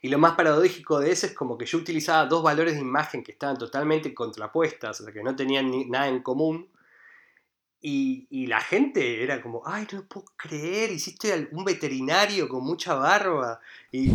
y 0.01 0.09
lo 0.09 0.19
más 0.19 0.35
paradójico 0.35 1.01
de 1.01 1.11
eso 1.11 1.27
es 1.27 1.35
como 1.35 1.59
que 1.59 1.67
yo 1.67 1.79
utilizaba 1.79 2.27
dos 2.27 2.43
valores 2.43 2.75
de 2.75 2.81
imagen 2.81 3.23
que 3.23 3.33
estaban 3.33 3.59
totalmente 3.59 4.15
contrapuestas, 4.15 5.01
o 5.01 5.05
sea, 5.05 5.13
que 5.13 5.23
no 5.23 5.37
tenían 5.37 5.71
ni, 5.71 5.85
nada 5.87 6.09
en 6.09 6.23
común 6.23 6.71
y, 7.85 8.47
la 8.47 8.61
gente 8.61 9.24
era 9.24 9.43
como, 9.43 9.62
ay, 9.66 9.87
no 9.91 9.99
lo 9.99 10.07
puedo 10.07 10.26
creer, 10.37 10.93
hiciste 10.93 11.49
un 11.51 11.64
veterinario 11.64 12.49
con 12.49 12.64
mucha 12.64 12.95
barba. 12.95 13.61
Y 13.91 14.12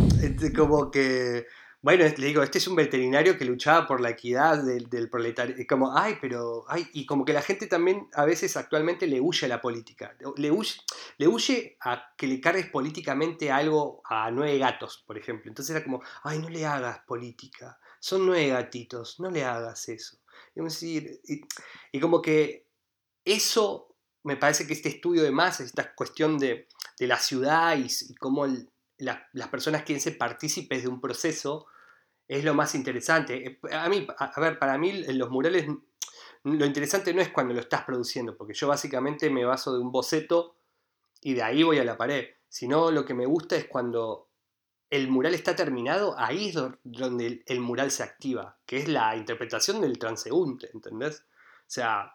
como 0.56 0.90
que, 0.90 1.46
bueno, 1.82 2.04
le 2.04 2.26
digo, 2.26 2.42
este 2.42 2.58
es 2.58 2.66
un 2.66 2.76
veterinario 2.76 3.36
que 3.36 3.44
luchaba 3.44 3.86
por 3.86 4.00
la 4.00 4.10
equidad 4.10 4.64
del, 4.64 5.10
proletario. 5.10 5.54
Y 5.58 5.66
como, 5.66 5.94
ay, 5.96 6.16
pero, 6.18 6.64
ay, 6.66 6.88
y 6.94 7.04
como 7.04 7.26
que 7.26 7.34
la 7.34 7.42
gente 7.42 7.66
también 7.66 8.08
a 8.14 8.24
veces 8.24 8.56
actualmente 8.56 9.06
le 9.06 9.20
huye 9.20 9.44
a 9.44 9.48
la 9.48 9.60
política. 9.60 10.16
Le 10.36 10.50
huye, 10.50 10.74
le 11.18 11.26
a 11.80 12.14
que 12.16 12.26
le 12.26 12.40
cargues 12.40 12.68
políticamente 12.70 13.50
algo 13.50 14.00
a 14.06 14.30
nueve 14.30 14.56
gatos, 14.56 15.04
por 15.06 15.18
ejemplo. 15.18 15.50
Entonces 15.50 15.76
era 15.76 15.84
como, 15.84 16.02
ay, 16.22 16.38
no 16.38 16.48
le 16.48 16.64
hagas 16.64 17.00
política. 17.00 17.78
Son 18.00 18.24
nueve 18.24 18.48
gatitos, 18.48 19.20
no 19.20 19.30
le 19.30 19.44
hagas 19.44 19.90
eso. 19.90 20.16
y 21.92 22.00
como 22.00 22.22
que 22.22 22.67
eso 23.32 23.94
me 24.24 24.36
parece 24.36 24.66
que 24.66 24.74
este 24.74 24.88
estudio 24.88 25.22
de 25.22 25.30
masas, 25.30 25.66
esta 25.66 25.94
cuestión 25.94 26.38
de, 26.38 26.68
la 26.98 27.18
ciudad 27.18 27.76
y, 27.78 28.14
cómo 28.16 28.46
las 28.98 29.48
personas 29.48 29.84
quieren 29.84 30.02
ser 30.02 30.18
partícipes 30.18 30.82
de 30.82 30.88
un 30.88 31.00
proceso, 31.00 31.66
es 32.26 32.44
lo 32.44 32.54
más 32.54 32.74
interesante. 32.74 33.46
Eh, 33.46 33.58
a 33.72 33.88
mí, 33.88 34.06
a, 34.18 34.40
ver, 34.40 34.58
para 34.58 34.76
mí 34.76 35.04
los 35.14 35.30
murales 35.30 35.66
lo 36.44 36.66
interesante 36.66 37.12
no 37.12 37.20
es 37.20 37.30
cuando 37.30 37.54
lo 37.54 37.60
estás 37.60 37.82
produciendo, 37.84 38.36
porque 38.36 38.54
yo 38.54 38.68
básicamente 38.68 39.30
me 39.30 39.44
baso 39.44 39.72
de 39.72 39.80
un 39.80 39.90
boceto 39.90 40.56
y 41.20 41.34
de 41.34 41.42
ahí 41.42 41.62
voy 41.62 41.78
a 41.78 41.84
la 41.84 41.96
pared, 41.96 42.26
sino 42.48 42.90
lo 42.90 43.04
que 43.04 43.14
me 43.14 43.26
gusta 43.26 43.56
es 43.56 43.66
cuando 43.66 44.28
el 44.90 45.08
mural 45.08 45.34
está 45.34 45.54
terminado, 45.54 46.14
ahí 46.18 46.48
es 46.48 46.54
donde 46.84 47.42
el 47.44 47.60
mural 47.60 47.90
se 47.90 48.02
activa, 48.02 48.58
que 48.64 48.78
es 48.78 48.88
la 48.88 49.16
interpretación 49.16 49.80
del 49.80 49.98
transeúnte, 49.98 50.70
¿entendés? 50.72 51.24
O 51.60 51.70
sea, 51.70 52.14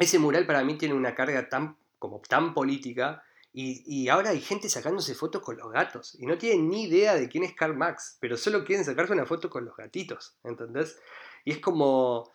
ese 0.00 0.18
mural 0.18 0.46
para 0.46 0.64
mí 0.64 0.76
tiene 0.78 0.94
una 0.94 1.14
carga 1.14 1.48
tan, 1.48 1.76
como 1.98 2.20
tan 2.20 2.54
política 2.54 3.22
y, 3.52 4.08
ahora 4.08 4.30
hay 4.30 4.40
gente 4.40 4.68
sacándose 4.68 5.14
fotos 5.14 5.42
con 5.42 5.56
los 5.56 5.70
gatos 5.70 6.16
y 6.18 6.24
no 6.24 6.38
tienen 6.38 6.68
ni 6.68 6.84
idea 6.84 7.16
de 7.16 7.28
quién 7.28 7.44
es 7.44 7.54
Karl 7.54 7.76
Marx, 7.76 8.16
pero 8.20 8.36
solo 8.36 8.64
quieren 8.64 8.84
sacarse 8.84 9.12
una 9.12 9.26
foto 9.26 9.50
con 9.50 9.64
los 9.64 9.76
gatitos, 9.76 10.36
¿entendés? 10.42 10.98
Y 11.44 11.52
es 11.52 11.58
como... 11.58 12.32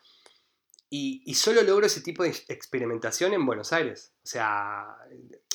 Y, 0.88 1.34
solo 1.34 1.62
logro 1.62 1.86
ese 1.86 2.00
tipo 2.00 2.22
de 2.22 2.28
experimentación 2.48 3.34
en 3.34 3.44
Buenos 3.44 3.72
Aires. 3.72 4.12
O 4.22 4.26
sea, 4.26 4.86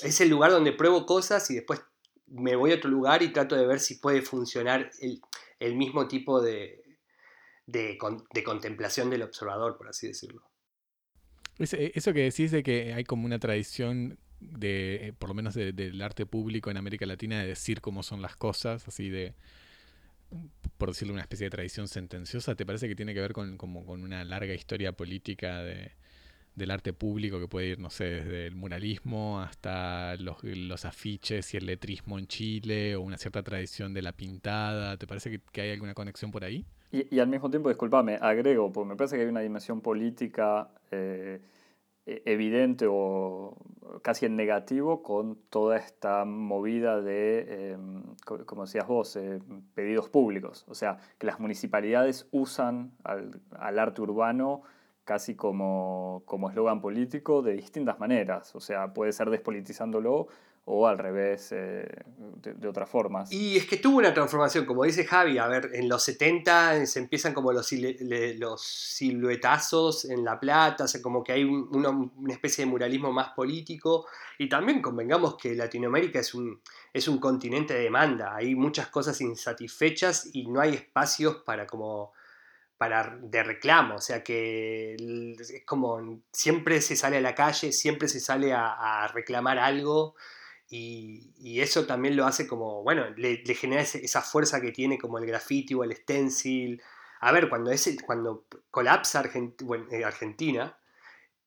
es 0.04 0.20
el 0.20 0.30
lugar 0.30 0.52
donde 0.52 0.74
pruebo 0.74 1.06
cosas 1.06 1.50
y 1.50 1.56
después 1.56 1.82
me 2.28 2.56
voy 2.56 2.74
a 2.74 2.76
otro 2.76 2.90
lugar 2.90 3.24
y 3.24 3.32
trato 3.32 3.56
de 3.56 3.66
ver 3.66 3.80
si 3.80 3.96
puede 3.96 4.22
funcionar 4.22 4.92
el, 5.60 5.76
mismo 5.76 6.08
tipo 6.08 6.42
de, 6.42 6.84
de 7.66 7.98
contemplación 8.44 9.10
del 9.10 9.24
observador, 9.24 9.78
por 9.78 9.88
así 9.88 10.08
decirlo. 10.08 10.51
Eh, 11.62 11.92
eso 11.96 12.14
que 12.14 12.22
decís 12.22 12.52
de 12.52 12.64
que 12.64 12.94
hay 12.94 13.04
como 13.04 13.26
una 13.26 13.40
tradición 13.40 14.18
de, 14.40 15.08
eh, 15.08 15.14
por 15.14 15.30
lo 15.30 15.36
menos 15.36 15.54
del 15.54 16.02
arte 16.02 16.26
público 16.26 16.72
en 16.72 16.78
América 16.78 17.06
Latina, 17.06 17.42
de 17.42 17.48
decir 17.48 17.82
cómo 17.82 18.04
son 18.04 18.22
las 18.22 18.36
cosas, 18.36 18.88
así 18.88 19.10
de, 19.10 19.34
por 20.78 20.90
decirlo, 20.90 21.14
una 21.14 21.22
especie 21.22 21.46
de 21.46 21.52
tradición 21.52 21.88
sentenciosa, 21.88 22.56
¿te 22.56 22.66
parece 22.66 22.88
que 22.88 22.96
tiene 22.96 23.14
que 23.14 23.22
ver 23.22 23.34
con, 23.34 23.58
como, 23.58 23.86
con 23.86 24.04
una 24.04 24.24
larga 24.24 24.54
historia 24.54 24.94
política 24.94 25.62
de, 25.62 25.92
del 26.56 26.72
arte 26.72 26.94
público 26.94 27.40
que 27.40 27.48
puede 27.48 27.68
ir, 27.68 27.80
no 27.80 27.90
sé, 27.92 28.06
desde 28.06 28.48
el 28.48 28.56
muralismo 28.56 29.42
hasta 29.42 30.16
los, 30.18 30.44
los, 30.44 30.86
afiches 30.86 31.54
y 31.54 31.58
el 31.58 31.68
letrismo 31.68 32.18
en 32.18 32.28
Chile, 32.28 32.96
o 32.96 33.02
una 33.02 33.18
cierta 33.18 33.44
tradición 33.44 33.94
de 33.94 34.02
la 34.02 34.14
pintada? 34.14 34.98
¿Te 34.98 35.08
parece 35.08 35.40
que 35.52 35.62
hay 35.62 35.72
alguna 35.72 35.94
conexión 35.94 36.32
por 36.32 36.44
ahí? 36.44 36.66
Y, 36.92 37.20
al 37.20 37.28
mismo 37.28 37.50
tiempo, 37.50 37.70
disculpame, 37.70 38.18
agrego, 38.22 38.72
porque 38.72 38.90
me 38.90 38.96
parece 38.98 39.16
que 39.16 39.22
hay 39.24 39.30
una 39.30 39.40
dimensión 39.40 39.80
política 39.80 40.70
eh, 40.92 41.40
e, 42.06 42.22
evidente 42.26 42.86
o 42.90 43.56
casi 44.02 44.26
en 44.26 44.36
negativo 44.36 45.02
con 45.02 45.38
toda 45.50 45.78
esta 45.78 46.26
movida 46.26 47.02
de, 47.02 47.72
em, 47.72 48.04
como 48.46 48.66
decías 48.66 48.88
vos, 48.88 49.16
eh, 49.16 49.40
pedidos 49.74 50.10
públicos. 50.10 50.66
O 50.68 50.76
sea, 50.76 50.98
que 51.18 51.28
las 51.28 51.40
municipalidades 51.40 52.28
usan 52.32 52.92
al, 53.04 53.40
arte 53.80 54.02
urbano 54.02 54.64
casi 55.06 55.36
como 55.36 56.24
eslogan 56.50 56.82
político 56.82 57.42
de 57.42 57.54
distintas 57.54 58.00
maneras. 58.00 58.54
O 58.56 58.60
sea, 58.60 58.94
puede 58.94 59.14
ser 59.14 59.30
despolitizándolo 59.30 60.28
o 60.66 60.88
al 60.88 61.00
revés, 61.00 61.52
eh, 61.52 61.88
de, 62.38 62.68
otras 62.68 62.90
formas. 62.90 63.32
Y 63.32 63.58
es 63.58 63.66
que 63.66 63.78
tuvo 63.78 63.98
una 63.98 64.14
transformación, 64.14 64.66
como 64.66 64.84
dice 64.84 65.06
Javi, 65.06 65.40
a 65.40 65.48
ver, 65.48 65.72
en 65.74 65.90
los 65.90 66.04
70 66.04 66.86
se 66.86 67.00
empiezan 67.00 67.34
como 67.34 67.52
los, 67.52 67.72
los 67.72 68.62
siluetazos 68.62 70.06
en 70.06 70.24
La 70.24 70.40
Plata, 70.40 70.84
o 70.84 70.88
sea, 70.88 71.02
como 71.02 71.24
que 71.24 71.32
hay 71.32 71.44
una, 71.44 72.12
especie 72.30 72.66
de 72.66 72.72
muralismo 72.72 73.12
más 73.12 73.30
político, 73.30 74.06
y 74.38 74.50
también 74.50 74.82
convengamos 74.82 75.36
que 75.36 75.56
Latinoamérica 75.56 76.20
es 76.20 76.34
un, 76.36 76.62
es 76.94 77.08
un 77.08 77.20
continente 77.20 77.74
de 77.74 77.82
demanda, 77.82 78.36
hay 78.36 78.54
muchas 78.54 78.88
cosas 78.88 79.20
insatisfechas 79.20 80.30
y 80.32 80.48
no 80.48 80.62
hay 80.62 80.76
espacios 80.76 81.38
para 81.38 81.66
como 81.66 82.14
para, 82.78 83.16
de 83.22 83.44
reclamo, 83.44 83.96
o 83.96 84.02
sea 84.02 84.24
que 84.24 84.96
es 85.40 85.64
como 85.66 86.22
siempre 86.32 86.82
se 86.82 86.96
sale 86.96 87.18
a 87.18 87.22
la 87.22 87.36
calle, 87.36 87.72
siempre 87.72 88.08
se 88.08 88.20
sale 88.20 88.54
a 88.54 89.08
reclamar 89.14 89.60
algo, 89.60 90.16
y, 90.74 91.60
eso 91.60 91.86
también 91.86 92.16
lo 92.16 92.26
hace 92.26 92.48
como, 92.48 92.82
bueno, 92.82 93.10
le, 93.18 93.44
genera 93.56 93.82
esa 93.82 94.22
fuerza 94.22 94.62
que 94.62 94.72
tiene 94.72 94.98
como 94.98 95.18
el 95.18 95.26
graffiti 95.26 95.74
o 95.74 95.84
el 95.84 95.94
stencil. 95.96 96.82
A 97.20 97.34
ver, 97.34 97.50
cuando, 97.50 97.72
ese, 97.72 97.98
cuando 98.06 98.46
colapsa 98.72 99.22
eh, 99.92 100.06
Argentina, 100.06 100.80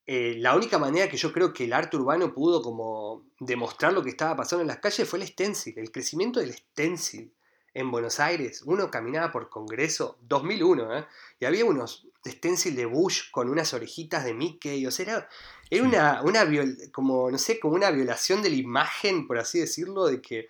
eh, 0.07 0.35
la 0.39 0.55
única 0.55 0.79
manera 0.79 1.09
que 1.09 1.17
yo 1.17 1.33
creo 1.33 1.55
que 1.55 1.65
el 1.65 1.73
arte 1.73 1.97
urbano 1.97 2.35
pudo 2.35 2.61
como 2.61 3.27
demostrar 3.41 3.95
lo 3.95 4.03
que 4.05 4.11
estaba 4.11 4.37
pasando 4.37 4.61
en 4.61 4.69
las 4.69 4.79
calles 4.79 5.09
fue 5.09 5.19
el 5.19 5.27
stencil, 5.27 5.79
el 5.79 5.91
crecimiento 5.91 6.41
del 6.41 6.53
stencil 6.53 7.35
en 7.73 7.91
Buenos 7.91 8.21
Aires. 8.21 8.63
Uno 8.67 8.91
caminaba 8.91 9.33
por 9.33 9.49
Congreso, 9.49 10.19
2001, 10.21 10.99
¿eh? 10.99 11.07
y 11.41 11.47
había 11.47 11.65
unos 11.65 12.09
stencil 12.27 12.77
de 12.77 12.87
Bush 12.87 13.31
con 13.31 13.49
unas 13.49 13.73
orejitas 13.75 14.25
de 14.25 14.35
Mickey, 14.35 14.87
o 14.87 14.91
sea, 14.91 15.05
era, 15.05 15.29
era 15.75 15.85
una, 15.85 16.23
una 16.23 16.47
como, 16.93 17.31
no 17.31 17.39
sé, 17.39 17.59
como 17.61 17.75
una 17.75 17.91
violación 17.91 18.43
de 18.43 18.51
la 18.51 18.57
imagen, 18.57 19.27
por 19.27 19.39
así 19.39 19.61
decirlo, 19.61 20.07
de 20.07 20.21
que 20.21 20.49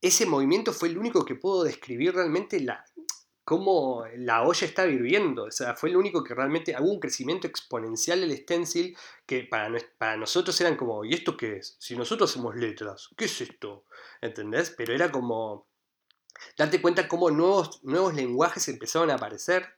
ese 0.00 0.26
movimiento 0.26 0.72
fue 0.72 0.88
el 0.88 0.98
único 0.98 1.24
que 1.24 1.34
pudo 1.34 1.64
describir 1.64 2.14
realmente 2.14 2.60
la, 2.60 2.84
cómo 3.44 4.04
la 4.16 4.42
olla 4.42 4.66
está 4.66 4.86
hirviendo. 4.86 5.44
O 5.44 5.50
sea, 5.50 5.74
fue 5.74 5.90
el 5.90 5.96
único 5.96 6.24
que 6.24 6.34
realmente 6.34 6.74
hubo 6.78 6.92
un 6.92 7.00
crecimiento 7.00 7.46
exponencial 7.46 8.20
del 8.20 8.36
stencil 8.36 8.96
que 9.26 9.44
para, 9.44 9.74
para 9.98 10.16
nosotros 10.16 10.58
eran 10.60 10.76
como, 10.76 11.04
¿y 11.04 11.14
esto 11.14 11.36
qué 11.36 11.58
es? 11.58 11.76
Si 11.78 11.96
nosotros 11.96 12.30
hacemos 12.30 12.56
letras, 12.56 13.10
¿qué 13.16 13.26
es 13.26 13.40
esto? 13.40 13.84
¿Entendés? 14.20 14.70
Pero 14.70 14.94
era 14.94 15.10
como 15.10 15.66
darte 16.56 16.80
cuenta 16.80 17.08
cómo 17.08 17.30
nuevos, 17.30 17.82
nuevos 17.84 18.14
lenguajes 18.14 18.68
empezaron 18.68 19.10
a 19.10 19.14
aparecer 19.14 19.74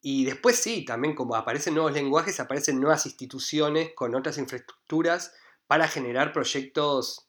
y 0.00 0.24
después 0.24 0.56
sí, 0.56 0.84
también 0.84 1.14
como 1.14 1.34
aparecen 1.34 1.74
nuevos 1.74 1.92
lenguajes, 1.92 2.40
aparecen 2.40 2.80
nuevas 2.80 3.06
instituciones 3.06 3.92
con 3.94 4.14
otras 4.14 4.38
infraestructuras 4.38 5.34
para 5.66 5.88
generar 5.88 6.32
proyectos 6.32 7.28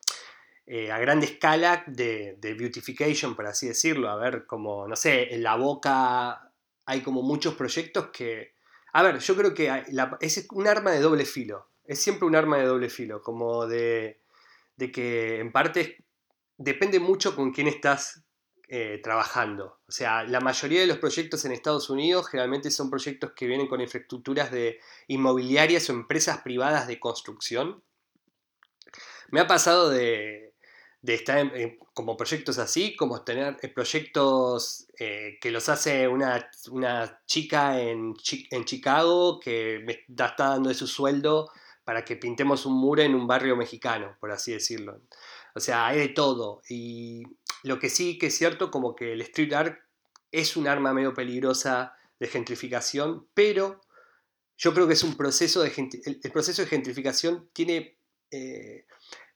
eh, 0.66 0.92
a 0.92 1.00
gran 1.00 1.24
escala 1.24 1.84
de, 1.88 2.38
beautification, 2.42 3.36
por 3.36 3.48
así 3.48 3.68
decirlo. 3.68 4.10
A 4.10 4.18
ver, 4.18 4.46
como, 4.46 4.88
no 4.88 4.96
sé, 4.96 5.34
en 5.34 5.42
la 5.42 5.56
boca 5.56 6.52
hay 6.86 7.02
como 7.02 7.24
muchos 7.24 7.56
proyectos 7.56 8.10
que... 8.14 8.54
A 8.94 9.04
ver, 9.04 9.20
yo 9.20 9.36
creo 9.36 9.54
que 9.54 9.86
es 10.22 10.48
un 10.52 10.68
arma 10.68 10.92
de 10.92 11.00
doble 11.00 11.26
filo. 11.26 11.70
Es 11.86 12.00
siempre 12.00 12.28
un 12.28 12.36
arma 12.36 12.58
de 12.58 12.66
doble 12.66 12.90
filo, 12.90 13.22
como 13.22 13.66
de, 13.66 14.22
de 14.76 14.92
que 14.92 15.40
en 15.40 15.52
parte 15.52 16.04
depende 16.58 17.00
mucho 17.00 17.36
con 17.36 17.52
quién 17.52 17.68
estás 17.68 18.24
eh, 18.72 19.00
trabajando. 19.02 19.80
O 19.88 19.92
sea, 19.92 20.24
la 20.26 20.40
mayoría 20.40 20.82
de 20.82 20.86
los 20.86 21.00
proyectos 21.00 21.44
en 21.44 21.52
Estados 21.52 21.90
Unidos 21.90 22.30
generalmente 22.30 22.70
son 22.70 22.92
proyectos 22.92 23.32
que 23.32 23.48
vienen 23.48 23.66
con 23.66 23.82
infraestructuras 23.82 24.52
de 24.52 24.80
inmobiliarias 25.08 25.90
o 25.90 25.94
empresas 25.94 26.42
privadas 26.44 26.86
de 26.86 27.00
construcción. 27.00 27.82
Me 29.32 29.40
ha 29.40 29.48
pasado 29.48 29.90
de, 29.90 30.54
estar 31.02 31.52
como 31.96 32.16
proyectos 32.16 32.60
así, 32.60 32.96
como 32.96 33.24
tener 33.24 33.58
eh, 33.64 33.70
proyectos 33.70 34.86
eh, 35.00 35.40
que 35.42 35.50
los 35.50 35.68
hace 35.68 36.08
una, 36.08 36.48
chica 37.26 37.82
en, 37.82 38.14
en, 38.52 38.66
Chicago 38.66 39.40
que 39.40 39.82
me 39.84 39.94
está 40.08 40.50
dando 40.50 40.70
de 40.70 40.76
su 40.76 40.86
sueldo 40.86 41.50
para 41.84 42.06
que 42.06 42.18
pintemos 42.18 42.68
un 42.68 42.74
muro 42.74 43.02
en 43.02 43.16
un 43.16 43.26
barrio 43.26 43.56
mexicano, 43.56 44.16
por 44.20 44.32
así 44.32 44.52
decirlo. 44.52 45.02
O 45.56 45.60
sea, 45.60 45.88
hay 45.88 46.00
de 46.00 46.10
todo. 46.10 46.62
Y 46.70 47.24
lo 47.64 47.80
que 47.80 47.90
sí 47.90 48.18
que 48.18 48.28
es 48.28 48.38
cierto, 48.38 48.72
como 48.72 48.96
que 48.96 49.14
el 49.14 49.22
street 49.22 49.54
art 49.54 49.80
es 50.32 50.56
un 50.58 50.68
arma 50.68 50.94
medio 50.94 51.14
peligrosa 51.14 51.94
de 52.20 52.28
gentrificación, 52.28 53.28
pero 53.34 53.82
yo 54.58 54.74
creo 54.74 54.88
que 54.88 54.94
es 54.94 55.04
un 55.04 55.16
proceso 55.16 55.62
de 55.62 55.72
el, 56.06 56.32
proceso 56.32 56.62
de 56.62 56.68
gentrificación 56.68 57.50
tiene 57.54 57.98
eh, 58.30 58.86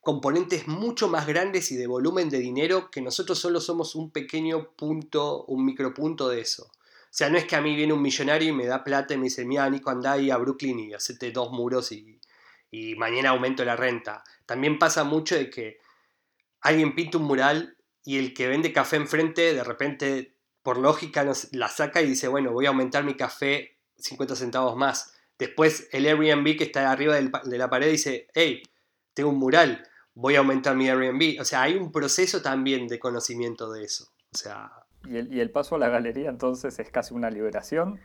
componentes 0.01 0.67
mucho 0.67 1.07
más 1.07 1.25
grandes 1.25 1.71
y 1.71 1.77
de 1.77 1.87
volumen 1.87 2.29
de 2.29 2.39
dinero 2.39 2.91
que 2.91 3.01
nosotros 3.01 3.39
solo 3.39 3.61
somos 3.61 3.95
un 3.95 4.11
pequeño 4.11 4.73
punto, 4.75 5.45
un 5.45 5.65
micropunto 5.65 6.27
de 6.27 6.41
eso. 6.41 6.65
O 6.65 7.15
sea, 7.15 7.29
no 7.29 7.37
es 7.37 7.45
que 7.45 7.55
a 7.55 7.61
mí 7.61 7.75
viene 7.75 7.93
un 7.93 8.01
millonario 8.01 8.49
y 8.49 8.53
me 8.53 8.65
da 8.65 8.83
plata 8.83 9.13
y 9.13 9.17
me 9.17 9.25
dice, 9.25 9.45
mira, 9.45 9.69
Nico, 9.69 9.89
andá 9.91 10.13
ahí 10.13 10.29
a 10.29 10.37
Brooklyn 10.37 10.79
y 10.79 10.93
hacete 10.93 11.31
dos 11.31 11.51
muros 11.51 11.91
y, 11.91 12.19
y 12.69 12.95
mañana 12.95 13.29
aumento 13.29 13.63
la 13.63 13.75
renta. 13.75 14.23
También 14.45 14.77
pasa 14.77 15.03
mucho 15.03 15.35
de 15.35 15.49
que 15.49 15.77
alguien 16.63 16.95
pinta 16.95 17.17
un 17.17 17.25
mural 17.25 17.77
y 18.03 18.17
el 18.17 18.33
que 18.33 18.47
vende 18.47 18.73
café 18.73 18.95
enfrente 18.95 19.53
de 19.53 19.63
repente 19.63 20.35
por 20.63 20.77
lógica 20.77 21.25
la 21.51 21.67
saca 21.67 22.01
y 22.01 22.07
dice, 22.07 22.29
bueno, 22.29 22.51
voy 22.51 22.65
a 22.65 22.69
aumentar 22.69 23.03
mi 23.03 23.15
café 23.15 23.77
50 23.97 24.35
centavos 24.35 24.75
más. 24.75 25.13
Después 25.37 25.89
el 25.91 26.05
Airbnb 26.05 26.57
que 26.57 26.63
está 26.63 26.89
arriba 26.89 27.15
de 27.15 27.57
la 27.57 27.69
pared 27.69 27.91
dice, 27.91 28.27
hey, 28.33 28.63
tengo 29.13 29.29
un 29.29 29.39
mural, 29.39 29.85
voy 30.13 30.35
a 30.35 30.39
aumentar 30.39 30.75
mi 30.75 30.89
Airbnb. 30.89 31.39
O 31.41 31.45
sea, 31.45 31.63
hay 31.63 31.75
un 31.75 31.91
proceso 31.91 32.41
también 32.41 32.87
de 32.87 32.99
conocimiento 32.99 33.71
de 33.71 33.83
eso. 33.83 34.11
O 34.33 34.37
sea... 34.37 34.71
¿Y 35.05 35.17
el, 35.17 35.33
y 35.33 35.41
el 35.41 35.51
paso 35.51 35.75
a 35.75 35.79
la 35.79 35.89
galería 35.89 36.29
entonces 36.29 36.79
es 36.79 36.89
casi 36.89 37.13
una 37.13 37.29
liberación? 37.29 37.99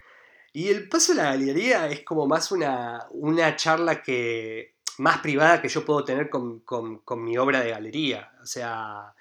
Y 0.52 0.68
el 0.68 0.88
paso 0.88 1.12
a 1.12 1.16
la 1.16 1.24
galería 1.24 1.88
es 1.88 2.02
como 2.02 2.26
más 2.26 2.50
una, 2.50 3.06
una 3.10 3.54
charla 3.54 4.02
que 4.02 4.74
más 4.98 5.18
privada 5.18 5.62
que 5.62 5.68
yo 5.68 5.84
puedo 5.84 6.04
tener 6.04 6.28
con, 6.30 6.60
con, 6.60 7.24
mi 7.24 7.38
obra 7.38 7.60
de 7.60 7.70
galería. 7.70 8.32
O 8.42 8.46
sea, 8.46 9.14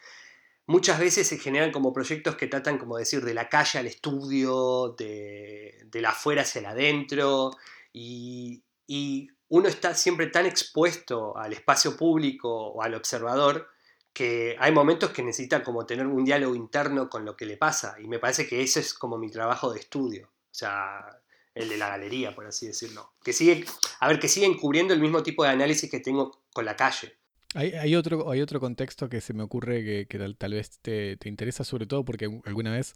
muchas 0.66 1.00
veces 1.00 1.28
se 1.28 1.38
generan 1.38 1.72
como 1.72 1.94
proyectos 1.94 2.36
que 2.36 2.48
tratan, 2.48 2.78
como 2.78 2.98
decir, 2.98 3.24
de 3.24 3.34
la 3.34 3.50
calle 3.50 3.80
al 3.80 3.88
estudio, 3.88 4.96
de, 4.98 5.86
de 5.86 6.02
la 6.02 6.10
afuera 6.10 6.42
hacia 6.42 6.60
el 6.60 6.66
adentro, 6.66 7.52
y, 7.94 8.64
y, 8.88 9.30
uno 9.50 9.70
está 9.70 9.94
siempre 9.94 10.28
tan 10.28 10.46
expuesto 10.46 11.38
al 11.38 11.54
espacio 11.54 11.96
público 11.96 12.50
o 12.50 12.82
al 12.84 12.96
observador 12.96 13.70
que 14.12 14.58
hay 14.60 14.74
momentos 14.74 15.12
que 15.12 15.24
necesita 15.24 15.64
como 15.64 15.86
tener 15.86 16.06
un 16.06 16.26
diálogo 16.26 16.54
interno 16.54 17.10
con 17.10 17.24
lo 17.24 17.38
que 17.38 17.46
le 17.46 17.56
pasa, 17.56 17.96
y 18.00 18.08
me 18.08 18.20
parece 18.20 18.46
que 18.46 18.62
eso 18.62 18.80
es 18.80 18.94
como 18.94 19.18
mi 19.18 19.32
trabajo 19.32 19.72
de 19.72 19.80
estudio, 19.80 20.28
o 20.28 20.54
sea, 20.54 21.22
el 21.58 21.70
de 21.70 21.78
la 21.78 21.90
galería, 21.90 22.36
por 22.36 22.46
así 22.46 22.68
decirlo, 22.68 23.12
que 23.24 23.34
sigue, 23.34 23.66
a 24.00 24.08
ver, 24.08 24.20
que 24.20 24.28
siguen 24.28 24.58
cubriendo 24.58 24.94
el 24.94 25.00
mismo 25.00 25.24
tipo 25.24 25.44
de 25.44 25.50
análisis 25.50 25.90
que 25.90 26.00
tengo 26.00 26.40
con 26.54 26.66
la 26.66 26.76
calle. 26.76 27.18
Hay, 27.56 27.96
otro, 27.96 28.30
hay 28.30 28.42
otro 28.42 28.60
contexto 28.60 29.10
que 29.10 29.22
se 29.22 29.34
me 29.34 29.42
ocurre 29.42 30.06
que, 30.08 30.36
tal, 30.38 30.54
vez 30.54 30.80
te, 30.82 31.18
interesa, 31.26 31.64
sobre 31.64 31.88
todo 31.88 32.06
porque 32.06 32.30
alguna 32.46 32.72
vez 32.72 32.94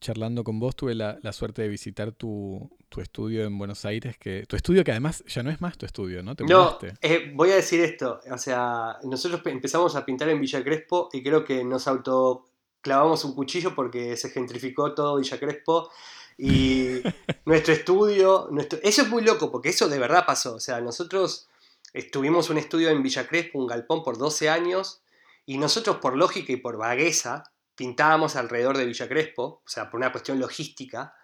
charlando 0.00 0.44
con 0.44 0.58
vos 0.60 0.74
tuve 0.74 0.94
la, 0.94 1.32
suerte 1.32 1.62
de 1.62 1.68
visitar 1.68 2.12
tu, 2.12 2.70
estudio 2.96 3.44
en 3.44 3.58
Buenos 3.58 3.84
Aires, 3.84 4.16
que 4.18 4.44
tu 4.46 4.56
estudio 4.56 4.82
que 4.84 4.92
además 4.92 5.24
ya 5.26 5.42
no 5.42 5.50
es 5.50 5.60
más 5.60 5.76
tu 5.76 5.84
estudio, 5.84 6.22
¿no? 6.22 6.34
¿Te 6.34 6.44
no, 6.44 6.78
eh, 7.02 7.32
voy 7.34 7.50
a 7.50 7.56
decir 7.56 7.80
esto, 7.80 8.20
o 8.30 8.38
sea, 8.38 8.98
nosotros 9.04 9.42
empezamos 9.46 9.94
a 9.96 10.06
pintar 10.06 10.28
en 10.28 10.40
Villa 10.40 10.62
Crespo 10.62 11.08
y 11.12 11.22
creo 11.22 11.44
que 11.44 11.64
nos 11.64 11.86
autoclavamos 11.86 13.24
un 13.24 13.34
cuchillo 13.34 13.74
porque 13.74 14.16
se 14.16 14.30
gentrificó 14.30 14.94
todo 14.94 15.18
Villa 15.18 15.38
Crespo 15.38 15.90
y 16.38 17.02
nuestro 17.44 17.74
estudio, 17.74 18.48
nuestro, 18.50 18.78
eso 18.82 19.02
es 19.02 19.08
muy 19.08 19.22
loco 19.22 19.50
porque 19.50 19.70
eso 19.70 19.88
de 19.88 19.98
verdad 19.98 20.24
pasó, 20.26 20.54
o 20.54 20.60
sea, 20.60 20.80
nosotros 20.80 21.48
Estuvimos 21.92 22.48
un 22.48 22.56
estudio 22.56 22.88
en 22.88 23.02
Villa 23.02 23.26
Crespo, 23.26 23.58
un 23.58 23.66
galpón, 23.66 24.02
por 24.02 24.16
12 24.16 24.48
años, 24.48 25.02
y 25.44 25.58
nosotros 25.58 25.98
por 25.98 26.16
lógica 26.16 26.52
y 26.52 26.56
por 26.56 26.78
vagueza 26.78 27.44
pintábamos 27.74 28.36
alrededor 28.36 28.78
de 28.78 28.86
Villa 28.86 29.08
Crespo, 29.08 29.42
o 29.42 29.68
sea, 29.68 29.90
por 29.90 29.98
una 29.98 30.10
cuestión 30.10 30.40
logística, 30.40 31.14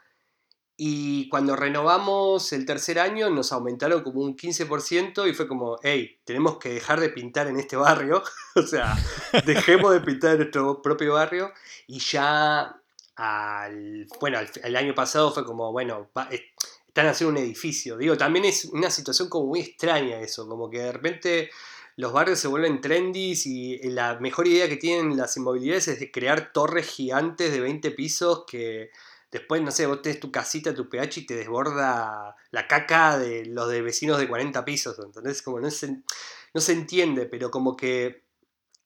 y 0.77 1.29
cuando 1.31 1.57
renovamos 1.57 2.53
el 2.53 2.65
tercer 2.65 3.01
año 3.01 3.31
nos 3.31 3.51
aumentaron 3.51 4.03
como 4.03 4.21
un 4.21 4.37
15% 4.37 5.29
y 5.29 5.35
fue 5.35 5.49
como, 5.49 5.79
hey, 5.83 6.21
tenemos 6.25 6.59
que 6.59 6.69
dejar 6.69 7.01
de 7.01 7.09
pintar 7.09 7.49
en 7.49 7.59
este 7.59 7.77
barrio, 7.77 8.23
o 8.55 8.63
sea, 8.63 8.95
dejemos 9.47 9.93
de 9.93 10.01
pintar 10.01 10.33
en 10.33 10.39
nuestro 10.39 10.83
propio 10.83 11.15
barrio, 11.15 11.53
y 11.87 11.99
ya 11.99 12.78
al, 13.19 14.07
bueno, 14.21 14.39
el 14.63 14.77
año 14.77 14.95
pasado 14.95 15.33
fue 15.33 15.45
como, 15.45 15.73
bueno, 15.73 16.09
están 16.87 17.07
haciendo 17.09 17.33
un 17.33 17.45
edificio. 17.45 17.97
Digo, 17.97 18.17
también 18.17 18.45
es 18.45 18.67
una 18.67 18.91
situación 18.91 19.29
como 19.29 19.47
muy 19.47 19.61
extraña 19.61 20.21
eso, 20.21 20.49
como 20.49 20.71
que 20.71 20.79
de 20.79 20.93
repente 20.93 21.51
los 21.97 22.13
barrios 22.13 22.39
se 22.39 22.47
vuelven 22.47 22.81
trendy 22.81 23.35
y 23.45 23.91
la 23.91 24.21
mejor 24.21 24.47
idea 24.47 24.69
que 24.69 24.77
tienen 24.77 25.17
las 25.17 25.37
inmobiliarias 25.37 25.89
es 25.89 25.99
de 25.99 26.13
crear 26.13 26.53
torres 26.53 26.87
gigantes 26.87 27.51
de 27.51 27.59
20 27.59 27.91
pisos 27.91 28.45
que 28.47 28.91
después, 29.33 29.63
no 29.63 29.73
sé, 29.73 29.87
vos 29.87 30.01
tenés 30.01 30.21
tu 30.21 30.31
casita, 30.31 30.73
tu 30.73 30.89
pH 30.89 31.21
y 31.21 31.27
te 31.27 31.35
desborda 31.35 32.37
la 32.53 32.69
caca 32.69 33.19
de 33.19 33.47
los 33.47 33.69
de 33.69 33.83
vecinos 33.83 34.19
de 34.19 34.29
40 34.29 34.65
pisos, 34.65 34.97
entonces 35.01 35.43
como 35.43 35.59
no 35.59 35.73
se, 35.73 35.89
no 36.55 36.61
se 36.61 36.73
entiende, 36.73 37.27
pero 37.27 37.51
como 37.51 37.77
que 37.77 38.23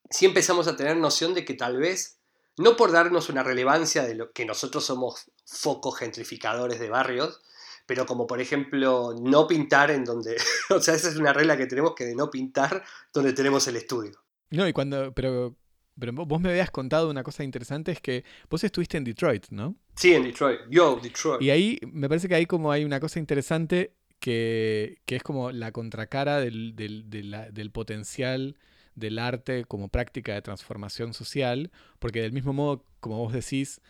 sí 0.08 0.24
empezamos 0.24 0.66
a 0.66 0.76
tener 0.76 0.96
noción 0.96 1.34
de 1.34 1.44
que 1.44 1.52
tal 1.52 1.76
vez, 1.76 2.18
no 2.58 2.76
por 2.76 2.92
darnos 2.92 3.28
una 3.28 3.42
relevancia 3.42 4.04
de 4.04 4.14
lo 4.14 4.32
que 4.32 4.44
nosotros 4.44 4.84
somos 4.84 5.30
focos 5.44 5.98
gentrificadores 5.98 6.78
de 6.80 6.88
barrios, 6.88 7.40
pero 7.86 8.06
como 8.06 8.26
por 8.26 8.40
ejemplo 8.40 9.14
no 9.20 9.46
pintar 9.46 9.90
en 9.90 10.04
donde, 10.04 10.36
o 10.70 10.80
sea, 10.80 10.94
esa 10.94 11.08
es 11.08 11.16
una 11.16 11.32
regla 11.32 11.56
que 11.56 11.66
tenemos 11.66 11.94
que 11.94 12.04
de 12.04 12.14
no 12.14 12.30
pintar 12.30 12.82
donde 13.12 13.32
tenemos 13.32 13.66
el 13.68 13.76
estudio. 13.76 14.22
No, 14.50 14.68
y 14.68 14.72
cuando, 14.72 15.12
pero, 15.12 15.56
pero 15.98 16.12
vos 16.12 16.40
me 16.40 16.50
habías 16.50 16.70
contado 16.70 17.10
una 17.10 17.22
cosa 17.22 17.42
interesante, 17.42 17.92
es 17.92 18.00
que 18.00 18.24
vos 18.50 18.62
estuviste 18.62 18.98
en 18.98 19.04
Detroit, 19.04 19.46
¿no? 19.50 19.76
Sí, 19.96 20.14
en 20.14 20.24
Detroit, 20.24 20.60
yo, 20.68 21.00
Detroit. 21.02 21.42
Y 21.42 21.50
ahí 21.50 21.78
me 21.90 22.08
parece 22.08 22.28
que 22.28 22.34
ahí 22.34 22.46
como 22.46 22.70
hay 22.70 22.84
una 22.84 23.00
cosa 23.00 23.18
interesante 23.18 23.94
que, 24.18 25.00
que 25.06 25.16
es 25.16 25.22
como 25.22 25.50
la 25.50 25.72
contracara 25.72 26.38
del, 26.38 26.76
del, 26.76 27.08
del 27.10 27.70
potencial 27.72 28.56
del 28.94 29.18
arte 29.18 29.64
como 29.64 29.88
práctica 29.88 30.34
de 30.34 30.42
transformación 30.42 31.14
social, 31.14 31.70
porque 31.98 32.22
del 32.22 32.32
mismo 32.32 32.52
modo, 32.52 32.84
como 33.00 33.18
vos 33.18 33.32
decís, 33.32 33.80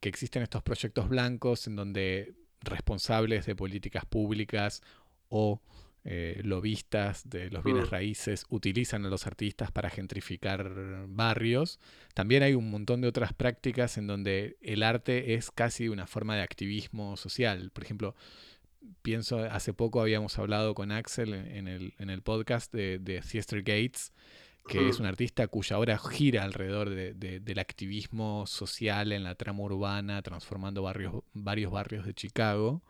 que 0.00 0.08
existen 0.08 0.42
estos 0.42 0.62
proyectos 0.62 1.08
blancos 1.08 1.66
en 1.66 1.76
donde 1.76 2.34
responsables 2.60 3.46
de 3.46 3.54
políticas 3.54 4.06
públicas 4.06 4.82
o 5.28 5.60
eh, 6.06 6.42
lobistas 6.44 7.30
de 7.30 7.48
los 7.48 7.64
bienes 7.64 7.86
mm. 7.86 7.90
raíces 7.90 8.44
utilizan 8.50 9.06
a 9.06 9.08
los 9.08 9.26
artistas 9.26 9.72
para 9.72 9.88
gentrificar 9.88 11.06
barrios. 11.08 11.80
También 12.12 12.42
hay 12.42 12.54
un 12.54 12.70
montón 12.70 13.00
de 13.00 13.08
otras 13.08 13.32
prácticas 13.32 13.96
en 13.96 14.06
donde 14.06 14.58
el 14.60 14.82
arte 14.82 15.32
es 15.32 15.50
casi 15.50 15.88
una 15.88 16.06
forma 16.06 16.36
de 16.36 16.42
activismo 16.42 17.16
social. 17.16 17.70
Por 17.70 17.84
ejemplo, 17.84 18.14
pienso, 19.00 19.38
hace 19.44 19.72
poco 19.72 20.02
habíamos 20.02 20.38
hablado 20.38 20.74
con 20.74 20.92
Axel 20.92 21.32
en 21.32 21.68
el, 21.68 21.94
en 21.98 22.10
el 22.10 22.20
podcast 22.20 22.72
de, 22.72 22.98
de 22.98 23.22
Sister 23.22 23.60
Gates, 23.60 24.12
que 24.66 24.88
es 24.88 24.98
un 24.98 25.06
artista 25.06 25.46
cuya 25.48 25.78
obra 25.78 25.98
gira 25.98 26.42
alrededor 26.42 26.90
del 26.90 27.58
activismo 27.58 28.46
social 28.46 29.12
en 29.12 29.22
la 29.22 29.34
trama 29.34 29.62
urbana, 29.62 30.22
transformando 30.22 30.82
barrios, 30.82 31.22
varios 31.34 31.70
barrios 31.70 32.06
de 32.06 32.14
Chicago. 32.14 32.82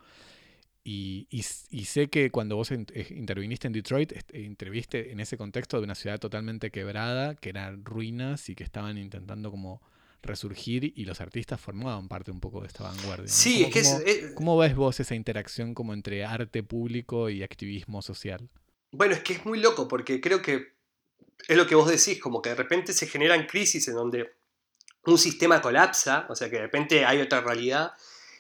Y, 0.87 1.27
sé 1.85 2.09
que 2.09 2.31
cuando 2.31 2.57
vos 2.57 2.71
eh, 2.71 2.85
interviniste 3.11 3.67
en 3.67 3.73
Detroit, 3.73 4.13
interviste 4.35 5.13
en 5.13 5.21
ese 5.21 5.39
contexto 5.39 5.79
de 5.79 5.85
una 5.85 5.95
ciudad 5.95 6.21
totalmente 6.21 6.71
quebrada, 6.71 7.35
que 7.35 7.49
eran 7.49 7.85
ruinas 7.85 8.49
y 8.51 8.55
que 8.55 8.65
estaban 8.65 8.99
intentando 8.99 9.51
como 9.51 9.81
resurgir 10.23 10.93
y 10.95 11.05
los 11.05 11.21
artistas 11.21 11.61
formaban 11.61 12.09
parte 12.09 12.31
un 12.31 12.41
poco 12.41 12.61
de 12.61 12.67
esta 12.67 12.85
vanguardia. 12.85 13.29
Sí, 13.29 13.65
es 13.65 13.73
que 13.73 13.81
es, 13.81 14.33
¿Cómo 14.35 14.57
ves 14.59 14.75
vos 14.75 15.01
esa 15.01 15.15
interacción 15.15 15.75
como 15.75 15.93
entre 15.93 16.25
arte 16.25 16.63
público 16.63 17.31
y 17.31 17.43
activismo 17.43 18.03
social? 18.03 18.49
Bueno, 18.93 19.15
es 19.15 19.23
que 19.23 19.35
es 19.35 19.45
muy 19.45 19.61
loco 19.61 19.89
porque 19.89 20.21
creo 20.21 20.41
que 20.41 20.74
es 21.47 21.57
lo 21.57 21.67
que 21.67 21.75
vos 21.75 21.89
decís, 21.89 22.21
como 22.21 22.41
que 22.41 22.51
de 22.51 22.57
repente 22.57 22.93
se 22.93 23.07
generan 23.07 23.47
crisis 23.47 23.89
en 23.89 23.95
donde 23.95 24.35
un 25.07 25.19
sistema 25.19 25.61
colapsa, 25.61 26.27
o 26.29 26.35
sea 26.35 26.49
que 26.49 26.57
de 26.57 26.63
repente 26.63 27.05
hay 27.05 27.21
otra 27.21 27.41
realidad, 27.41 27.93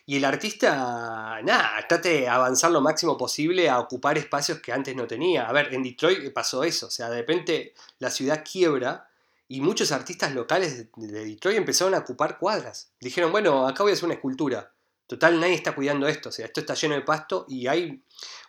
y 0.06 0.16
el 0.16 0.24
artista, 0.26 1.40
nada, 1.42 1.86
trate 1.88 2.10
de 2.10 2.28
avanzar 2.28 2.70
lo 2.70 2.82
máximo 2.82 3.16
posible 3.16 3.70
a 3.70 3.80
ocupar 3.80 4.18
espacios 4.18 4.60
que 4.60 4.70
antes 4.70 4.94
no 4.94 5.06
tenía. 5.06 5.48
A 5.48 5.52
ver, 5.52 5.72
en 5.72 5.82
Detroit 5.82 6.30
pasó 6.32 6.62
eso, 6.62 6.88
o 6.88 6.90
sea, 6.90 7.08
de 7.08 7.16
repente 7.16 7.74
la 8.00 8.10
ciudad 8.10 8.44
quiebra 8.44 9.08
y 9.48 9.62
muchos 9.62 9.92
artistas 9.92 10.34
locales 10.34 10.90
de 10.94 11.24
Detroit 11.24 11.56
empezaron 11.56 11.94
a 11.94 11.98
ocupar 11.98 12.38
cuadras. 12.38 12.92
Dijeron, 13.00 13.32
bueno, 13.32 13.66
acá 13.66 13.82
voy 13.82 13.92
a 13.92 13.94
hacer 13.94 14.04
una 14.04 14.14
escultura. 14.14 14.74
Total, 15.06 15.38
nadie 15.40 15.54
está 15.54 15.74
cuidando 15.74 16.06
esto, 16.06 16.28
o 16.30 16.32
sea, 16.32 16.46
esto 16.46 16.60
está 16.60 16.74
lleno 16.74 16.94
de 16.94 17.02
pasto 17.02 17.46
y 17.48 17.66
hay 17.66 18.02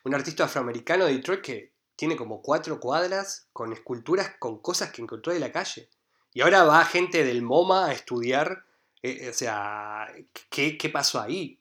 un 0.03 0.15
artista 0.15 0.45
afroamericano 0.45 1.05
de 1.05 1.13
Detroit 1.13 1.41
que 1.41 1.74
tiene 1.95 2.15
como 2.15 2.41
cuatro 2.41 2.79
cuadras 2.79 3.47
con 3.53 3.73
esculturas 3.73 4.33
con 4.39 4.59
cosas 4.59 4.91
que 4.91 5.01
encontró 5.01 5.33
de 5.33 5.39
la 5.39 5.51
calle. 5.51 5.89
Y 6.33 6.41
ahora 6.41 6.63
va 6.63 6.83
gente 6.85 7.23
del 7.23 7.41
MoMA 7.41 7.87
a 7.87 7.93
estudiar, 7.93 8.65
eh, 9.01 9.29
o 9.29 9.33
sea, 9.33 10.07
¿qué, 10.49 10.89
pasó 10.91 11.21
ahí. 11.21 11.59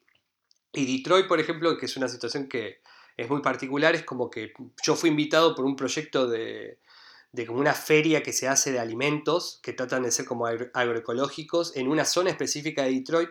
Y 0.72 0.98
Detroit, 0.98 1.28
por 1.28 1.38
ejemplo, 1.38 1.76
que 1.78 1.86
es 1.86 1.96
una 1.96 2.08
situación 2.08 2.48
que 2.48 2.80
es 3.16 3.30
muy 3.30 3.40
particular, 3.40 3.94
es 3.94 4.02
como 4.02 4.28
que 4.28 4.52
yo 4.82 4.96
fui 4.96 5.10
invitado 5.10 5.54
por 5.54 5.64
un 5.64 5.76
proyecto 5.76 6.26
de, 6.26 6.80
de 7.30 7.46
como 7.46 7.60
una 7.60 7.74
feria 7.74 8.24
que 8.24 8.32
se 8.32 8.48
hace 8.48 8.72
de 8.72 8.80
alimentos, 8.80 9.60
que 9.62 9.72
tratan 9.72 10.02
de 10.02 10.10
ser 10.10 10.24
como 10.24 10.46
agroecológicos, 10.46 11.76
en 11.76 11.86
una 11.86 12.04
zona 12.04 12.30
específica 12.30 12.82
de 12.82 12.90
Detroit, 12.90 13.30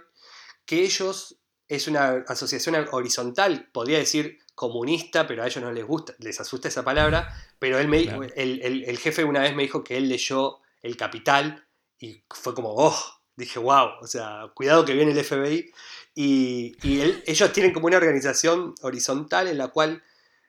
que 0.65 0.83
ellos 0.83 1.37
es 1.67 1.87
una 1.87 2.23
asociación 2.27 2.87
horizontal, 2.91 3.69
podría 3.71 3.97
decir 3.97 4.39
comunista, 4.55 5.25
pero 5.27 5.43
a 5.43 5.47
ellos 5.47 5.63
no 5.63 5.71
les 5.71 5.85
gusta, 5.85 6.13
les 6.19 6.39
asusta 6.39 6.67
esa 6.67 6.83
palabra, 6.83 7.33
pero 7.59 7.79
él 7.79 7.87
me, 7.87 8.01
el, 8.35 8.97
jefe 8.97 9.23
una 9.23 9.41
vez 9.41 9.55
me 9.55 9.63
dijo 9.63 9.83
que 9.83 9.97
él 9.97 10.09
leyó 10.09 10.59
El 10.81 10.97
Capital 10.97 11.67
y 11.99 12.23
fue 12.29 12.53
como, 12.53 12.73
oh, 12.75 12.95
dije, 13.35 13.59
wow, 13.59 13.89
o 14.01 14.07
sea, 14.07 14.51
cuidado 14.53 14.85
que 14.85 14.93
viene 14.93 15.11
el 15.11 15.23
FBI. 15.23 15.71
Y, 16.13 16.75
ellos 17.25 17.53
tienen 17.53 17.73
como 17.73 17.87
una 17.87 17.97
organización 17.97 18.75
horizontal 18.81 19.47
en 19.47 19.57
la 19.57 19.69
cual 19.69 20.03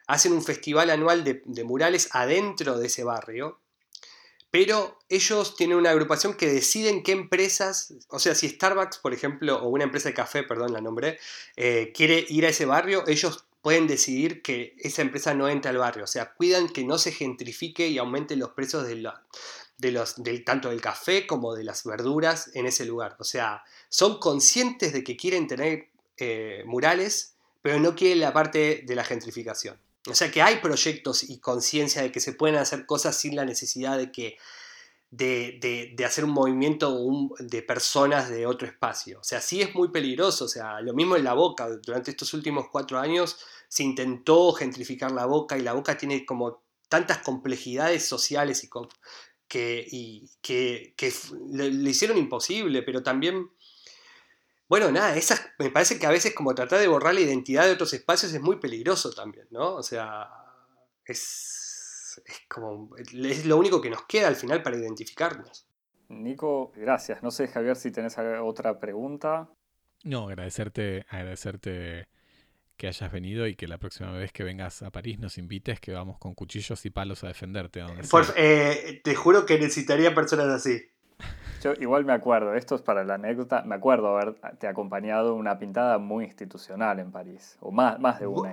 hacen 0.07 0.33
un 0.33 0.43
festival 0.43 0.91
anual 0.91 1.25
de, 1.25 1.43
de 1.47 1.65
murales 1.65 2.11
adentro 2.13 2.79
de 2.79 2.89
ese 2.89 3.05
barrio 3.05 3.64
pero 4.55 5.01
ellos 5.09 5.57
tienen 5.57 5.77
una 5.77 5.91
agrupación 5.91 6.35
que 6.35 6.47
deciden 6.47 7.03
qué 7.03 7.11
empresas, 7.11 7.93
o 8.09 8.21
sea, 8.21 8.37
si 8.37 8.49
Starbucks, 8.49 8.99
por 8.99 9.13
ejemplo, 9.13 9.61
o 9.61 9.69
una 9.69 9.83
empresa 9.83 10.11
de 10.11 10.15
café, 10.15 10.45
perdón, 10.45 10.73
la 10.73 10.81
nombré, 10.81 11.19
eh, 11.57 11.91
quiere 11.93 12.25
ir 12.29 12.47
a 12.47 12.51
ese 12.51 12.65
barrio, 12.65 13.03
ellos 13.09 13.47
pueden 13.63 13.89
decidir 13.89 14.43
que 14.43 14.77
esa 14.79 15.03
empresa 15.03 15.35
no 15.35 15.49
entre 15.49 15.71
al 15.71 15.79
barrio, 15.79 16.05
o 16.05 16.07
sea, 16.07 16.35
cuidan 16.35 16.69
que 16.69 16.85
no 16.85 16.99
se 16.99 17.11
gentrifique 17.11 17.89
y 17.89 17.99
aumente 17.99 18.37
los 18.37 18.51
precios 18.51 18.87
del, 18.87 19.11
tanto 20.45 20.71
del 20.71 20.81
café 20.81 21.27
como 21.27 21.57
de 21.57 21.65
las 21.65 21.83
verduras 21.83 22.53
en 22.55 22.67
ese 22.67 22.85
lugar. 22.85 23.17
O 23.19 23.25
sea, 23.25 23.65
son 23.89 24.21
conscientes 24.21 24.93
de 24.93 25.03
que 25.03 25.17
quieren 25.17 25.49
tener 25.49 25.89
eh, 26.17 26.63
murales, 26.65 27.35
pero 27.61 27.81
no 27.81 27.97
quieren 27.97 28.21
la 28.21 28.33
parte 28.33 28.85
de 28.87 28.95
la 28.95 29.03
gentrificación. 29.03 29.77
O 30.09 30.15
sea 30.15 30.31
que 30.31 30.43
hay 30.43 30.57
proyectos 30.57 31.23
y 31.23 31.39
conciencia 31.39 32.03
de 32.03 32.13
que 32.13 32.21
se 32.21 32.33
pueden 32.33 32.57
hacer 32.57 32.87
cosas 32.87 33.17
sin 33.17 33.37
la 33.37 33.45
necesidad 33.45 33.97
de 33.97 34.13
que 34.13 34.37
de, 35.17 36.05
hacer 36.05 36.25
un 36.25 36.33
movimiento 36.33 36.99
de 37.39 37.63
personas 37.63 38.29
de 38.29 38.47
otro 38.47 38.67
espacio. 38.67 39.21
O 39.21 39.25
sea, 39.25 39.41
sí 39.41 39.63
es 39.63 39.75
muy 39.75 39.89
peligroso. 39.89 40.47
O 40.47 40.49
sea, 40.49 40.81
lo 40.81 40.93
mismo 40.95 41.17
en 41.17 41.25
la 41.25 41.35
boca. 41.35 41.69
Durante 41.69 42.11
estos 42.11 42.35
últimos 42.35 42.67
cuatro 42.71 42.99
años 42.99 43.39
se 43.69 43.83
intentó 43.83 44.53
gentrificar 44.53 45.13
la 45.13 45.27
boca 45.27 45.57
y 45.57 45.63
la 45.63 45.73
boca 45.73 45.97
tiene 45.97 46.27
como 46.27 46.63
tantas 46.89 47.19
complejidades 47.19 48.07
sociales 48.07 48.65
y 48.65 48.71
que, 49.49 49.87
y 49.91 50.31
que, 50.41 50.95
le, 51.51 51.69
hicieron 51.91 52.19
imposible, 52.19 52.83
pero 52.83 53.03
también 53.03 53.51
bueno, 54.69 54.91
nada, 54.91 55.17
esas, 55.17 55.47
me 55.59 55.71
parece 55.71 55.99
que 55.99 56.07
a 56.07 56.11
veces 56.11 56.35
como 56.35 56.55
tratar 56.55 56.81
de 56.81 56.89
borrar 56.89 57.15
la 57.15 57.21
identidad 57.21 57.65
de 57.65 57.73
otros 57.73 57.93
espacios 57.93 58.33
es 58.33 58.41
muy 58.41 58.57
peligroso 58.57 59.13
también, 59.13 59.47
¿no? 59.51 59.75
O 59.75 59.83
sea, 59.83 60.29
es, 61.05 62.23
es 62.25 62.41
como, 62.49 62.91
es 62.97 63.47
lo 63.47 63.57
único 63.57 63.81
que 63.81 63.91
nos 63.91 64.05
queda 64.07 64.29
al 64.29 64.37
final 64.37 64.63
para 64.63 64.77
identificarnos. 64.77 65.67
Nico, 66.09 66.73
gracias. 66.77 67.23
No 67.23 67.31
sé, 67.31 67.49
Javier, 67.49 67.77
si 67.77 67.91
tenés 67.91 68.17
otra 68.43 68.79
pregunta. 68.79 69.49
No, 70.05 70.29
agradecerte, 70.29 71.07
agradecerte 71.09 72.09
que 72.77 72.89
hayas 72.89 73.13
venido 73.13 73.47
y 73.47 73.55
que 73.55 73.69
la 73.69 73.79
próxima 73.79 74.13
vez 74.13 74.33
que 74.33 74.45
vengas 74.45 74.83
a 74.83 74.91
París 74.91 75.19
nos 75.19 75.39
invites, 75.39 75.81
que 75.81 75.93
vamos 75.93 76.19
con 76.19 76.35
cuchillos 76.35 76.85
y 76.85 76.91
palos 76.91 77.25
a 77.25 77.29
defenderte. 77.29 77.81
donde 77.81 78.03
eh, 78.37 79.01
te 79.03 79.15
juro 79.15 79.47
que 79.47 79.59
necesitaría 79.59 80.15
personas 80.15 80.49
así. 80.49 80.83
Yo 81.65 81.73
igual 81.81 82.05
me 82.05 82.13
acuerdo, 82.13 82.55
esto 82.55 82.75
es 82.75 82.83
para 82.83 83.05
la 83.05 83.15
anécdota, 83.15 83.63
me 83.63 83.77
acuerdo 83.77 84.09
haberte 84.09 84.67
acompañado 84.67 85.35
una 85.35 85.59
pintada 85.59 85.97
muy 85.97 86.27
institucional 86.27 86.99
en 86.99 87.11
París, 87.11 87.57
o 87.61 87.71
más, 87.71 87.99
más 87.99 88.21
de 88.21 88.27
una. 88.27 88.53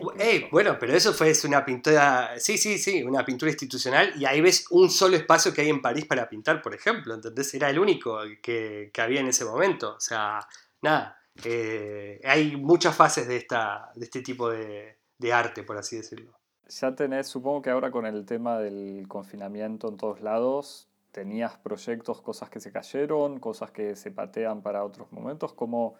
bueno, 0.50 0.78
pero 0.80 0.94
eso 0.94 1.12
fue 1.12 1.34
una 1.44 1.66
pintura, 1.66 2.30
sí, 2.38 2.58
sí, 2.58 2.78
sí, 2.78 3.04
una 3.04 3.26
pintura 3.26 3.52
institucional, 3.52 4.14
y 4.16 4.24
ahí 4.24 4.40
ves 4.40 4.66
un 4.72 4.90
solo 4.90 5.18
espacio 5.18 5.54
que 5.54 5.60
hay 5.60 5.70
en 5.70 5.82
París 5.82 6.06
para 6.06 6.30
pintar, 6.30 6.62
por 6.62 6.74
ejemplo, 6.74 7.14
entonces 7.14 7.54
era 7.54 7.70
el 7.70 7.80
único 7.80 8.18
que, 8.42 8.90
había 8.98 9.20
en 9.20 9.28
ese 9.28 9.44
momento, 9.44 9.96
o 9.98 10.00
sea, 10.00 10.48
nada, 10.82 11.20
eh, 11.44 12.22
hay 12.24 12.56
muchas 12.56 12.96
fases 12.96 13.28
de, 13.28 13.36
esta, 13.36 13.92
de 13.94 14.06
este 14.06 14.22
tipo 14.22 14.50
de, 14.50 15.00
de 15.18 15.34
arte, 15.34 15.64
por 15.64 15.78
así 15.78 15.98
decirlo. 15.98 16.32
Ya 16.70 16.96
tenés, 16.96 17.28
supongo 17.28 17.62
que 17.62 17.72
ahora 17.72 17.92
con 17.92 18.06
el 18.06 18.26
tema 18.26 18.58
del 18.58 19.06
confinamiento 19.10 19.90
en 19.90 19.98
todos 19.98 20.22
lados, 20.22 20.88
tenías 21.12 21.58
proyectos, 21.58 22.22
cosas 22.22 22.50
que 22.50 22.60
se 22.60 22.72
cayeron, 22.72 23.40
cosas 23.40 23.72
que 23.72 23.96
se 23.96 24.12
patean 24.12 24.62
para 24.62 24.84
otros 24.84 25.12
momentos, 25.12 25.54
¿cómo, 25.54 25.98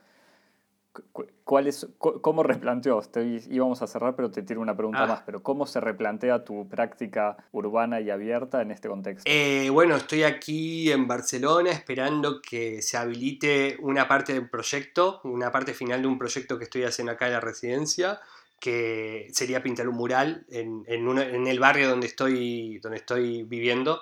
¿Cuál 1.46 1.68
es, 1.68 1.88
¿Cómo 1.98 2.44
replanteó? 2.44 3.02
íbamos 3.50 3.82
a 3.82 3.88
cerrar, 3.88 4.16
pero 4.16 4.30
te 4.30 4.42
tiro 4.42 4.60
una 4.60 4.76
pregunta 4.76 5.04
ah. 5.04 5.08
más. 5.08 5.22
Pero 5.26 5.42
¿cómo 5.42 5.66
se 5.66 5.80
replantea 5.80 6.44
tu 6.44 6.68
práctica 6.68 7.38
urbana 7.52 8.02
y 8.02 8.10
abierta 8.10 8.62
en 8.62 8.72
este 8.72 8.90
contexto? 8.90 9.24
Eh, 9.26 9.70
bueno, 9.70 9.96
estoy 9.96 10.24
aquí 10.24 10.92
en 10.92 11.08
Barcelona 11.08 11.72
esperando 11.72 12.42
que 12.42 12.82
se 12.82 12.98
habilite 12.98 13.78
una 13.80 14.08
parte 14.08 14.34
del 14.34 14.50
proyecto, 14.50 15.22
una 15.24 15.52
parte 15.52 15.74
final 15.74 16.02
de 16.02 16.08
un 16.08 16.18
proyecto 16.18 16.58
que 16.58 16.66
estoy 16.66 16.84
haciendo 16.84 17.14
acá 17.14 17.28
en 17.28 17.34
la 17.34 17.40
residencia, 17.40 18.20
que 18.60 19.28
sería 19.32 19.64
pintar 19.64 19.88
un 19.88 19.96
mural 19.96 20.46
en, 20.50 20.84
en 20.88 21.48
el 21.48 21.60
barrio 21.60 21.90
donde 21.90 22.08
estoy, 22.08 22.80
donde 22.80 22.98
estoy 22.98 23.44
viviendo 23.44 24.02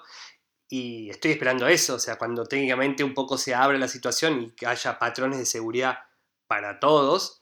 y 0.70 1.10
estoy 1.10 1.32
esperando 1.32 1.68
eso, 1.68 1.96
o 1.96 2.00
sea, 2.00 2.18
cuando 2.18 2.46
técnicamente 2.46 3.04
un 3.04 3.16
poco 3.16 3.38
se 3.38 3.56
abra 3.56 3.78
la 3.78 3.88
situación 3.88 4.42
y 4.42 4.52
que 4.52 4.68
haya 4.68 5.00
patrones 5.00 5.40
de 5.40 5.46
seguridad 5.46 5.98
para 6.48 6.80
todos, 6.80 7.42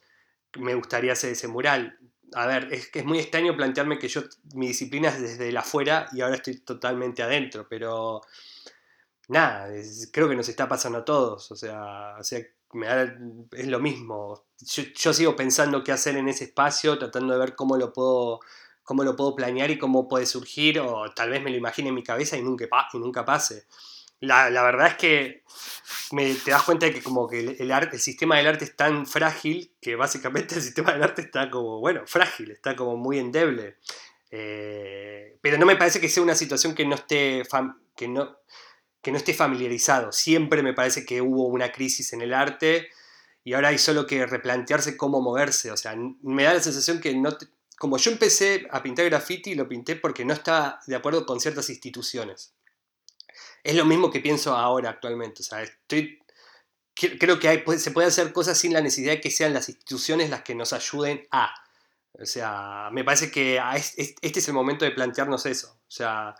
me 0.57 0.75
gustaría 0.75 1.13
hacer 1.13 1.33
ese 1.33 1.47
mural. 1.47 1.99
A 2.33 2.47
ver, 2.47 2.73
es 2.73 2.89
que 2.89 2.99
es 2.99 3.05
muy 3.05 3.19
extraño 3.19 3.55
plantearme 3.55 3.99
que 3.99 4.07
yo, 4.07 4.23
mi 4.53 4.67
disciplina 4.67 5.09
es 5.09 5.21
desde 5.21 5.51
la 5.51 5.59
afuera 5.59 6.07
y 6.13 6.21
ahora 6.21 6.35
estoy 6.35 6.59
totalmente 6.59 7.21
adentro, 7.21 7.67
pero 7.69 8.21
nada, 9.27 9.69
creo 10.11 10.29
que 10.29 10.35
nos 10.35 10.49
está 10.49 10.67
pasando 10.67 10.99
a 10.99 11.05
todos, 11.05 11.51
o 11.51 11.55
sea, 11.55 12.15
o 12.19 12.23
sea 12.23 12.39
es 13.51 13.67
lo 13.67 13.79
mismo. 13.79 14.45
Yo, 14.59 15.13
sigo 15.13 15.35
pensando 15.35 15.83
qué 15.83 15.91
hacer 15.91 16.17
en 16.17 16.27
ese 16.27 16.45
espacio, 16.45 16.97
tratando 16.97 17.33
de 17.33 17.39
ver 17.39 17.55
cómo 17.55 17.77
lo 17.77 17.93
puedo 17.93 18.39
cómo 18.87 19.03
lo 19.03 19.17
puedo 19.17 19.35
planear 19.35 19.69
y 19.69 19.77
cómo 19.77 20.07
puede 20.07 20.25
surgir, 20.25 20.79
o 20.79 21.11
tal 21.13 21.29
vez 21.29 21.43
me 21.43 21.51
lo 21.51 21.57
imagine 21.57 21.89
en 21.89 21.95
mi 21.95 22.03
cabeza 22.03 22.37
y 22.37 22.41
nunca, 22.41 22.63
y 22.63 23.25
pase. 23.25 23.65
La, 24.21 24.49
verdad 24.49 24.87
es 24.87 24.95
que 24.95 25.43
me, 26.13 26.33
te 26.35 26.51
das 26.51 26.63
cuenta 26.63 26.85
de 26.85 26.93
que 26.93 27.03
como 27.03 27.27
que 27.27 27.57
el, 27.59 27.99
sistema 27.99 28.37
del 28.37 28.47
arte 28.47 28.63
es 28.63 28.77
tan 28.77 29.05
frágil 29.05 29.73
que 29.81 29.97
básicamente 29.97 30.55
el 30.55 30.61
sistema 30.61 30.93
del 30.93 31.03
arte 31.03 31.21
está 31.21 31.51
como, 31.51 31.81
bueno, 31.81 32.03
frágil, 32.05 32.49
está 32.51 32.77
como 32.77 32.95
muy 32.95 33.19
endeble. 33.19 33.75
Eh, 34.31 35.37
pero 35.41 35.57
no 35.57 35.65
me 35.65 35.75
parece 35.75 35.99
que 35.99 36.07
sea 36.07 36.23
una 36.23 36.35
situación 36.35 36.73
que 36.73 36.85
no 36.85 36.95
esté, 36.95 37.43
que 37.93 38.07
no, 38.07 38.37
que 39.01 39.11
no 39.11 39.17
esté 39.17 39.33
familiarizado. 39.33 40.13
Siempre 40.13 40.63
me 40.63 40.73
parece 40.73 41.05
que 41.05 41.21
hubo 41.21 41.47
una 41.47 41.73
crisis 41.73 42.13
en 42.13 42.21
el 42.21 42.33
arte 42.33 42.87
y 43.43 43.53
ahora 43.53 43.67
hay 43.67 43.79
solo 43.79 44.07
que 44.07 44.25
replantearse 44.25 44.95
cómo 44.95 45.19
moverse. 45.19 45.71
O 45.71 45.77
sea, 45.77 45.93
me 46.21 46.43
da 46.43 46.53
la 46.53 46.61
sensación 46.61 47.01
que 47.01 47.13
no... 47.13 47.37
como 47.77 47.97
yo 47.97 48.11
empecé 48.11 48.67
a 48.71 48.81
pintar 48.81 49.05
graffiti, 49.05 49.55
lo 49.55 49.67
pinté 49.67 49.95
porque 49.95 50.25
no 50.25 50.33
estaba 50.33 50.79
de 50.87 50.95
acuerdo 50.95 51.25
con 51.25 51.39
ciertas 51.39 51.69
instituciones 51.69 52.53
es 53.67 53.75
lo 53.75 53.85
mismo 53.85 54.09
que 54.09 54.21
pienso 54.21 54.55
ahora 54.55 54.89
actualmente. 54.91 55.41
O 55.41 55.45
sea, 55.45 55.61
estoy, 55.61 56.19
creo 56.95 57.39
que 57.39 57.63
se 57.77 57.91
puede 57.91 58.07
hacer 58.07 58.31
cosas 58.31 58.57
sin 58.57 58.73
la 58.73 58.81
necesidad 58.81 59.13
de 59.13 59.21
que 59.21 59.29
sean 59.29 59.53
las 59.53 59.67
instituciones 59.69 60.29
las 60.29 60.43
que 60.43 60.55
nos 60.55 60.73
ayuden 60.73 61.27
a. 61.31 61.53
O 62.13 62.25
sea, 62.25 62.89
me 62.91 63.03
parece 63.03 63.29
que 63.29 63.59
este 63.75 64.39
es 64.39 64.47
el 64.47 64.53
momento 64.53 64.85
de 64.85 64.91
plantearnos 64.91 65.45
eso. 65.45 65.79
O 65.81 65.91
sea, 65.91 66.33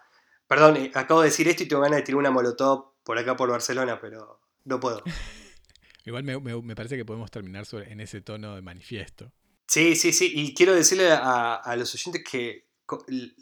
perdón, 0.47 0.77
eh, 0.77 0.91
acabo 0.95 1.21
de 1.21 1.27
decir 1.27 1.47
esto 1.47 1.63
y 1.63 1.67
tengo 1.67 1.81
ganas 1.81 1.97
de 1.97 2.03
tirar 2.03 2.19
una 2.19 2.31
molotov 2.31 2.93
por 3.03 3.17
acá 3.17 3.35
por 3.35 3.49
Barcelona, 3.49 3.99
pero 3.99 4.39
no 4.63 4.79
puedo. 4.79 5.03
Igual 6.05 6.23
me, 6.23 6.75
parece 6.75 6.95
que 6.95 7.03
podemos 7.03 7.29
terminar 7.29 7.65
en 7.73 7.99
ese 7.99 8.21
tono 8.21 8.55
de 8.55 8.61
manifiesto. 8.61 9.33
Sí, 9.67 9.95
sí, 9.95 10.13
sí. 10.13 10.31
Y 10.33 10.53
quiero 10.53 10.73
decirle 10.73 11.11
a 11.11 11.75
los 11.77 11.93
oyentes 11.93 12.23
que 12.23 12.67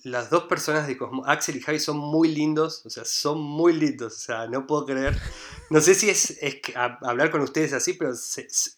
las 0.03 0.30
dos 0.30 0.45
personas 0.45 0.88
de 0.88 0.97
Cosmo, 0.97 1.23
Axel 1.26 1.57
y 1.57 1.61
Javi, 1.61 1.80
son 1.80 1.97
muy 1.97 2.30
lindos, 2.30 2.84
o 2.86 2.89
sea, 2.89 3.05
son 3.05 3.39
muy 3.41 3.73
lindos, 3.73 4.13
o 4.13 4.19
sea, 4.19 4.47
no 4.47 4.65
puedo 4.65 4.86
creer. 4.86 5.15
No 5.69 5.82
sé 5.82 5.93
si 5.93 6.09
es, 6.09 6.39
hablar 7.01 7.30
con 7.30 7.41
ustedes 7.41 7.73
así, 7.73 7.93
pero 7.93 8.11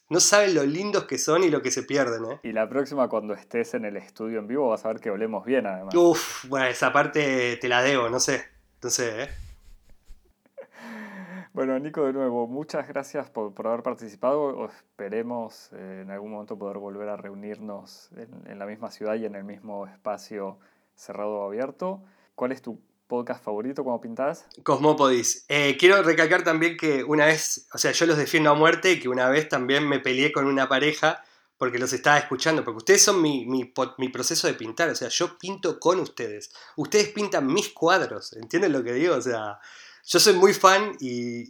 no 0.09 0.19
saben 0.19 0.55
lo 0.55 0.63
lindos 0.63 1.05
que 1.05 1.17
son 1.17 1.43
y 1.43 1.49
lo 1.49 1.61
que 1.61 1.71
se 1.71 1.83
pierden, 1.83 2.25
¿eh? 2.31 2.39
Y 2.43 2.51
la 2.51 2.67
próxima, 2.67 3.07
cuando 3.07 3.33
estés 3.33 3.73
en 3.75 3.85
el 3.85 3.95
estudio 3.95 4.39
en 4.39 4.47
vivo, 4.47 4.69
vas 4.69 4.83
a 4.83 4.89
ver 4.89 4.99
que 4.99 5.09
olemos 5.09 5.45
bien, 5.45 5.67
además. 5.67 5.95
Uf, 5.95 6.45
bueno, 6.47 6.65
esa 6.67 6.91
parte 6.91 7.57
te 7.57 7.69
la 7.69 7.81
debo, 7.81 8.09
no 8.09 8.19
sé, 8.19 8.43
no 8.83 8.89
sé, 8.89 9.23
¿eh? 9.23 9.29
Bueno, 11.57 11.79
Nico, 11.79 12.05
de 12.05 12.13
nuevo, 12.13 12.45
muchas 12.45 12.87
gracias 12.87 13.31
por, 13.31 13.51
haber 13.65 13.81
participado. 13.81 14.67
Esperemos 14.67 15.69
eh, 15.73 16.01
en 16.03 16.11
algún 16.11 16.29
momento 16.29 16.55
poder 16.55 16.77
volver 16.77 17.09
a 17.09 17.17
reunirnos 17.17 18.09
en, 18.45 18.59
la 18.59 18.67
misma 18.67 18.91
ciudad 18.91 19.15
y 19.15 19.25
en 19.25 19.33
el 19.33 19.43
mismo 19.43 19.87
espacio 19.87 20.59
cerrado 20.93 21.31
o 21.31 21.47
abierto. 21.47 22.03
¿Cuál 22.35 22.51
es 22.51 22.61
tu 22.61 22.79
podcast 23.07 23.43
favorito 23.43 23.83
cuando 23.83 24.01
pintas? 24.01 24.45
Cosmópodis. 24.61 25.45
Eh, 25.49 25.77
quiero 25.79 26.03
recalcar 26.03 26.43
también 26.43 26.77
que 26.77 27.03
una 27.03 27.25
vez, 27.25 27.67
o 27.73 27.79
sea, 27.79 27.91
yo 27.91 28.05
los 28.05 28.17
defiendo 28.17 28.51
a 28.51 28.53
muerte 28.53 28.91
y 28.91 28.99
que 28.99 29.09
una 29.09 29.27
vez 29.27 29.49
también 29.49 29.89
me 29.89 29.99
peleé 29.99 30.31
con 30.31 30.45
una 30.45 30.69
pareja 30.69 31.23
porque 31.57 31.79
los 31.79 31.91
estaba 31.91 32.19
escuchando, 32.19 32.63
porque 32.63 32.77
ustedes 32.77 33.01
son 33.01 33.19
mi, 33.19 33.47
mi, 33.47 33.73
mi, 33.97 34.09
proceso 34.09 34.45
de 34.45 34.53
pintar, 34.53 34.89
o 34.89 34.95
sea, 34.95 35.07
yo 35.07 35.39
pinto 35.39 35.79
con 35.79 35.99
ustedes, 35.99 36.51
ustedes 36.75 37.09
pintan 37.09 37.47
mis 37.47 37.69
cuadros, 37.69 38.33
¿entienden 38.33 38.73
lo 38.73 38.83
que 38.83 38.93
digo? 38.93 39.15
O 39.15 39.21
sea, 39.21 39.59
yo 40.07 40.19
soy 40.21 40.33
muy 40.33 40.53
fan 40.53 40.93
y, 41.01 41.49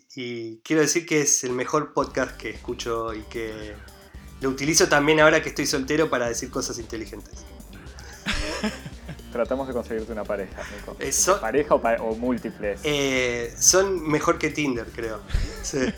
quiero 0.64 0.82
decir 0.82 1.06
que 1.06 1.22
es 1.22 1.44
el 1.44 1.52
mejor 1.52 1.94
podcast 1.94 2.36
que 2.38 2.50
escucho 2.50 3.14
y 3.14 3.22
que 3.24 3.76
lo 4.42 4.50
utilizo 4.50 4.90
también 4.90 5.20
ahora 5.20 5.44
que 5.44 5.50
estoy 5.50 5.68
soltero 5.68 6.10
para 6.10 6.28
decir 6.28 6.50
cosas 6.50 6.80
inteligentes. 6.80 7.46
Tratamos 9.32 9.68
de 9.68 9.76
conseguirte 9.76 10.12
una 10.12 10.24
pareja, 10.24 10.64
Nico. 10.76 10.98
Eh, 11.00 11.12
¿Pareja 11.40 11.76
o, 11.76 12.16
múltiples? 12.16 12.80
Eh, 12.84 13.54
son 13.60 14.02
mejor 14.10 14.40
que 14.40 14.50
Tinder, 14.50 14.88
creo. 14.88 15.20
Sí. 15.62 15.78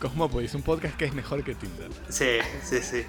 Cosmópolis, 0.00 0.54
un 0.54 0.62
podcast 0.62 0.96
que 0.96 1.06
es 1.06 1.14
mejor 1.14 1.42
que 1.42 1.56
Tinder. 1.56 1.90
Sí, 2.08 2.38
sí, 2.62 2.80
sí. 2.80 3.04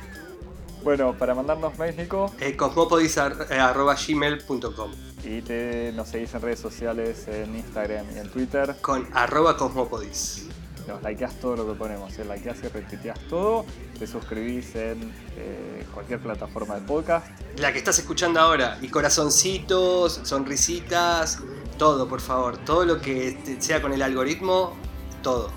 Bueno, 0.84 1.16
para 1.16 1.36
mandarnos 1.36 1.78
mails, 1.78 1.98
Nico. 1.98 2.34
Eh, 2.40 2.56
cosmopodis.gmail.com 2.56 5.15
Y 5.26 5.42
te, 5.42 5.92
nos 5.94 6.10
seguís 6.10 6.34
en 6.36 6.42
redes 6.42 6.60
sociales, 6.60 7.28
en 7.28 7.56
Instagram 7.56 8.06
y 8.16 8.20
en 8.20 8.30
Twitter. 8.30 8.76
Con 8.82 9.08
arroba 9.14 9.58
cosmopodis. 9.58 10.48
Nos 10.88 11.02
likeás 11.02 11.34
todo 11.40 11.56
lo 11.56 11.68
que 11.68 11.74
ponemos, 11.74 12.18
¿eh? 12.20 12.26
likeás 12.26 12.58
y 12.64 12.68
retuiteás 12.68 13.20
todo. 13.28 13.66
Te 13.98 14.06
suscribís 14.06 14.76
en 14.76 15.12
eh, 15.36 15.84
cualquier 15.94 16.20
plataforma 16.20 16.76
de 16.76 16.82
podcast. 16.82 17.28
La 17.58 17.72
que 17.72 17.80
estás 17.80 17.98
escuchando 17.98 18.40
ahora. 18.40 18.78
Y 18.82 18.90
corazoncitos, 18.90 20.22
sonrisitas, 20.24 21.40
todo, 21.80 22.08
por 22.08 22.22
favor. 22.22 22.58
Todo 22.60 22.86
lo 22.86 23.02
que 23.02 23.58
sea 23.60 23.82
con 23.82 23.94
el 23.94 24.04
algoritmo, 24.04 24.76
todo. 25.24 25.50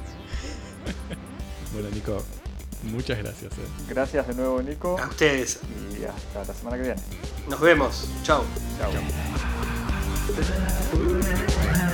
bueno, 1.75 1.91
Nico, 1.91 2.23
Muchas 2.85 3.19
gracias. 3.19 3.53
Eh. 3.53 3.57
Gracias 3.89 4.27
de 4.29 4.35
nuevo, 4.35 4.63
Nico. 4.63 4.99
A 4.99 5.09
ustedes. 5.09 5.61
Y 5.99 6.05
hasta 6.05 6.45
la 6.45 6.55
semana 6.55 6.77
que 6.77 6.83
viene. 6.85 7.03
Nos 7.49 7.61
vemos. 7.61 8.09
Chao. 8.23 8.45
Chao. 8.79 9.58
Ölme. 10.29 11.88